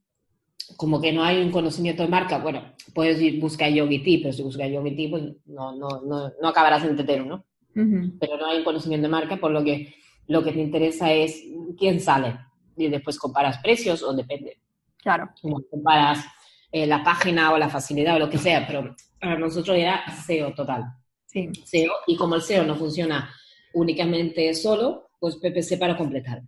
como 0.77 1.01
que 1.01 1.13
no 1.13 1.23
hay 1.23 1.43
un 1.43 1.51
conocimiento 1.51 2.03
de 2.03 2.09
marca. 2.09 2.39
Bueno, 2.39 2.75
puedes 2.95 3.21
ir, 3.21 3.41
buscar 3.41 3.71
Yogi 3.71 4.03
Tea, 4.03 4.19
pero 4.23 4.33
si 4.33 4.43
buscas 4.43 4.71
Yogi 4.71 4.97
Tea, 4.97 5.11
pues 5.11 5.25
no, 5.47 5.77
no, 5.77 6.03
no, 6.03 6.33
no 6.41 6.49
acabarás 6.49 6.85
en 6.85 6.97
tetero, 6.97 7.25
¿no? 7.25 7.45
Pero 7.75 8.39
no 8.39 8.47
hay 8.47 8.59
un 8.59 8.65
conocimiento 8.65 9.05
de 9.07 9.11
marca, 9.11 9.37
por 9.37 9.51
lo 9.51 9.63
que 9.63 9.95
lo 10.29 10.43
que 10.43 10.53
te 10.53 10.61
interesa 10.61 11.13
es 11.13 11.43
quién 11.79 12.01
sale. 12.01 12.39
Y 12.77 12.89
después 12.89 13.19
comparas 13.19 13.59
precios 13.59 14.03
o 14.03 14.13
depende. 14.13 14.59
Claro. 14.97 15.31
Como 15.41 15.63
comparas 15.71 16.25
eh, 16.73 16.87
la 16.87 17.05
página 17.05 17.53
o 17.53 17.59
la 17.59 17.69
facilidad 17.69 18.17
o 18.17 18.19
lo 18.19 18.31
que 18.31 18.39
sea, 18.39 18.67
pero 18.67 18.95
para 19.21 19.39
nosotros 19.39 19.77
era 19.77 20.05
SEO 20.27 20.55
total. 20.55 20.85
Sí. 21.27 21.51
SEO, 21.65 21.93
y 22.07 22.17
como 22.17 22.35
el 22.35 22.43
SEO 22.43 22.65
no 22.65 22.77
funciona 22.77 23.31
únicamente 23.75 24.53
solo, 24.55 25.11
pues 25.21 25.37
PPC 25.37 25.79
para 25.79 25.97
completar. 25.97 26.43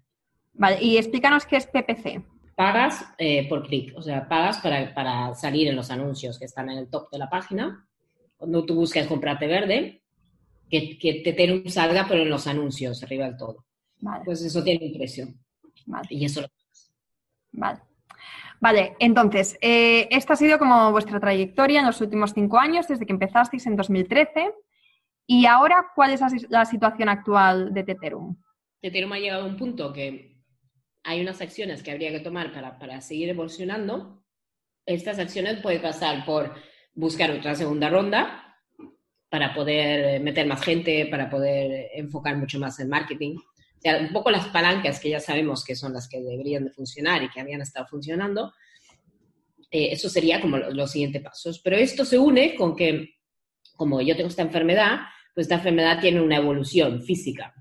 Vale, 0.54 0.82
y 0.82 0.96
explícanos 0.96 1.46
qué 1.46 1.56
es 1.56 1.66
PPC. 1.66 2.22
Pagas 2.58 3.04
eh, 3.18 3.48
por 3.48 3.64
clic, 3.68 3.96
o 3.96 4.02
sea, 4.02 4.26
pagas 4.28 4.58
para, 4.58 4.92
para 4.92 5.32
salir 5.36 5.68
en 5.68 5.76
los 5.76 5.92
anuncios 5.92 6.40
que 6.40 6.46
están 6.46 6.68
en 6.70 6.78
el 6.78 6.90
top 6.90 7.08
de 7.12 7.18
la 7.18 7.30
página. 7.30 7.86
Cuando 8.36 8.64
tú 8.66 8.74
buscas 8.74 9.06
comprarte 9.06 9.46
verde, 9.46 10.02
que, 10.68 10.98
que 10.98 11.20
Teterum 11.22 11.68
salga, 11.68 12.06
pero 12.08 12.22
en 12.24 12.30
los 12.30 12.48
anuncios, 12.48 13.00
arriba 13.04 13.26
del 13.26 13.36
todo. 13.36 13.64
Vale, 14.00 14.24
Pues 14.24 14.42
eso 14.42 14.64
tiene 14.64 14.86
un 14.86 14.92
precio. 14.98 15.28
vale, 15.86 16.08
Y 16.10 16.24
eso 16.24 16.40
lo 16.40 16.48
vale. 17.52 17.78
Vale, 18.60 18.96
entonces, 18.98 19.56
eh, 19.60 20.08
esta 20.10 20.32
ha 20.32 20.36
sido 20.36 20.58
como 20.58 20.90
vuestra 20.90 21.20
trayectoria 21.20 21.78
en 21.78 21.86
los 21.86 22.00
últimos 22.00 22.32
cinco 22.34 22.58
años, 22.58 22.88
desde 22.88 23.06
que 23.06 23.12
empezasteis 23.12 23.64
en 23.68 23.76
2013. 23.76 24.52
Y 25.28 25.46
ahora, 25.46 25.92
¿cuál 25.94 26.10
es 26.12 26.20
la, 26.20 26.28
si- 26.28 26.46
la 26.48 26.64
situación 26.64 27.08
actual 27.08 27.72
de 27.72 27.84
Teterum? 27.84 28.36
Ethereum 28.82 29.12
ha 29.12 29.18
llegado 29.20 29.44
a 29.44 29.46
un 29.46 29.56
punto 29.56 29.92
que 29.92 30.38
hay 31.08 31.22
unas 31.22 31.40
acciones 31.40 31.82
que 31.82 31.90
habría 31.90 32.10
que 32.10 32.20
tomar 32.20 32.52
para, 32.52 32.78
para 32.78 33.00
seguir 33.00 33.30
evolucionando. 33.30 34.22
Estas 34.84 35.18
acciones 35.18 35.60
pueden 35.62 35.80
pasar 35.80 36.26
por 36.26 36.54
buscar 36.94 37.30
otra 37.30 37.54
segunda 37.54 37.88
ronda 37.88 38.58
para 39.30 39.54
poder 39.54 40.20
meter 40.20 40.46
más 40.46 40.62
gente, 40.62 41.06
para 41.06 41.30
poder 41.30 41.88
enfocar 41.94 42.36
mucho 42.36 42.58
más 42.58 42.78
en 42.80 42.90
marketing. 42.90 43.36
O 43.38 43.80
sea, 43.80 43.98
un 44.00 44.12
poco 44.12 44.30
las 44.30 44.48
palancas 44.48 45.00
que 45.00 45.08
ya 45.08 45.18
sabemos 45.18 45.64
que 45.64 45.76
son 45.76 45.94
las 45.94 46.08
que 46.10 46.20
deberían 46.20 46.64
de 46.64 46.70
funcionar 46.72 47.22
y 47.22 47.30
que 47.30 47.40
habían 47.40 47.62
estado 47.62 47.86
funcionando. 47.86 48.52
Eh, 49.70 49.88
eso 49.92 50.10
sería 50.10 50.42
como 50.42 50.58
lo- 50.58 50.70
los 50.72 50.90
siguientes 50.90 51.22
pasos. 51.22 51.58
Pero 51.64 51.76
esto 51.76 52.04
se 52.04 52.18
une 52.18 52.54
con 52.54 52.76
que, 52.76 53.14
como 53.76 54.02
yo 54.02 54.14
tengo 54.14 54.28
esta 54.28 54.42
enfermedad, 54.42 54.98
pues 55.34 55.46
esta 55.46 55.54
enfermedad 55.54 56.00
tiene 56.00 56.20
una 56.20 56.36
evolución 56.36 57.00
física. 57.02 57.54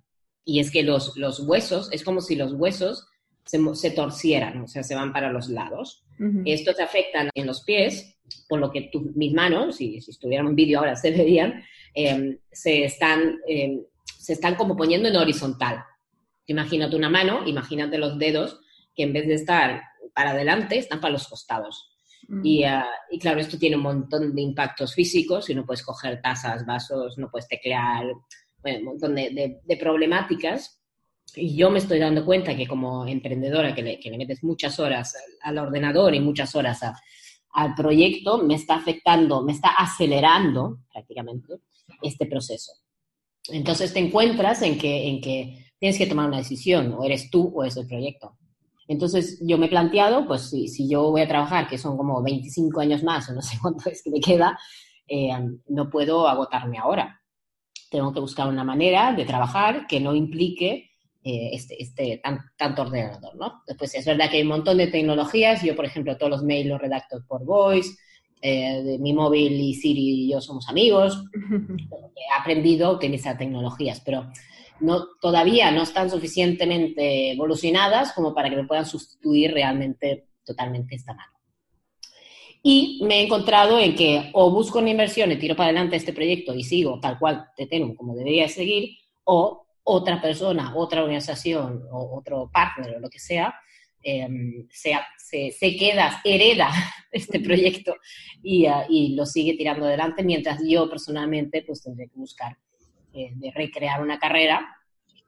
Y 0.44 0.60
es 0.60 0.70
que 0.70 0.84
los, 0.84 1.16
los 1.16 1.40
huesos, 1.40 1.90
es 1.94 2.04
como 2.04 2.20
si 2.20 2.36
los 2.36 2.52
huesos 2.54 3.08
se, 3.48 3.92
torcieran, 3.92 4.62
o 4.62 4.68
sea, 4.68 4.84
se 4.84 4.96
van 4.96 5.12
para 5.14 5.32
los 5.32 5.50
lados. 5.50 6.04
Ujú. 6.20 6.42
Esto 6.46 6.74
te 6.74 6.84
afecta 6.84 7.30
en 7.34 7.46
los 7.48 7.64
pies, 7.64 8.18
por 8.50 8.60
lo 8.60 8.72
que 8.72 8.90
tu- 8.92 9.12
mis 9.16 9.34
manos, 9.34 9.78
si, 9.78 10.02
si 10.02 10.12
estuvieran 10.12 10.48
en 10.48 10.56
vídeo 10.56 10.80
ahora 10.80 10.96
se 11.04 11.12
verían, 11.12 11.64
eh, 11.96 12.40
se, 12.52 12.84
están, 12.84 13.40
eh, 13.48 13.80
se 14.20 14.34
están 14.34 14.56
como 14.56 14.76
poniendo 14.76 15.08
en 15.10 15.16
horizontal. 15.16 15.84
Imagínate 16.46 16.96
una 16.96 17.10
mano, 17.10 17.48
imagínate 17.48 17.98
los 17.98 18.18
dedos 18.20 18.60
que 18.96 19.04
en 19.04 19.14
vez 19.14 19.28
de 19.28 19.34
estar 19.36 19.82
para 20.14 20.32
adelante, 20.32 20.78
están 20.78 21.00
para 21.00 21.14
los 21.14 21.28
costados. 21.28 21.92
Y, 22.44 22.64
ah, 22.64 22.86
y 23.12 23.20
claro, 23.20 23.40
esto 23.40 23.58
tiene 23.58 23.78
un 23.78 23.84
montón 23.84 24.36
de 24.36 24.42
impactos 24.42 24.94
físicos 24.94 25.50
y 25.50 25.56
no 25.56 25.66
puedes 25.66 25.84
coger 25.84 26.20
tazas, 26.22 26.66
vasos, 26.66 27.18
no 27.18 27.30
puedes 27.30 27.48
teclear, 27.48 28.06
bueno, 28.62 28.80
un 28.80 28.86
montón 28.86 29.16
de, 29.16 29.30
de- 29.30 29.60
de 29.64 29.78
problemáticas. 29.78 30.77
Y 31.36 31.56
yo 31.56 31.70
me 31.70 31.80
estoy 31.80 32.00
dando 32.00 32.26
cuenta 32.26 32.56
que 32.56 32.68
como 32.68 33.06
emprendedora 33.06 33.76
que 33.76 33.84
le, 33.84 34.00
que 34.00 34.10
le 34.10 34.18
metes 34.18 34.44
muchas 34.44 34.80
horas 34.80 35.16
al, 35.42 35.58
ordenador 35.58 36.16
y 36.16 36.20
muchas 36.20 36.56
horas 36.56 36.82
a- 36.84 36.96
al 37.54 37.76
proyecto, 37.76 38.40
me 38.44 38.56
está 38.56 38.76
afectando, 38.76 39.44
me 39.44 39.52
está 39.54 39.70
acelerando 39.70 40.80
prácticamente 40.92 41.56
este 42.02 42.26
proceso. 42.28 42.72
Entonces 43.50 43.94
te 43.94 44.00
encuentras 44.00 44.62
en 44.62 44.78
que, 44.78 45.08
en 45.08 45.22
que 45.22 45.66
tienes 45.80 45.98
que 45.98 46.08
tomar 46.08 46.28
una 46.28 46.38
decisión, 46.38 46.94
o 46.94 47.04
eres 47.04 47.30
tú 47.32 47.52
o 47.56 47.64
es 47.64 47.78
el 47.78 47.88
proyecto. 47.88 48.38
Entonces 48.88 49.40
yo 49.46 49.58
me 49.58 49.68
he 49.68 49.70
planteado, 49.70 50.28
pues 50.28 50.50
si, 50.50 50.68
si 50.68 50.90
yo 50.90 51.12
voy 51.12 51.22
a 51.22 51.28
trabajar, 51.28 51.68
que 51.68 51.78
son 51.78 51.98
como 51.98 52.22
25 52.24 52.80
años 52.82 53.04
más, 53.04 53.30
o 53.30 53.34
no 53.34 53.42
sé 53.42 53.58
cuánto 53.62 53.90
es 53.90 54.04
que 54.04 54.12
me 54.12 54.20
queda, 54.20 54.58
eh, 55.08 55.30
no 55.70 55.90
puedo 55.90 56.28
agotarme 56.28 56.78
ahora. 56.78 57.22
Tengo 57.90 58.14
que 58.14 58.20
buscar 58.20 58.48
una 58.48 58.64
manera 58.64 59.14
de 59.14 59.26
trabajar 59.26 59.88
que 59.88 60.00
no 60.00 60.16
implique 60.16 60.87
eh, 61.28 61.50
este, 61.54 61.82
este 61.82 62.20
tan- 62.24 62.40
tanto 62.58 62.84
ordenador, 62.84 63.36
¿no? 63.36 63.62
Después 63.68 63.94
es 63.96 64.06
verdad 64.06 64.30
que 64.30 64.38
hay 64.38 64.44
un 64.44 64.50
montón 64.50 64.78
de 64.78 64.88
tecnologías. 64.88 65.64
Yo, 65.64 65.76
por 65.76 65.86
ejemplo, 65.86 66.18
todos 66.18 66.32
los 66.32 66.44
mails 66.44 66.70
los 66.70 66.82
redacto 66.82 67.24
por 67.28 67.44
voice. 67.46 67.92
eh, 68.42 68.84
de 68.84 69.00
mi 69.00 69.14
móvil 69.14 69.54
y 69.60 69.74
Siri 69.74 70.26
y 70.26 70.32
yo 70.32 70.42
somos 70.42 70.70
amigos. 70.70 71.24
He 72.16 72.40
aprendido 72.42 72.88
a 72.88 72.92
utilizar 72.92 73.38
tecnologías, 73.38 74.00
pero 74.06 74.32
no, 74.80 75.08
todavía 75.22 75.72
no 75.72 75.84
están 75.84 76.10
suficientemente 76.10 77.32
evolucionadas 77.32 78.14
como 78.14 78.34
para 78.36 78.50
que 78.50 78.56
me 78.58 78.68
puedan 78.68 78.86
sustituir 78.86 79.54
realmente 79.54 80.28
totalmente 80.46 80.96
esta 80.96 81.14
mano. 81.14 81.34
Y 82.64 83.02
me 83.06 83.20
he 83.20 83.24
encontrado 83.26 83.80
en 83.80 83.96
que 83.96 84.30
o 84.34 84.52
busco 84.52 84.80
una 84.80 84.90
inversión 84.90 85.32
y 85.32 85.38
tiro 85.38 85.56
para 85.56 85.70
adelante 85.70 85.96
este 85.96 86.14
proyecto 86.14 86.54
y 86.54 86.64
sigo 86.64 87.00
tal 87.00 87.18
cual 87.20 87.46
Tetenum 87.56 87.96
como 87.96 88.16
debería 88.16 88.48
seguir, 88.50 88.98
o 89.24 89.67
otra 89.90 90.22
persona, 90.22 90.76
otra 90.76 91.02
organización 91.02 91.88
o 91.92 92.18
otro 92.18 92.50
partner 92.52 92.96
o 92.96 93.00
lo 93.00 93.10
que 93.10 93.20
sea, 93.20 93.56
eh, 94.04 94.28
se, 94.70 94.92
se, 95.18 95.52
se, 95.52 95.78
queda, 95.78 96.22
hereda 96.26 96.70
este 97.12 97.40
proyecto 97.40 97.96
y, 98.44 98.68
uh, 98.68 98.84
y, 98.90 99.16
lo 99.16 99.26
sigue 99.26 99.56
tirando 99.56 99.86
adelante, 99.86 100.24
mientras 100.24 100.60
yo 100.68 100.90
personalmente 100.90 101.64
pues 101.66 101.84
tendré 101.84 102.08
que 102.10 102.16
buscar 102.16 102.58
eh, 103.14 103.32
de 103.36 103.52
recrear 103.52 104.02
una 104.02 104.20
carrera 104.20 104.76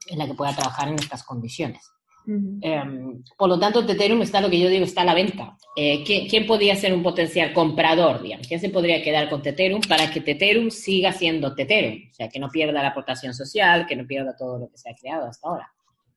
en 0.07 0.17
la 0.17 0.27
que 0.27 0.33
pueda 0.33 0.53
trabajar 0.53 0.89
en 0.89 0.95
estas 0.95 1.23
condiciones. 1.23 1.89
Uh 2.29 2.31
-huh. 2.31 2.59
eh, 2.61 3.21
por 3.35 3.49
lo 3.49 3.57
tanto, 3.57 3.83
Teterum 3.83 4.21
está 4.21 4.39
lo 4.39 4.49
que 4.49 4.59
yo 4.59 4.69
digo, 4.69 4.85
está 4.85 5.01
a 5.01 5.05
la 5.05 5.15
venta. 5.15 5.57
Eh, 5.75 6.03
¿quién, 6.05 6.27
¿quién, 6.27 6.45
podría 6.45 6.75
ser 6.75 6.93
un 6.93 7.01
potencial 7.01 7.51
comprador? 7.53 8.21
Digamos? 8.21 8.47
¿Quién 8.47 8.59
se 8.59 8.69
podría 8.69 9.01
quedar 9.01 9.29
con 9.29 9.41
Teterum 9.41 9.81
para 9.87 10.11
que 10.11 10.21
Teterum 10.21 10.69
siga 10.69 11.11
siendo 11.11 11.55
Teterum? 11.55 12.09
O 12.11 12.13
sea, 12.13 12.29
que 12.29 12.39
no 12.39 12.49
pierda 12.49 12.83
la 12.83 12.89
aportación 12.89 13.33
social, 13.33 13.87
que 13.87 13.95
no 13.95 14.05
pierda 14.05 14.35
todo 14.37 14.59
lo 14.59 14.69
que 14.69 14.77
se 14.77 14.91
ha 14.91 14.95
creado 14.95 15.25
hasta 15.25 15.47
ahora. 15.47 15.73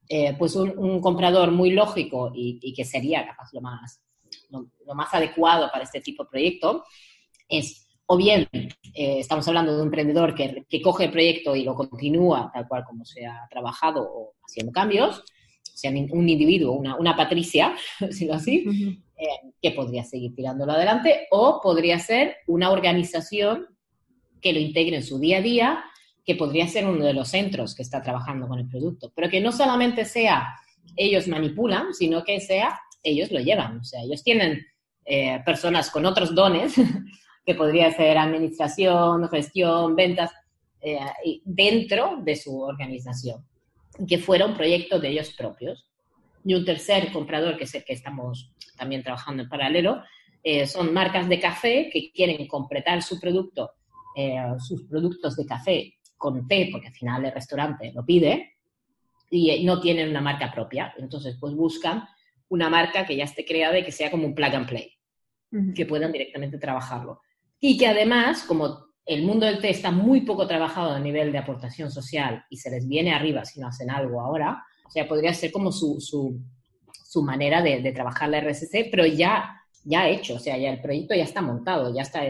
Eh, 0.08 0.34
pues 0.38 0.54
un, 0.56 0.76
un, 0.76 1.00
comprador 1.00 1.52
muy 1.52 1.70
lógico 1.70 2.32
y, 2.34 2.58
y, 2.60 2.74
que 2.74 2.84
sería 2.84 3.24
capaz 3.24 3.50
lo 3.54 3.62
más, 3.62 4.02
lo, 4.50 4.66
lo, 4.86 4.94
más 4.94 5.14
adecuado 5.14 5.70
para 5.72 5.84
este 5.84 6.02
tipo 6.02 6.24
de 6.24 6.28
proyecto 6.28 6.84
es, 7.48 7.86
o 8.06 8.16
bien, 8.16 8.46
eh, 8.52 9.20
estamos 9.20 9.46
hablando 9.48 9.72
de 9.72 9.78
un 9.78 9.86
emprendedor 9.86 10.34
que, 10.34 10.66
que 10.68 10.82
coge 10.82 11.04
el 11.04 11.12
proyecto 11.12 11.56
y 11.56 11.62
lo 11.62 11.74
continúa 11.74 12.50
tal 12.52 12.68
cual 12.68 12.84
como 12.84 13.04
se 13.04 13.24
ha 13.24 13.46
trabajado 13.48 14.02
o 14.02 14.34
haciendo 14.44 14.72
cambios, 14.72 15.22
o 15.74 15.76
sea, 15.76 15.90
un 15.90 16.28
individuo, 16.28 16.72
una, 16.72 16.96
una 16.96 17.16
patricia, 17.16 17.74
decirlo 18.00 18.34
así, 18.34 18.64
uh 18.66 18.70
-huh. 18.70 19.02
eh, 19.16 19.52
que 19.60 19.70
podría 19.72 20.04
seguir 20.04 20.34
tirándolo 20.34 20.72
adelante, 20.72 21.26
o 21.30 21.60
podría 21.62 21.98
ser 21.98 22.36
una 22.46 22.70
organización 22.70 23.66
que 24.40 24.52
lo 24.52 24.58
integre 24.58 24.96
en 24.96 25.02
su 25.02 25.18
día 25.18 25.38
a 25.38 25.42
día 25.42 25.84
que 26.24 26.34
podría 26.36 26.68
ser 26.68 26.86
uno 26.86 27.04
de 27.04 27.14
los 27.14 27.28
centros 27.28 27.74
que 27.74 27.82
está 27.82 28.00
trabajando 28.02 28.46
con 28.46 28.58
el 28.58 28.68
producto, 28.68 29.12
pero 29.14 29.28
que 29.28 29.40
no 29.40 29.52
solamente 29.52 30.04
sea 30.04 30.54
ellos 30.96 31.26
manipulan, 31.26 31.94
sino 31.94 32.22
que 32.22 32.40
sea 32.40 32.78
ellos 33.02 33.30
lo 33.32 33.40
llevan. 33.40 33.80
O 33.80 33.84
sea, 33.84 34.02
ellos 34.02 34.22
tienen 34.22 34.64
eh, 35.04 35.40
personas 35.44 35.90
con 35.90 36.06
otros 36.06 36.34
dones, 36.34 36.74
que 37.44 37.54
podría 37.54 37.90
ser 37.92 38.18
administración, 38.18 39.28
gestión, 39.28 39.96
ventas, 39.96 40.30
eh, 40.80 40.98
dentro 41.44 42.18
de 42.22 42.36
su 42.36 42.60
organización, 42.60 43.44
que 44.06 44.18
fuera 44.18 44.46
un 44.46 44.54
proyecto 44.54 44.98
de 44.98 45.08
ellos 45.08 45.32
propios. 45.32 45.86
Y 46.44 46.54
un 46.54 46.64
tercer 46.64 47.12
comprador, 47.12 47.56
que 47.56 47.64
es 47.64 47.74
el 47.74 47.84
que 47.84 47.92
estamos 47.92 48.52
también 48.76 49.02
trabajando 49.02 49.44
en 49.44 49.48
paralelo, 49.48 50.02
eh, 50.42 50.66
son 50.66 50.92
marcas 50.92 51.28
de 51.28 51.38
café 51.38 51.88
que 51.92 52.10
quieren 52.12 52.46
completar 52.48 53.02
su 53.02 53.20
producto, 53.20 53.70
sus 54.58 54.82
productos 54.84 55.36
de 55.36 55.46
café 55.46 55.94
con 56.18 56.46
té, 56.46 56.68
porque 56.70 56.88
al 56.88 56.94
final 56.94 57.24
el 57.24 57.32
restaurante 57.32 57.92
lo 57.94 58.04
pide, 58.04 58.52
y 59.32 59.64
no 59.64 59.80
tienen 59.80 60.10
una 60.10 60.20
marca 60.20 60.52
propia. 60.52 60.94
Entonces, 60.98 61.36
pues 61.40 61.54
buscan 61.54 62.04
una 62.48 62.68
marca 62.68 63.06
que 63.06 63.16
ya 63.16 63.24
esté 63.24 63.46
creada 63.46 63.78
y 63.78 63.84
que 63.84 63.92
sea 63.92 64.10
como 64.10 64.26
un 64.26 64.34
plug 64.34 64.54
and 64.54 64.68
play, 64.68 64.92
que 65.74 65.86
puedan 65.86 66.12
directamente 66.12 66.58
trabajarlo. 66.58 67.22
Y 67.58 67.78
que 67.78 67.86
además, 67.86 68.44
como 68.44 68.91
el 69.04 69.22
mundo 69.24 69.46
del 69.46 69.60
té 69.60 69.70
está 69.70 69.90
muy 69.90 70.22
poco 70.22 70.46
trabajado 70.46 70.92
a 70.92 71.00
nivel 71.00 71.32
de 71.32 71.38
aportación 71.38 71.90
social 71.90 72.44
y 72.50 72.56
se 72.56 72.70
les 72.70 72.86
viene 72.86 73.12
arriba 73.12 73.44
si 73.44 73.60
no 73.60 73.68
hacen 73.68 73.90
algo 73.90 74.20
ahora, 74.20 74.64
o 74.86 74.90
sea, 74.90 75.08
podría 75.08 75.34
ser 75.34 75.50
como 75.50 75.72
su, 75.72 76.00
su, 76.00 77.22
manera 77.22 77.62
de, 77.62 77.92
trabajar 77.92 78.28
la 78.28 78.40
RSC, 78.40 78.88
pero 78.90 79.06
ya, 79.06 79.60
ya 79.84 80.08
hecho, 80.08 80.34
o 80.34 80.38
sea, 80.38 80.56
ya 80.56 80.70
el 80.70 80.80
proyecto 80.80 81.14
ya 81.14 81.24
está 81.24 81.42
montado, 81.42 81.94
ya 81.94 82.02
está, 82.02 82.22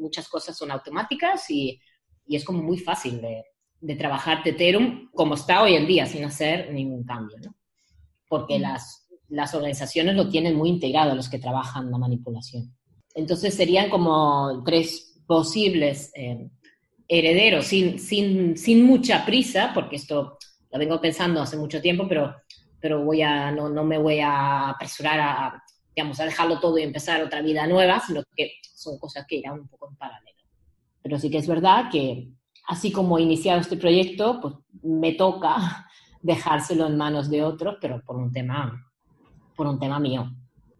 muchas 0.00 0.28
cosas 0.28 0.56
son 0.56 0.70
automáticas 0.70 1.50
y, 1.50 1.80
y 2.26 2.36
es 2.36 2.44
como 2.44 2.62
muy 2.62 2.78
fácil 2.78 3.20
de, 3.20 3.44
de 3.80 3.96
trabajar 3.96 4.42
Teterum 4.42 5.10
como 5.12 5.34
está 5.34 5.62
hoy 5.62 5.74
en 5.74 5.86
día, 5.86 6.06
sin 6.06 6.24
hacer 6.24 6.72
ningún 6.72 7.04
cambio, 7.04 7.38
¿no? 7.38 7.54
Porque 8.28 8.58
las, 8.58 9.08
las 9.28 9.54
organizaciones 9.54 10.16
lo 10.16 10.28
tienen 10.28 10.56
muy 10.56 10.68
integrado, 10.68 11.14
los 11.14 11.28
que 11.28 11.38
trabajan 11.38 11.90
la 11.90 11.98
manipulación. 11.98 12.74
Entonces 13.14 13.54
serían 13.54 13.90
como 13.90 14.62
tres 14.64 15.07
posibles 15.28 16.10
eh, 16.14 16.48
herederos 17.06 17.66
sin, 17.66 17.98
sin, 17.98 18.56
sin, 18.56 18.84
mucha 18.84 19.24
prisa, 19.26 19.72
porque 19.74 19.96
esto 19.96 20.38
lo 20.72 20.78
vengo 20.78 21.00
pensando 21.00 21.42
hace 21.42 21.56
mucho 21.58 21.80
tiempo, 21.82 22.08
pero, 22.08 22.34
pero 22.80 23.04
voy 23.04 23.20
a, 23.20 23.52
no, 23.52 23.68
no 23.68 23.84
me 23.84 23.98
voy 23.98 24.20
a 24.20 24.70
apresurar 24.70 25.20
a, 25.20 25.62
digamos, 25.94 26.18
a 26.18 26.24
dejarlo 26.24 26.58
todo 26.58 26.78
y 26.78 26.82
empezar 26.82 27.22
otra 27.22 27.42
vida 27.42 27.66
nueva, 27.66 28.00
sino 28.00 28.22
que 28.34 28.52
son 28.74 28.98
cosas 28.98 29.26
que 29.28 29.36
irán 29.36 29.60
un 29.60 29.68
poco 29.68 29.90
en 29.90 29.96
paralelo. 29.96 30.38
Pero 31.02 31.18
sí 31.18 31.30
que 31.30 31.38
es 31.38 31.46
verdad 31.46 31.90
que 31.92 32.30
así 32.66 32.90
como 32.90 33.18
he 33.18 33.22
iniciado 33.22 33.60
este 33.60 33.76
proyecto, 33.76 34.40
pues 34.40 34.54
me 34.82 35.12
toca 35.12 35.86
dejárselo 36.22 36.86
en 36.86 36.96
manos 36.96 37.28
de 37.28 37.44
otros, 37.44 37.76
pero 37.82 38.02
por 38.02 38.16
un 38.16 38.32
tema, 38.32 38.90
por 39.54 39.66
un 39.66 39.78
tema 39.78 40.00
mío. 40.00 40.32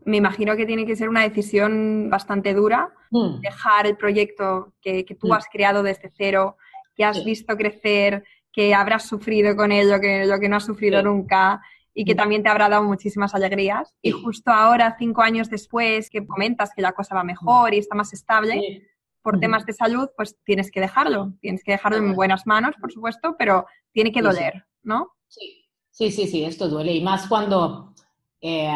Me 0.05 0.17
imagino 0.17 0.57
que 0.57 0.67
tiene 0.67 0.87
que 0.87 0.97
ser 0.97 1.09
una 1.09 1.23
decisión 1.23 2.09
bastante 2.11 2.55
dura, 2.55 2.93
mm. 3.11 3.41
dejar 3.41 3.87
el 3.87 3.97
proyecto 3.97 4.73
que, 4.81 5.05
tú 5.19 5.29
mm. 5.29 5.33
has 5.33 5.47
creado 5.49 5.83
desde 5.83 6.11
cero, 6.17 6.57
que 6.95 7.05
has 7.05 7.25
visto 7.25 7.57
crecer, 7.57 8.25
que 8.53 8.75
habrás 8.75 9.07
sufrido 9.07 9.55
con 9.55 9.73
ello, 9.73 10.01
que 10.01 10.25
lo 10.25 10.39
que 10.39 10.49
no 10.49 10.57
has 10.57 10.65
sufrido 10.65 11.03
nunca 11.03 11.61
y 11.95 12.05
que 12.05 12.15
mm. 12.15 12.17
también 12.17 12.43
te 12.43 12.49
habrá 12.49 12.69
dado 12.69 12.85
muchísimas 12.85 13.35
alegrías. 13.35 13.95
Y 14.01 14.13
justo 14.13 14.51
ahora, 14.51 14.97
cinco 14.99 15.23
años 15.23 15.51
después, 15.51 16.11
que 16.11 16.27
comentas 16.27 16.73
que 16.75 16.83
la 16.83 16.93
cosa 16.93 17.15
va 17.15 17.25
mejor 17.25 17.75
y 17.75 17.79
está 17.79 17.95
más 17.95 18.13
estable, 18.13 18.89
por 19.23 19.41
temas 19.41 19.67
de 19.67 19.73
salud, 19.73 20.09
pues 20.17 20.37
tienes 20.45 20.71
que 20.71 20.81
dejarlo. 20.81 21.35
Tienes 21.41 21.63
que 21.63 21.73
dejarlo 21.73 21.99
en 21.99 22.15
buenas 22.15 22.47
manos, 22.47 22.77
por 22.81 22.91
supuesto, 22.91 23.37
pero 23.39 23.67
tiene 23.93 24.11
que 24.11 24.23
doler, 24.23 24.65
¿no? 24.83 25.13
Sí, 25.27 25.67
sí, 25.91 26.11
sí, 26.11 26.27
sí, 26.27 26.45
esto 26.45 26.69
duele. 26.69 26.93
Y 26.95 27.03
más 27.03 27.27
cuando 27.27 27.88
eh, 28.41 28.71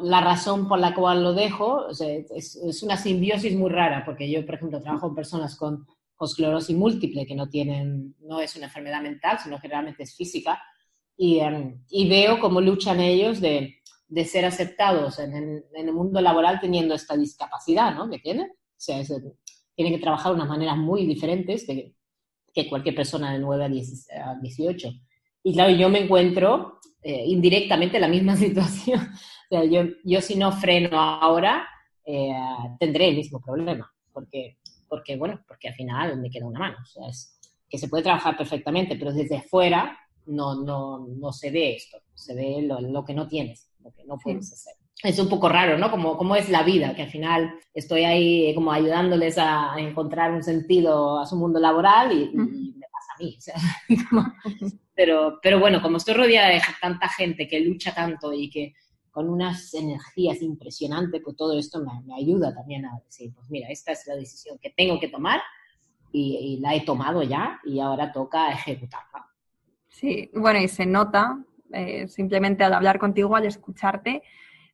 la 0.00 0.20
razón 0.20 0.68
por 0.68 0.78
la 0.78 0.94
cual 0.94 1.22
lo 1.22 1.34
dejo 1.34 1.88
es, 1.90 2.82
una 2.82 2.96
simbiosis 2.96 3.54
muy 3.54 3.70
rara, 3.70 4.04
porque 4.04 4.30
yo, 4.30 4.44
por 4.46 4.56
ejemplo, 4.56 4.80
trabajo 4.80 5.06
con 5.08 5.16
personas 5.16 5.56
con 5.56 5.86
esclerosis 6.20 6.76
múltiple, 6.76 7.26
que 7.26 7.34
no 7.34 7.48
tienen, 7.48 8.14
no 8.20 8.40
es 8.40 8.56
una 8.56 8.66
enfermedad 8.66 9.02
mental, 9.02 9.38
sino 9.42 9.60
que 9.60 9.68
realmente 9.68 10.02
es 10.02 10.16
física, 10.16 10.60
y, 11.16 11.38
em, 11.40 11.82
y 11.90 12.08
veo 12.08 12.40
cómo 12.40 12.60
luchan 12.60 13.00
ellos 13.00 13.40
de, 13.40 13.78
de 14.08 14.24
ser 14.24 14.44
aceptados 14.44 15.18
en 15.18 15.34
el, 15.34 15.64
en 15.74 15.88
el, 15.88 15.94
mundo 15.94 16.20
laboral 16.20 16.60
teniendo 16.60 16.94
esta 16.94 17.16
discapacidad, 17.16 17.94
¿no? 17.94 18.08
Tienen. 18.10 18.50
O 18.50 18.80
sea, 18.80 19.00
es, 19.00 19.12
tiene 19.74 19.92
que 19.92 20.02
trabajar 20.02 20.32
de 20.32 20.36
unas 20.36 20.48
maneras 20.48 20.76
muy 20.76 21.06
diferentes 21.06 21.64
que, 21.66 21.94
que 22.52 22.68
cualquier 22.68 22.94
persona 22.94 23.32
de 23.32 23.38
9 23.38 23.64
a, 23.64 24.34
18. 24.40 24.92
Y 25.44 25.52
claro, 25.52 25.70
yo 25.70 25.88
me 25.88 26.00
encuentro 26.00 26.77
eh, 27.02 27.24
indirectamente 27.26 27.96
en 27.96 28.02
la 28.02 28.08
misma 28.08 28.36
situación. 28.36 29.00
O 29.00 29.48
sea, 29.48 29.64
yo, 29.64 29.84
yo 30.04 30.20
si 30.20 30.36
no 30.36 30.52
freno 30.52 31.00
ahora, 31.00 31.66
eh, 32.04 32.32
tendré 32.78 33.08
el 33.08 33.16
mismo 33.16 33.40
problema, 33.40 33.92
porque, 34.12 34.58
porque, 34.88 35.16
bueno, 35.16 35.40
porque 35.46 35.68
al 35.68 35.74
final 35.74 36.20
me 36.20 36.30
queda 36.30 36.46
una 36.46 36.60
mano. 36.60 36.76
O 36.82 36.86
sea, 36.86 37.08
es 37.08 37.38
que 37.68 37.78
se 37.78 37.88
puede 37.88 38.04
trabajar 38.04 38.36
perfectamente, 38.36 38.96
pero 38.96 39.12
desde 39.12 39.42
fuera 39.42 39.98
no, 40.26 40.54
no, 40.62 41.06
no 41.06 41.32
se 41.32 41.50
ve 41.50 41.76
esto, 41.76 41.98
se 42.14 42.34
ve 42.34 42.62
lo, 42.62 42.80
lo 42.80 43.04
que 43.04 43.14
no 43.14 43.28
tienes, 43.28 43.70
lo 43.82 43.92
que 43.92 44.04
no 44.04 44.18
puedes 44.18 44.52
hacer 44.52 44.74
es 45.02 45.18
un 45.18 45.28
poco 45.28 45.48
raro, 45.48 45.78
¿no? 45.78 45.90
Como, 45.90 46.16
como 46.16 46.34
es 46.34 46.48
la 46.48 46.62
vida, 46.62 46.94
que 46.94 47.02
al 47.02 47.10
final 47.10 47.54
estoy 47.72 48.04
ahí 48.04 48.52
como 48.54 48.72
ayudándoles 48.72 49.38
a 49.38 49.74
encontrar 49.78 50.32
un 50.32 50.42
sentido 50.42 51.20
a 51.20 51.26
su 51.26 51.36
mundo 51.36 51.60
laboral 51.60 52.12
y, 52.12 52.74
a 52.77 52.77
mí. 53.18 53.36
O 53.36 53.40
sea, 53.40 53.54
pero, 54.94 55.38
pero 55.42 55.60
bueno, 55.60 55.80
como 55.82 55.96
estoy 55.96 56.14
rodeada 56.14 56.48
de 56.48 56.60
tanta 56.80 57.08
gente 57.08 57.48
que 57.48 57.60
lucha 57.60 57.94
tanto 57.94 58.32
y 58.32 58.50
que 58.50 58.74
con 59.10 59.28
unas 59.28 59.74
energías 59.74 60.42
impresionantes, 60.42 61.20
pues 61.24 61.36
todo 61.36 61.58
esto 61.58 61.80
me, 61.84 62.02
me 62.06 62.14
ayuda 62.14 62.54
también 62.54 62.86
a 62.86 63.00
decir, 63.04 63.32
pues 63.34 63.50
mira, 63.50 63.68
esta 63.68 63.92
es 63.92 64.06
la 64.06 64.14
decisión 64.14 64.58
que 64.60 64.70
tengo 64.70 65.00
que 65.00 65.08
tomar 65.08 65.40
y, 66.12 66.58
la 66.60 66.74
he 66.74 66.84
tomado 66.84 67.22
ya 67.22 67.60
y 67.64 67.80
ahora 67.80 68.12
toca 68.12 68.50
ejecutarla. 68.50 69.26
Sí, 69.88 70.30
bueno, 70.34 70.60
y 70.60 70.68
se 70.68 70.86
nota 70.86 71.44
eh, 71.72 72.08
simplemente 72.08 72.64
al 72.64 72.74
hablar 72.74 72.98
contigo, 72.98 73.36
al 73.36 73.46
escucharte, 73.46 74.22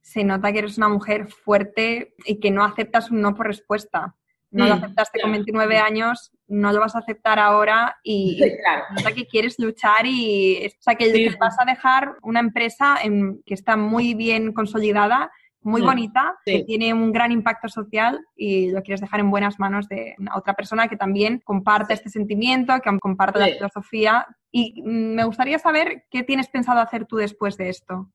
se 0.01 0.24
nota 0.24 0.53
que 0.53 0.59
eres 0.59 0.76
una 0.76 0.88
mujer 0.88 1.28
fuerte 1.28 2.14
y 2.26 2.38
que 2.38 2.51
no 2.51 2.64
aceptas 2.64 3.11
un 3.11 3.22
no 3.22 3.34
por 3.34 3.47
respuesta. 3.47 4.16
No 4.55 4.66
lo 4.66 4.76
mm, 4.76 4.78
aceptaste 4.78 5.20
con 5.20 5.32
29 5.32 5.78
años, 5.78 6.30
no 6.46 6.72
lo 6.72 6.78
vas 6.78 6.94
a 6.94 7.00
aceptar 7.00 7.40
ahora 7.40 7.96
y 8.05 8.38
claro. 8.38 8.84
que 9.12 9.26
quieres 9.26 9.59
luchar 9.59 10.07
y 10.07 10.66
o 10.66 10.82
sea, 10.82 10.94
que 10.94 11.36
vas 11.40 11.57
a 11.59 11.64
dejar 11.64 12.14
una 12.22 12.38
empresa 12.38 12.96
en, 13.02 13.42
que 13.44 13.55
está 13.55 13.76
muy 13.76 14.14
bien 14.14 14.52
consolidada, 14.52 15.32
muy 15.61 15.82
bonita, 15.82 16.36
que 16.44 16.62
tiene 16.62 16.94
un 16.94 17.11
gran 17.11 17.32
impacto 17.32 17.68
social 17.68 18.20
y 18.36 18.70
lo 18.70 18.82
quieres 18.82 19.00
dejar 19.00 19.18
en 19.18 19.30
buenas 19.30 19.59
manos 19.59 19.88
de 19.88 20.14
otra 20.36 20.55
persona 20.55 20.86
que 20.86 20.96
también 20.96 21.40
comparte 21.44 21.94
este 21.94 22.11
sentimiento, 22.11 22.78
que 22.80 22.98
comparte 23.00 23.40
la 23.40 23.46
filosofía. 23.46 24.24
Y 24.52 24.80
mm, 24.82 25.14
me 25.16 25.24
gustaría 25.24 25.59
saber 25.59 26.05
qué 26.11 26.22
tienes 26.22 26.48
pensado 26.48 26.80
hacer 26.80 27.07
tú 27.07 27.16
después 27.16 27.57
de 27.57 27.70
esto. 27.70 28.09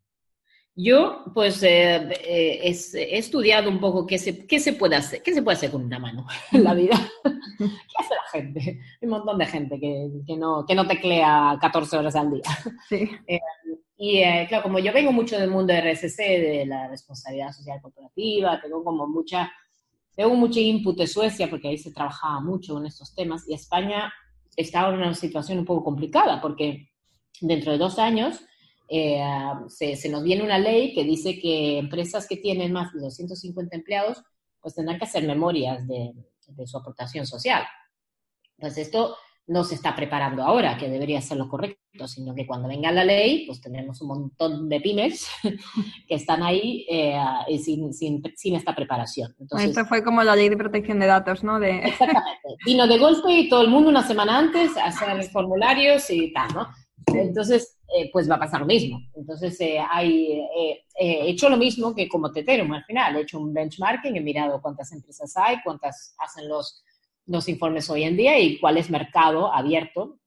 Yo, 0.82 1.25
pues, 1.34 1.61
eh, 1.63 1.97
eh, 2.23 2.61
he 2.63 3.17
estudiado 3.17 3.69
un 3.69 3.82
poco 3.82 4.07
qué 4.07 4.17
se, 4.17 4.47
qué 4.47 4.61
se 4.61 4.71
puede 4.71 4.95
hacer, 4.95 5.21
qué 5.21 5.34
se 5.34 5.43
puede 5.43 5.57
hacer 5.57 5.71
con 5.71 5.84
una 5.84 5.99
mano 5.99 6.25
en 6.53 6.63
la 6.63 6.73
vida. 6.73 6.95
¿Qué 7.57 7.95
hace 7.97 8.15
la 8.15 8.32
gente? 8.32 8.61
Hay 8.61 9.05
un 9.05 9.09
montón 9.09 9.38
de 9.38 9.45
gente 9.45 9.77
que, 9.77 10.09
que, 10.25 10.38
no, 10.38 10.65
que 10.65 10.75
no 10.75 10.88
teclea 10.88 11.57
14 11.59 11.97
horas 11.97 12.15
al 12.15 12.32
día. 12.32 12.43
Sí. 12.88 13.09
Eh, 13.27 13.41
y 13.97 14.21
claro, 14.47 14.63
como 14.63 14.80
yo 14.80 14.93
vengo 14.93 15.11
mucho 15.11 15.38
del 15.38 15.49
mundo 15.49 15.73
de 15.73 15.82
RSC, 15.82 16.17
de 16.17 16.65
la 16.65 16.88
responsabilidad 16.88 17.51
social 17.51 17.82
corporativa, 17.82 18.61
tengo 18.61 18.82
como 18.82 19.05
mucha, 19.05 19.51
tengo 20.15 20.36
mucho 20.36 20.61
input 20.61 20.97
de 20.97 21.05
Suecia, 21.05 21.49
porque 21.49 21.67
ahí 21.67 21.77
se 21.77 21.91
trabajaba 21.91 22.39
mucho 22.39 22.77
en 22.77 22.86
estos 22.86 23.13
temas, 23.13 23.43
y 23.49 23.53
España 23.53 24.13
estaba 24.55 24.93
en 24.93 25.01
una 25.01 25.13
situación 25.13 25.59
un 25.59 25.65
poco 25.65 25.84
complicada, 25.84 26.39
porque 26.39 26.91
dentro 27.41 27.73
de 27.73 27.77
dos 27.77 27.99
años 27.99 28.39
eh, 28.89 29.21
se, 29.67 30.09
nos 30.09 30.23
viene 30.23 30.43
una 30.43 30.57
ley 30.57 30.93
que 30.93 31.03
dice 31.03 31.39
que 31.39 31.77
empresas 31.77 32.27
que 32.27 32.37
tienen 32.37 32.73
más 32.73 32.91
de 32.91 33.01
250 33.01 33.75
empleados, 33.75 34.23
pues 34.59 34.73
tendrán 34.73 34.97
que 34.97 35.05
hacer 35.05 35.23
memorias 35.25 35.87
de, 35.87 36.11
su 36.65 36.77
aportación 36.77 37.27
social. 37.27 37.63
Pues 38.57 38.77
esto 38.79 39.15
no 39.45 39.63
se 39.63 39.75
está 39.75 39.95
preparando 39.95 40.43
ahora, 40.43 40.77
que 40.77 40.89
debería 40.89 41.21
ser 41.21 41.37
lo 41.37 41.47
correcto, 41.47 42.07
sino 42.07 42.33
que 42.33 42.47
cuando 42.47 42.67
venga 42.67 42.91
la 42.91 43.03
ley, 43.03 43.45
pues 43.45 43.61
tendremos 43.61 44.01
un 44.01 44.07
montón 44.07 44.69
de 44.69 44.81
pymes 44.81 45.27
que 46.07 46.15
están 46.15 46.41
ahí 46.41 46.85
eh, 46.89 47.15
sin, 47.63 47.93
sin, 47.93 48.23
sin, 48.35 48.55
esta 48.55 48.75
preparación. 48.75 49.35
Entonces, 49.39 49.69
Esto 49.69 49.85
fue 49.85 50.03
como 50.03 50.23
la 50.23 50.35
ley 50.35 50.49
de 50.49 50.57
protección 50.57 50.99
de 50.99 51.05
datos, 51.05 51.43
¿no? 51.43 51.59
De... 51.59 51.77
Exactamente. 51.77 52.47
Vino 52.65 52.87
de 52.87 52.97
golpe 52.97 53.31
y 53.31 53.49
todo 53.49 53.61
el 53.61 53.69
mundo 53.69 53.89
una 53.89 54.05
semana 54.07 54.37
antes 54.37 54.75
a 54.77 54.85
hacer 54.85 55.23
formularios 55.25 56.09
y 56.09 56.33
tal, 56.33 56.53
¿no? 56.53 56.67
Entonces, 57.16 57.78
eh, 57.95 58.10
pues 58.12 58.30
va 58.30 58.36
a 58.36 58.39
pasar 58.39 58.62
lo 58.62 58.66
mismo. 58.66 58.99
Entonces, 59.16 59.60
eh, 59.62 59.80
hay, 59.80 60.41
eh, 60.57 60.86
he 60.95 61.30
hecho 61.30 61.49
lo 61.49 61.57
mismo 61.57 61.95
que 61.95 62.07
como 62.07 62.32
Teterum 62.32 62.72
al 62.74 62.84
final. 62.86 63.16
He 63.16 63.22
hecho 63.22 63.39
un 63.39 63.53
benchmarking, 63.53 64.16
he 64.16 64.22
mirado 64.22 64.62
cuántas 64.62 64.91
empresas 64.91 65.36
hay, 65.38 65.57
cuántas 65.64 66.16
hacen 66.20 66.47
los, 66.47 66.84
los 67.26 67.47
informes 67.49 67.89
hoy 67.89 68.03
en 68.03 68.18
día 68.18 68.39
y 68.39 68.60
cuál 68.60 68.78
es 68.78 68.89
mercado 68.89 69.53
abierto 69.53 70.20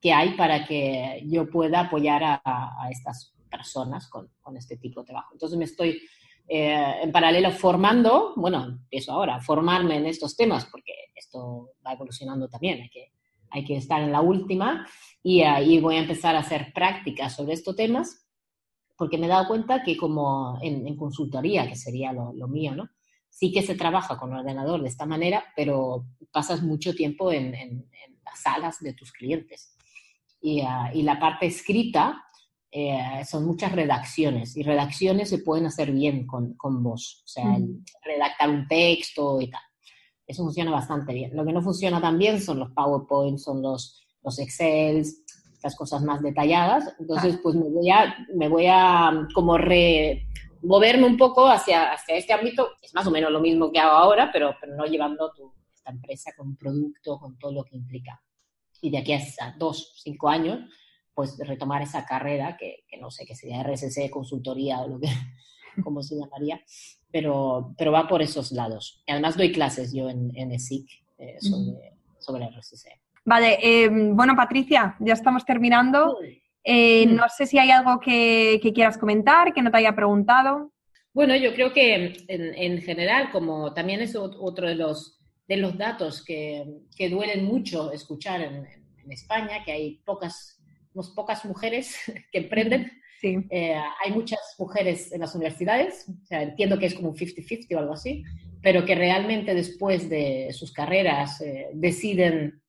que 0.00 0.12
hay 0.12 0.34
para 0.34 0.66
que 0.66 1.22
yo 1.26 1.48
pueda 1.50 1.80
apoyar 1.80 2.22
a, 2.24 2.88
estas 2.90 3.34
personas 3.50 4.08
con, 4.08 4.28
con, 4.40 4.56
este 4.56 4.76
tipo 4.76 5.00
de 5.00 5.06
trabajo. 5.06 5.30
Entonces 5.32 5.58
me 5.58 5.64
estoy 5.64 6.00
eh, 6.48 7.02
en 7.02 7.10
paralelo 7.10 7.50
formando, 7.50 8.32
bueno, 8.36 8.64
empiezo 8.64 9.12
ahora, 9.12 9.36
a 9.36 9.40
formarme 9.40 9.96
en 9.96 10.06
estos 10.06 10.36
temas, 10.36 10.64
porque 10.66 10.92
esto 11.14 11.70
va 11.84 11.94
evolucionando 11.94 12.48
también, 12.48 12.82
hay 12.82 12.88
que, 12.88 13.12
hay 13.50 13.64
que 13.64 13.76
estar 13.76 14.02
en 14.02 14.12
la 14.12 14.20
última, 14.20 14.86
y 15.22 15.42
ahí 15.42 15.80
voy 15.80 15.96
a 15.96 16.00
empezar 16.00 16.36
a 16.36 16.40
hacer 16.40 16.72
prácticas 16.72 17.34
sobre 17.34 17.54
estos 17.54 17.76
temas, 17.76 18.26
porque 18.96 19.18
me 19.18 19.26
he 19.26 19.28
dado 19.28 19.48
cuenta 19.48 19.82
que 19.82 19.96
como 19.96 20.58
en, 20.62 20.96
consultoría, 20.96 21.68
que 21.68 21.76
sería 21.76 22.12
lo, 22.12 22.48
mío, 22.48 22.74
¿no? 22.74 22.88
Sí 23.28 23.52
que 23.52 23.62
se 23.62 23.74
trabaja 23.74 24.18
con 24.18 24.32
ordenador 24.32 24.80
de 24.80 24.88
esta 24.88 25.04
manera, 25.04 25.44
pero 25.54 26.06
pasas 26.32 26.62
mucho 26.62 26.94
tiempo 26.94 27.30
en, 27.30 27.54
en, 27.54 27.90
las 28.24 28.40
salas 28.40 28.80
de 28.80 28.94
tus 28.94 29.12
clientes. 29.12 29.76
Y, 30.40 30.60
ah, 30.62 30.90
y 30.92 31.02
la 31.02 31.18
parte 31.20 31.46
escrita, 31.46 32.26
eh, 32.78 33.24
son 33.24 33.46
muchas 33.46 33.72
redacciones 33.72 34.54
y 34.54 34.62
redacciones 34.62 35.30
se 35.30 35.38
pueden 35.38 35.64
hacer 35.64 35.92
bien 35.92 36.26
con, 36.26 36.54
con 36.58 36.82
voz, 36.82 37.22
o 37.24 37.28
sea, 37.28 37.56
redactar 38.04 38.50
un 38.50 38.68
texto 38.68 39.40
y 39.40 39.48
tal. 39.48 39.62
Eso 40.26 40.42
funciona 40.42 40.70
bastante 40.70 41.14
bien. 41.14 41.36
Lo 41.36 41.44
que 41.44 41.52
no 41.52 41.62
funciona 41.62 42.00
tan 42.00 42.18
bien 42.18 42.40
son 42.40 42.58
los 42.58 42.72
PowerPoint, 42.72 43.38
son 43.38 43.62
los, 43.62 44.04
los 44.22 44.38
Excels, 44.38 45.22
las 45.62 45.76
cosas 45.76 46.02
más 46.02 46.22
detalladas. 46.22 46.94
Entonces, 46.98 47.38
pues 47.42 47.54
me 47.54 47.68
voy 47.68 47.90
a, 47.90 48.16
me 48.34 48.48
voy 48.48 48.66
a 48.68 49.26
como 49.34 49.56
re, 49.56 50.26
moverme 50.62 51.06
un 51.06 51.16
poco 51.16 51.46
hacia, 51.46 51.92
hacia 51.92 52.16
este 52.16 52.32
ámbito. 52.32 52.70
Es 52.82 52.94
más 52.94 53.06
o 53.06 53.10
menos 53.10 53.30
lo 53.30 53.40
mismo 53.40 53.70
que 53.70 53.78
hago 53.78 53.92
ahora, 53.92 54.30
pero, 54.32 54.54
pero 54.60 54.74
no 54.74 54.84
llevando 54.84 55.32
tu, 55.32 55.52
esta 55.74 55.90
empresa 55.90 56.32
con 56.36 56.56
producto, 56.56 57.18
con 57.18 57.38
todo 57.38 57.52
lo 57.52 57.64
que 57.64 57.76
implica. 57.76 58.20
Y 58.80 58.90
de 58.90 58.98
aquí 58.98 59.12
a 59.12 59.20
dos, 59.58 59.94
cinco 60.02 60.28
años, 60.28 60.60
pues 61.14 61.38
retomar 61.38 61.82
esa 61.82 62.04
carrera 62.04 62.56
que, 62.56 62.84
que 62.88 62.98
no 62.98 63.10
sé, 63.10 63.24
que 63.24 63.34
sería 63.34 63.62
RSC, 63.62 64.10
consultoría 64.10 64.80
o 64.80 64.88
lo 64.88 65.00
que, 65.00 65.08
como 65.84 66.02
se 66.02 66.16
llamaría, 66.16 66.60
pero, 67.16 67.74
pero 67.78 67.92
va 67.92 68.06
por 68.06 68.20
esos 68.20 68.52
lados. 68.52 69.02
Y 69.06 69.12
además 69.12 69.38
doy 69.38 69.50
clases 69.50 69.90
yo 69.94 70.10
en, 70.10 70.30
en 70.36 70.52
ESIC 70.52 70.86
eh, 71.16 71.38
sobre, 71.40 71.94
sobre 72.18 72.46
RSC. 72.50 72.90
Vale, 73.24 73.58
eh, 73.62 73.88
bueno 73.90 74.36
Patricia, 74.36 74.94
ya 75.00 75.14
estamos 75.14 75.46
terminando. 75.46 76.18
Eh, 76.62 77.06
no 77.06 77.26
sé 77.34 77.46
si 77.46 77.58
hay 77.58 77.70
algo 77.70 78.00
que, 78.00 78.60
que, 78.62 78.70
quieras 78.70 78.98
comentar, 78.98 79.54
que 79.54 79.62
no 79.62 79.70
te 79.70 79.78
haya 79.78 79.96
preguntado. 79.96 80.72
Bueno, 81.14 81.34
yo 81.36 81.54
creo 81.54 81.72
que 81.72 81.94
en, 82.28 82.54
en 82.54 82.82
general, 82.82 83.30
como 83.30 83.72
también 83.72 84.02
es 84.02 84.14
otro 84.14 84.68
de 84.68 84.74
los, 84.74 85.18
de 85.48 85.56
los 85.56 85.78
datos 85.78 86.22
que, 86.22 86.66
que 86.94 87.08
duelen 87.08 87.46
mucho 87.46 87.92
escuchar 87.92 88.42
en, 88.42 88.66
en 89.02 89.10
España, 89.10 89.64
que 89.64 89.72
hay 89.72 90.02
pocas 90.04 90.60
pocas 91.14 91.46
mujeres 91.46 91.96
que 92.30 92.40
emprenden. 92.40 92.92
Eh, 93.22 93.74
hay 94.04 94.12
muchas 94.12 94.40
mujeres 94.58 95.12
en 95.12 95.20
las 95.20 95.34
universidades, 95.34 96.06
entiendo 96.30 96.78
que 96.78 96.86
es 96.86 96.94
como 96.94 97.10
un 97.10 97.16
50-50 97.16 97.74
o 97.74 97.78
algo 97.78 97.92
así, 97.94 98.22
pero 98.62 98.84
que 98.84 98.94
realmente 98.94 99.54
después 99.54 100.08
de 100.08 100.48
sus 100.52 100.72
carreras 100.72 101.40
eh, 101.40 101.68
deciden 101.72 102.62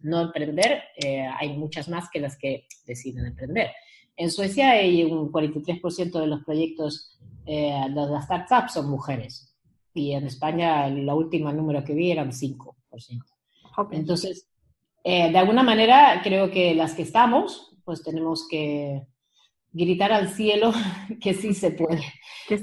no 0.00 0.20
emprender, 0.20 0.82
eh, 0.96 1.26
hay 1.38 1.56
muchas 1.56 1.88
más 1.88 2.10
que 2.10 2.20
las 2.20 2.36
que 2.36 2.66
deciden 2.86 3.26
emprender. 3.26 3.70
En 4.16 4.30
Suecia 4.30 4.70
hay 4.70 5.02
un 5.02 5.32
43% 5.32 6.20
de 6.20 6.26
los 6.26 6.44
proyectos 6.44 7.18
de 7.46 7.90
las 7.90 8.24
startups 8.24 8.72
son 8.72 8.88
mujeres 8.88 9.54
y 9.92 10.12
en 10.12 10.26
España 10.26 10.88
la 10.88 11.14
última 11.14 11.52
número 11.52 11.84
que 11.84 11.94
vi 11.94 12.10
eran 12.10 12.32
5%. 12.32 12.74
Entonces, 13.92 14.48
eh, 15.04 15.30
de 15.30 15.38
alguna 15.38 15.62
manera, 15.62 16.20
creo 16.22 16.50
que 16.50 16.74
las 16.74 16.94
que 16.94 17.02
estamos, 17.02 17.76
pues 17.84 18.02
tenemos 18.02 18.48
que 18.48 19.06
gritar 19.74 20.12
al 20.12 20.28
cielo 20.28 20.72
que 21.20 21.34
sí 21.34 21.52
se 21.52 21.72
puede. 21.72 22.02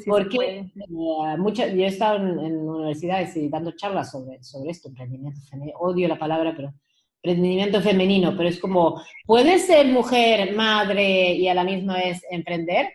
Porque 0.07 0.37
eh, 0.37 0.71
yo 0.77 1.83
he 1.83 1.85
estado 1.85 2.17
en, 2.17 2.57
universidades 2.57 3.35
y 3.35 3.49
dando 3.49 3.71
charlas 3.75 4.11
sobre, 4.11 4.41
sobre 4.43 4.71
esto, 4.71 4.87
emprendimiento 4.87 5.39
femenino. 5.49 5.77
Odio 5.79 6.07
la 6.07 6.17
palabra, 6.17 6.53
pero 6.55 6.73
emprendimiento 7.21 7.81
femenino, 7.81 8.33
pero 8.35 8.49
es 8.49 8.59
como, 8.59 9.01
¿puedes 9.27 9.67
ser 9.67 9.87
mujer, 9.87 10.55
madre 10.55 11.33
y 11.33 11.47
a 11.47 11.53
la 11.53 11.63
misma 11.63 11.97
vez 11.97 12.21
emprender? 12.31 12.89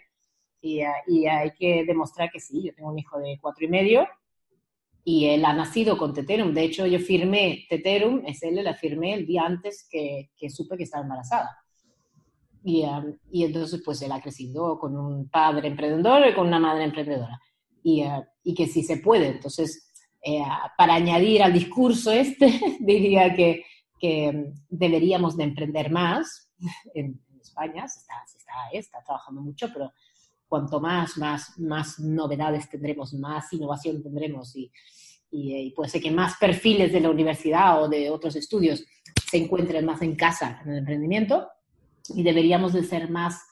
Y, 0.60 0.80
y 1.06 1.26
hay 1.26 1.52
que 1.52 1.84
demostrar 1.84 2.30
que 2.30 2.40
sí. 2.40 2.62
Yo 2.64 2.74
tengo 2.74 2.90
un 2.90 2.98
hijo 2.98 3.18
de 3.20 3.38
cuatro 3.40 3.66
y 3.66 3.68
medio 3.68 4.08
y 5.04 5.26
él 5.26 5.44
ha 5.44 5.52
nacido 5.52 5.98
con 5.98 6.14
Teterum. 6.14 6.54
De 6.54 6.64
hecho, 6.64 6.86
yo 6.86 6.98
firmé 6.98 7.66
Teterum, 7.68 8.22
es 8.26 8.42
él, 8.42 8.56
la 8.64 8.74
firmé 8.74 9.14
el 9.14 9.26
día 9.26 9.44
antes 9.44 9.86
que, 9.88 10.30
que 10.36 10.50
supe 10.50 10.76
que 10.76 10.84
estaba 10.84 11.04
embarazada. 11.04 11.65
Y, 12.68 12.82
um, 12.82 13.16
y, 13.30 13.44
entonces, 13.44 13.80
pues 13.84 14.02
él 14.02 14.10
ha 14.10 14.20
crecido 14.20 14.76
con 14.76 14.96
un 14.96 15.28
padre 15.28 15.68
emprendedor 15.68 16.26
y 16.26 16.34
con 16.34 16.48
una 16.48 16.58
madre 16.58 16.82
emprendedora. 16.82 17.40
Y, 17.80 18.02
uh, 18.02 18.24
y 18.42 18.54
que 18.54 18.66
sí 18.66 18.82
se 18.82 18.96
puede. 18.96 19.28
Entonces, 19.28 19.88
eh, 20.20 20.42
para 20.76 20.94
añadir 20.94 21.44
al 21.44 21.52
discurso 21.52 22.10
este, 22.10 22.60
diría 22.80 23.32
que, 23.36 23.64
que 24.00 24.52
deberíamos 24.68 25.36
de 25.36 25.44
emprender 25.44 25.90
más. 25.92 26.50
En, 26.94 27.24
España 27.40 27.86
se 27.86 28.00
está, 28.00 28.14
se 28.26 28.38
está, 28.38 28.52
está 28.72 29.04
trabajando 29.04 29.40
mucho, 29.40 29.68
pero 29.72 29.92
cuanto 30.48 30.80
más, 30.80 31.16
más, 31.16 31.56
más 31.58 32.00
novedades 32.00 32.68
tendremos, 32.68 33.14
más 33.14 33.52
innovación 33.52 34.02
tendremos 34.02 34.54
y, 34.56 34.70
y, 35.30 35.70
puede 35.70 35.88
ser 35.88 36.02
que 36.02 36.10
más 36.10 36.36
perfiles 36.38 36.92
de 36.92 37.00
la 37.00 37.08
universidad 37.08 37.82
o 37.82 37.88
de 37.88 38.10
otros 38.10 38.34
estudios 38.34 38.84
se 39.30 39.36
encuentren 39.36 39.86
más 39.86 40.02
en 40.02 40.16
casa 40.16 40.60
en 40.64 40.72
el 40.72 40.78
emprendimiento 40.78 41.48
y 42.14 42.22
deberíamos 42.22 42.72
de 42.72 42.84
ser 42.84 43.10
más, 43.10 43.46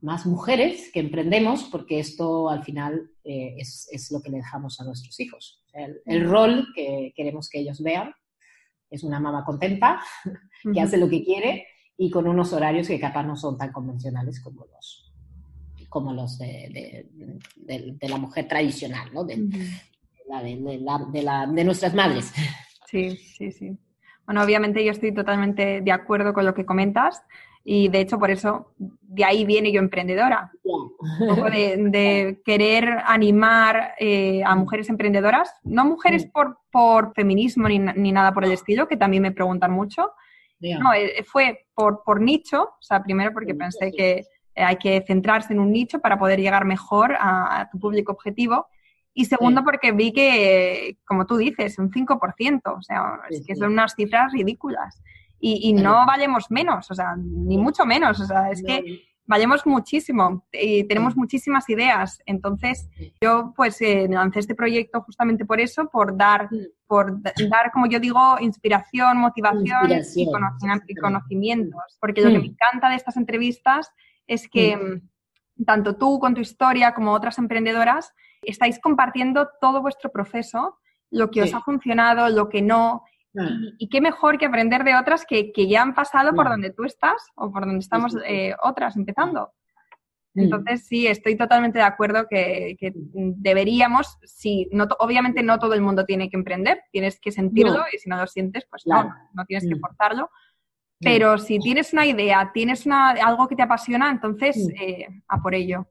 más 0.00 0.26
mujeres 0.26 0.90
que 0.92 1.00
emprendemos 1.00 1.64
porque 1.64 1.98
esto 1.98 2.48
al 2.48 2.64
final 2.64 3.10
eh, 3.24 3.54
es, 3.58 3.88
es, 3.92 4.10
lo 4.10 4.22
que 4.22 4.30
le 4.30 4.38
dejamos 4.38 4.80
a 4.80 4.84
nuestros 4.84 5.18
hijos. 5.20 5.64
El, 5.72 6.00
el, 6.06 6.28
rol 6.28 6.66
que 6.74 7.12
queremos 7.14 7.48
que 7.48 7.60
ellos 7.60 7.82
vean 7.82 8.12
es 8.90 9.04
una 9.04 9.20
mamá 9.20 9.44
contenta, 9.44 10.00
que 10.74 10.80
hace 10.80 10.96
lo 10.96 11.08
que 11.08 11.24
quiere 11.24 11.66
y 11.96 12.10
con 12.10 12.26
unos 12.26 12.52
horarios 12.52 12.88
que 12.88 12.98
capaz 12.98 13.24
no 13.24 13.36
son 13.36 13.58
tan 13.58 13.72
convencionales 13.72 14.40
como 14.40 14.64
los, 14.66 15.12
como 15.90 16.14
los 16.14 16.38
de, 16.38 17.06
de, 17.56 18.08
la 18.08 18.16
mujer 18.16 18.48
tradicional, 18.48 19.12
¿no? 19.12 19.24
De, 19.24 19.36
la, 20.26 21.46
de, 21.46 21.64
nuestras 21.64 21.94
madres. 21.94 22.32
Sí, 22.86 23.16
sí, 23.16 23.52
sí. 23.52 23.78
Bueno, 24.26 24.42
obviamente 24.42 24.84
yo 24.84 24.90
estoy 24.90 25.14
totalmente 25.14 25.80
de 25.80 25.92
acuerdo 25.92 26.34
con 26.34 26.44
lo 26.44 26.54
que 26.54 26.66
comentas 26.66 27.22
y 27.64 27.88
de 27.88 28.00
hecho 28.00 28.18
por 28.18 28.30
eso 28.30 28.72
de 28.78 29.24
ahí 29.24 29.44
viene 29.44 29.72
yo 29.72 29.80
emprendedora. 29.80 30.50
Un 30.62 30.92
poco 31.28 31.50
de, 31.50 32.40
querer 32.44 33.02
animar 33.04 33.94
eh, 33.98 34.42
a 34.44 34.54
mujeres 34.54 34.88
emprendedoras, 34.88 35.52
no 35.64 35.84
mujeres 35.84 36.26
por, 36.26 36.58
por 36.70 37.12
feminismo 37.14 37.68
ni, 37.68 37.78
ni, 37.78 38.12
nada 38.12 38.32
por 38.32 38.44
el 38.44 38.52
estilo, 38.52 38.86
que 38.86 38.96
también 38.96 39.22
me 39.22 39.32
preguntan 39.32 39.72
mucho. 39.72 40.12
No, 40.60 40.92
eh, 40.92 41.24
fue 41.26 41.66
por, 41.74 42.02
por 42.04 42.20
nicho, 42.20 42.62
o 42.62 42.82
sea, 42.82 43.02
primero 43.02 43.32
porque 43.32 43.54
pensé 43.54 43.90
que 43.90 44.24
eh, 44.54 44.62
hay 44.62 44.76
que 44.76 45.02
centrarse 45.06 45.52
en 45.52 45.60
un 45.60 45.72
nicho 45.72 46.00
para 46.00 46.18
poder 46.18 46.38
llegar 46.38 46.64
mejor 46.64 47.16
a, 47.18 47.68
tu 47.72 47.78
público 47.78 48.12
objetivo. 48.12 48.66
Y 49.12 49.24
segundo, 49.24 49.64
porque 49.64 49.92
vi 49.92 50.12
que, 50.12 50.98
como 51.04 51.26
tú 51.26 51.36
dices, 51.36 51.78
un 51.78 51.90
5%, 51.90 52.60
o 52.64 52.82
sea, 52.82 53.20
es 53.28 53.44
que 53.44 53.56
son 53.56 53.72
unas 53.72 53.94
cifras 53.94 54.32
ridículas. 54.32 55.02
Y, 55.42 55.72
no 55.72 56.04
valemos 56.06 56.50
menos, 56.50 56.90
o 56.90 56.94
sea, 56.94 57.16
ni 57.16 57.56
mucho 57.56 57.86
menos, 57.86 58.20
o 58.20 58.26
sea, 58.26 58.50
es 58.50 58.62
que 58.62 59.10
valemos 59.30 59.64
muchísimo 59.64 60.44
y 60.52 60.84
tenemos 60.84 61.16
muchísimas 61.16 61.68
ideas. 61.70 62.20
Entonces, 62.26 62.90
yo 63.22 63.54
pues 63.56 63.80
eh, 63.80 64.08
lancé 64.10 64.40
este 64.40 64.56
proyecto 64.56 65.00
justamente 65.02 65.44
por 65.44 65.60
eso, 65.60 65.88
por 65.88 66.16
dar, 66.16 66.48
por 66.86 67.22
dar, 67.22 67.70
como 67.72 67.86
yo 67.86 68.00
digo, 68.00 68.36
inspiración, 68.40 69.18
motivación 69.18 69.88
Y, 70.16 70.30
conocimientos. 70.96 71.96
Porque 72.00 72.22
lo 72.22 72.30
que 72.30 72.38
me 72.38 72.46
encanta 72.46 72.90
de 72.90 72.96
estas 72.96 73.16
entrevistas 73.16 73.90
es 74.26 74.48
que 74.48 74.76
mm, 74.76 75.64
tanto 75.64 75.96
tú 75.96 76.18
con 76.18 76.34
tu 76.34 76.40
historia 76.40 76.92
como 76.92 77.12
otras 77.12 77.38
emprendedoras 77.38 78.12
estáis 78.42 78.80
compartiendo 78.80 79.48
todo 79.60 79.80
vuestro 79.80 80.10
proceso, 80.10 80.78
lo 81.10 81.30
que 81.30 81.42
os 81.42 81.54
ha 81.54 81.60
funcionado, 81.60 82.28
lo 82.28 82.48
que 82.48 82.62
no. 82.62 83.04
Y, 83.78 83.88
qué 83.88 84.00
mejor 84.00 84.38
que 84.38 84.46
aprender 84.46 84.82
de 84.82 84.96
otras 84.96 85.24
que, 85.24 85.52
ya 85.68 85.82
han 85.82 85.94
pasado 85.94 86.34
por 86.34 86.48
donde 86.48 86.70
tú 86.70 86.84
estás 86.84 87.28
o 87.36 87.52
por 87.52 87.64
donde 87.64 87.78
estamos 87.78 88.16
eh, 88.26 88.54
otras 88.62 88.96
empezando. 88.96 89.52
Entonces, 90.34 90.86
sí, 90.86 91.06
estoy 91.06 91.36
totalmente 91.36 91.78
de 91.78 91.84
acuerdo 91.84 92.26
que, 92.28 92.76
deberíamos, 92.92 94.18
sí, 94.24 94.68
no, 94.72 94.86
obviamente 94.98 95.42
no 95.42 95.58
todo 95.58 95.74
el 95.74 95.80
mundo 95.80 96.04
tiene 96.04 96.28
que 96.28 96.36
emprender, 96.36 96.82
tienes 96.92 97.18
que 97.20 97.32
sentirlo 97.32 97.84
y 97.92 97.98
si 97.98 98.08
no 98.08 98.16
lo 98.16 98.26
sientes, 98.26 98.66
pues 98.70 98.86
no, 98.86 99.12
no 99.34 99.44
tienes 99.44 99.68
que 99.68 99.78
forzarlo, 99.78 100.30
pero 101.00 101.38
si 101.38 101.58
tienes 101.58 101.92
una 101.92 102.06
idea, 102.06 102.50
tienes 102.52 102.86
una, 102.86 103.10
algo 103.10 103.48
que 103.48 103.56
te 103.56 103.62
apasiona, 103.62 104.10
entonces 104.10 104.68
eh, 104.80 105.06
a 105.28 105.40
por 105.40 105.54
ello. 105.54 105.86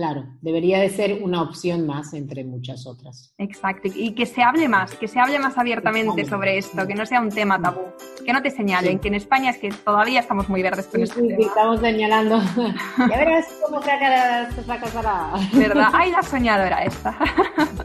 Claro, 0.00 0.24
debería 0.40 0.78
de 0.78 0.88
ser 0.88 1.22
una 1.22 1.42
opción 1.42 1.86
más 1.86 2.14
entre 2.14 2.42
muchas 2.42 2.86
otras. 2.86 3.34
Exacto, 3.36 3.90
y 3.94 4.14
que 4.14 4.24
se 4.24 4.42
hable 4.42 4.66
más, 4.66 4.94
que 4.94 5.06
se 5.06 5.20
hable 5.20 5.38
más 5.38 5.58
abiertamente 5.58 6.24
sobre 6.24 6.56
esto, 6.56 6.86
que 6.86 6.94
no 6.94 7.04
sea 7.04 7.20
un 7.20 7.28
tema 7.28 7.60
tabú, 7.60 7.82
que 8.24 8.32
no 8.32 8.40
te 8.40 8.50
señalen, 8.50 8.98
que 8.98 9.08
en 9.08 9.16
España 9.16 9.50
es 9.50 9.58
que 9.58 9.68
todavía 9.68 10.20
estamos 10.20 10.48
muy 10.48 10.62
verdes 10.62 10.86
con 10.86 11.02
esto. 11.02 11.20
Sí, 11.20 11.36
estamos 11.38 11.80
señalando. 11.80 12.40
ya 12.98 13.18
verás 13.18 13.46
cómo 13.62 13.82
se 13.82 14.62
fracasará. 14.62 15.32
¿Verdad? 15.52 15.88
Ay, 15.92 16.12
la 16.12 16.22
soñadora 16.22 16.82
esta. 16.82 17.18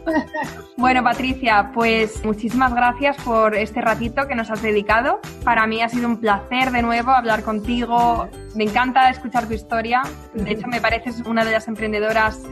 bueno, 0.78 1.04
Patricia, 1.04 1.70
pues 1.74 2.24
muchísimas 2.24 2.72
gracias 2.72 3.18
por 3.18 3.54
este 3.54 3.82
ratito 3.82 4.26
que 4.26 4.34
nos 4.34 4.50
has 4.50 4.62
dedicado. 4.62 5.20
Para 5.44 5.66
mí 5.66 5.82
ha 5.82 5.90
sido 5.90 6.08
un 6.08 6.18
placer 6.18 6.70
de 6.70 6.80
nuevo 6.80 7.10
hablar 7.10 7.42
contigo. 7.42 8.26
Me 8.54 8.64
encanta 8.64 9.10
escuchar 9.10 9.46
tu 9.46 9.52
historia. 9.52 10.02
De 10.32 10.52
hecho, 10.52 10.66
me 10.66 10.80
pareces 10.80 11.20
una 11.26 11.44
de 11.44 11.52
las 11.52 11.68
emprendedoras 11.68 12.05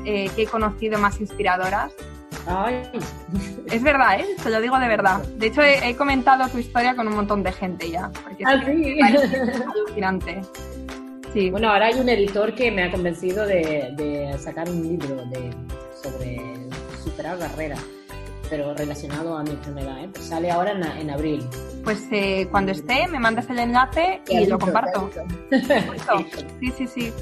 eh, 0.05 0.31
que 0.35 0.43
he 0.43 0.47
conocido 0.47 0.99
más 0.99 1.21
inspiradoras. 1.21 1.93
Es 3.71 3.83
verdad, 3.83 4.21
¿eh? 4.21 4.27
Te 4.43 4.51
lo 4.51 4.61
digo 4.61 4.79
de 4.79 4.89
verdad. 4.89 5.23
De 5.39 5.47
hecho, 5.47 5.63
he, 5.63 5.97
comentado 5.97 6.47
tu 6.49 6.59
historia 6.59 6.95
con 6.95 7.09
un 7.09 7.15
montón 7.15 7.43
de 7.43 7.53
gente 7.53 7.91
ya. 7.91 8.11
Porque 8.23 8.45
ah, 8.47 8.61
sí. 8.65 8.99
alucinante. 9.01 10.43
Sí. 11.33 11.51
Bueno, 11.51 11.71
ahora 11.71 11.87
hay 11.87 11.99
un 11.99 12.09
editor 12.09 12.55
que 12.55 12.71
me 12.71 12.85
ha 12.85 12.91
convencido 12.91 13.47
de, 13.47 14.37
sacar 14.39 14.69
un 14.69 14.83
libro 14.83 15.17
de, 15.27 15.51
sobre 16.03 16.41
superar 17.03 17.39
barreras 17.39 17.83
pero 18.51 18.75
relacionado 18.75 19.37
a 19.37 19.43
mi 19.43 19.51
enfermedad. 19.51 20.05
¿eh? 20.05 20.09
Pues 20.13 20.27
sale 20.27 20.51
ahora 20.51 20.73
en, 20.73 21.11
abril. 21.11 21.45
Pues 21.83 22.07
eh, 22.11 22.47
cuando 22.51 22.73
esté, 22.73 23.09
me 23.09 23.19
mandas 23.19 23.49
el 23.51 23.59
enlace 23.59 24.21
y 24.29 24.47
lo 24.47 24.59
comparto. 24.59 25.11
Sí, 26.61 26.73
sí, 26.77 26.87
sí. 26.87 27.13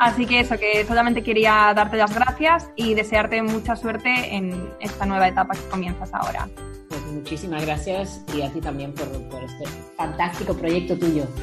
Así 0.00 0.24
que 0.24 0.40
eso, 0.40 0.56
que 0.56 0.82
solamente 0.86 1.22
quería 1.22 1.74
darte 1.76 1.98
las 1.98 2.14
gracias 2.14 2.70
y 2.74 2.94
desearte 2.94 3.42
mucha 3.42 3.76
suerte 3.76 4.34
en 4.34 4.72
esta 4.80 5.04
nueva 5.04 5.28
etapa 5.28 5.54
que 5.54 5.68
comienzas 5.68 6.08
ahora. 6.14 6.48
Pues 6.88 7.02
muchísimas 7.02 7.66
gracias 7.66 8.24
y 8.34 8.40
a 8.40 8.50
ti 8.50 8.62
también 8.62 8.94
por, 8.94 9.06
por 9.28 9.44
este 9.44 9.66
fantástico 9.98 10.54
proyecto 10.56 10.98
tuyo. 10.98 11.26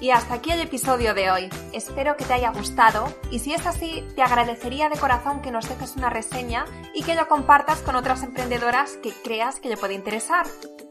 Y 0.00 0.10
hasta 0.10 0.34
aquí 0.34 0.52
el 0.52 0.60
episodio 0.60 1.12
de 1.12 1.28
hoy. 1.32 1.48
Espero 1.72 2.16
que 2.16 2.24
te 2.24 2.32
haya 2.32 2.52
gustado 2.52 3.12
y 3.32 3.40
si 3.40 3.52
es 3.52 3.66
así, 3.66 4.04
te 4.14 4.22
agradecería 4.22 4.88
de 4.88 4.96
corazón 4.96 5.42
que 5.42 5.50
nos 5.50 5.68
dejes 5.68 5.96
una 5.96 6.08
reseña 6.08 6.66
y 6.94 7.02
que 7.02 7.16
lo 7.16 7.26
compartas 7.26 7.80
con 7.80 7.96
otras 7.96 8.22
emprendedoras 8.22 8.96
que 9.02 9.10
creas 9.24 9.58
que 9.58 9.68
le 9.68 9.76
puede 9.76 9.94
interesar. 9.94 10.46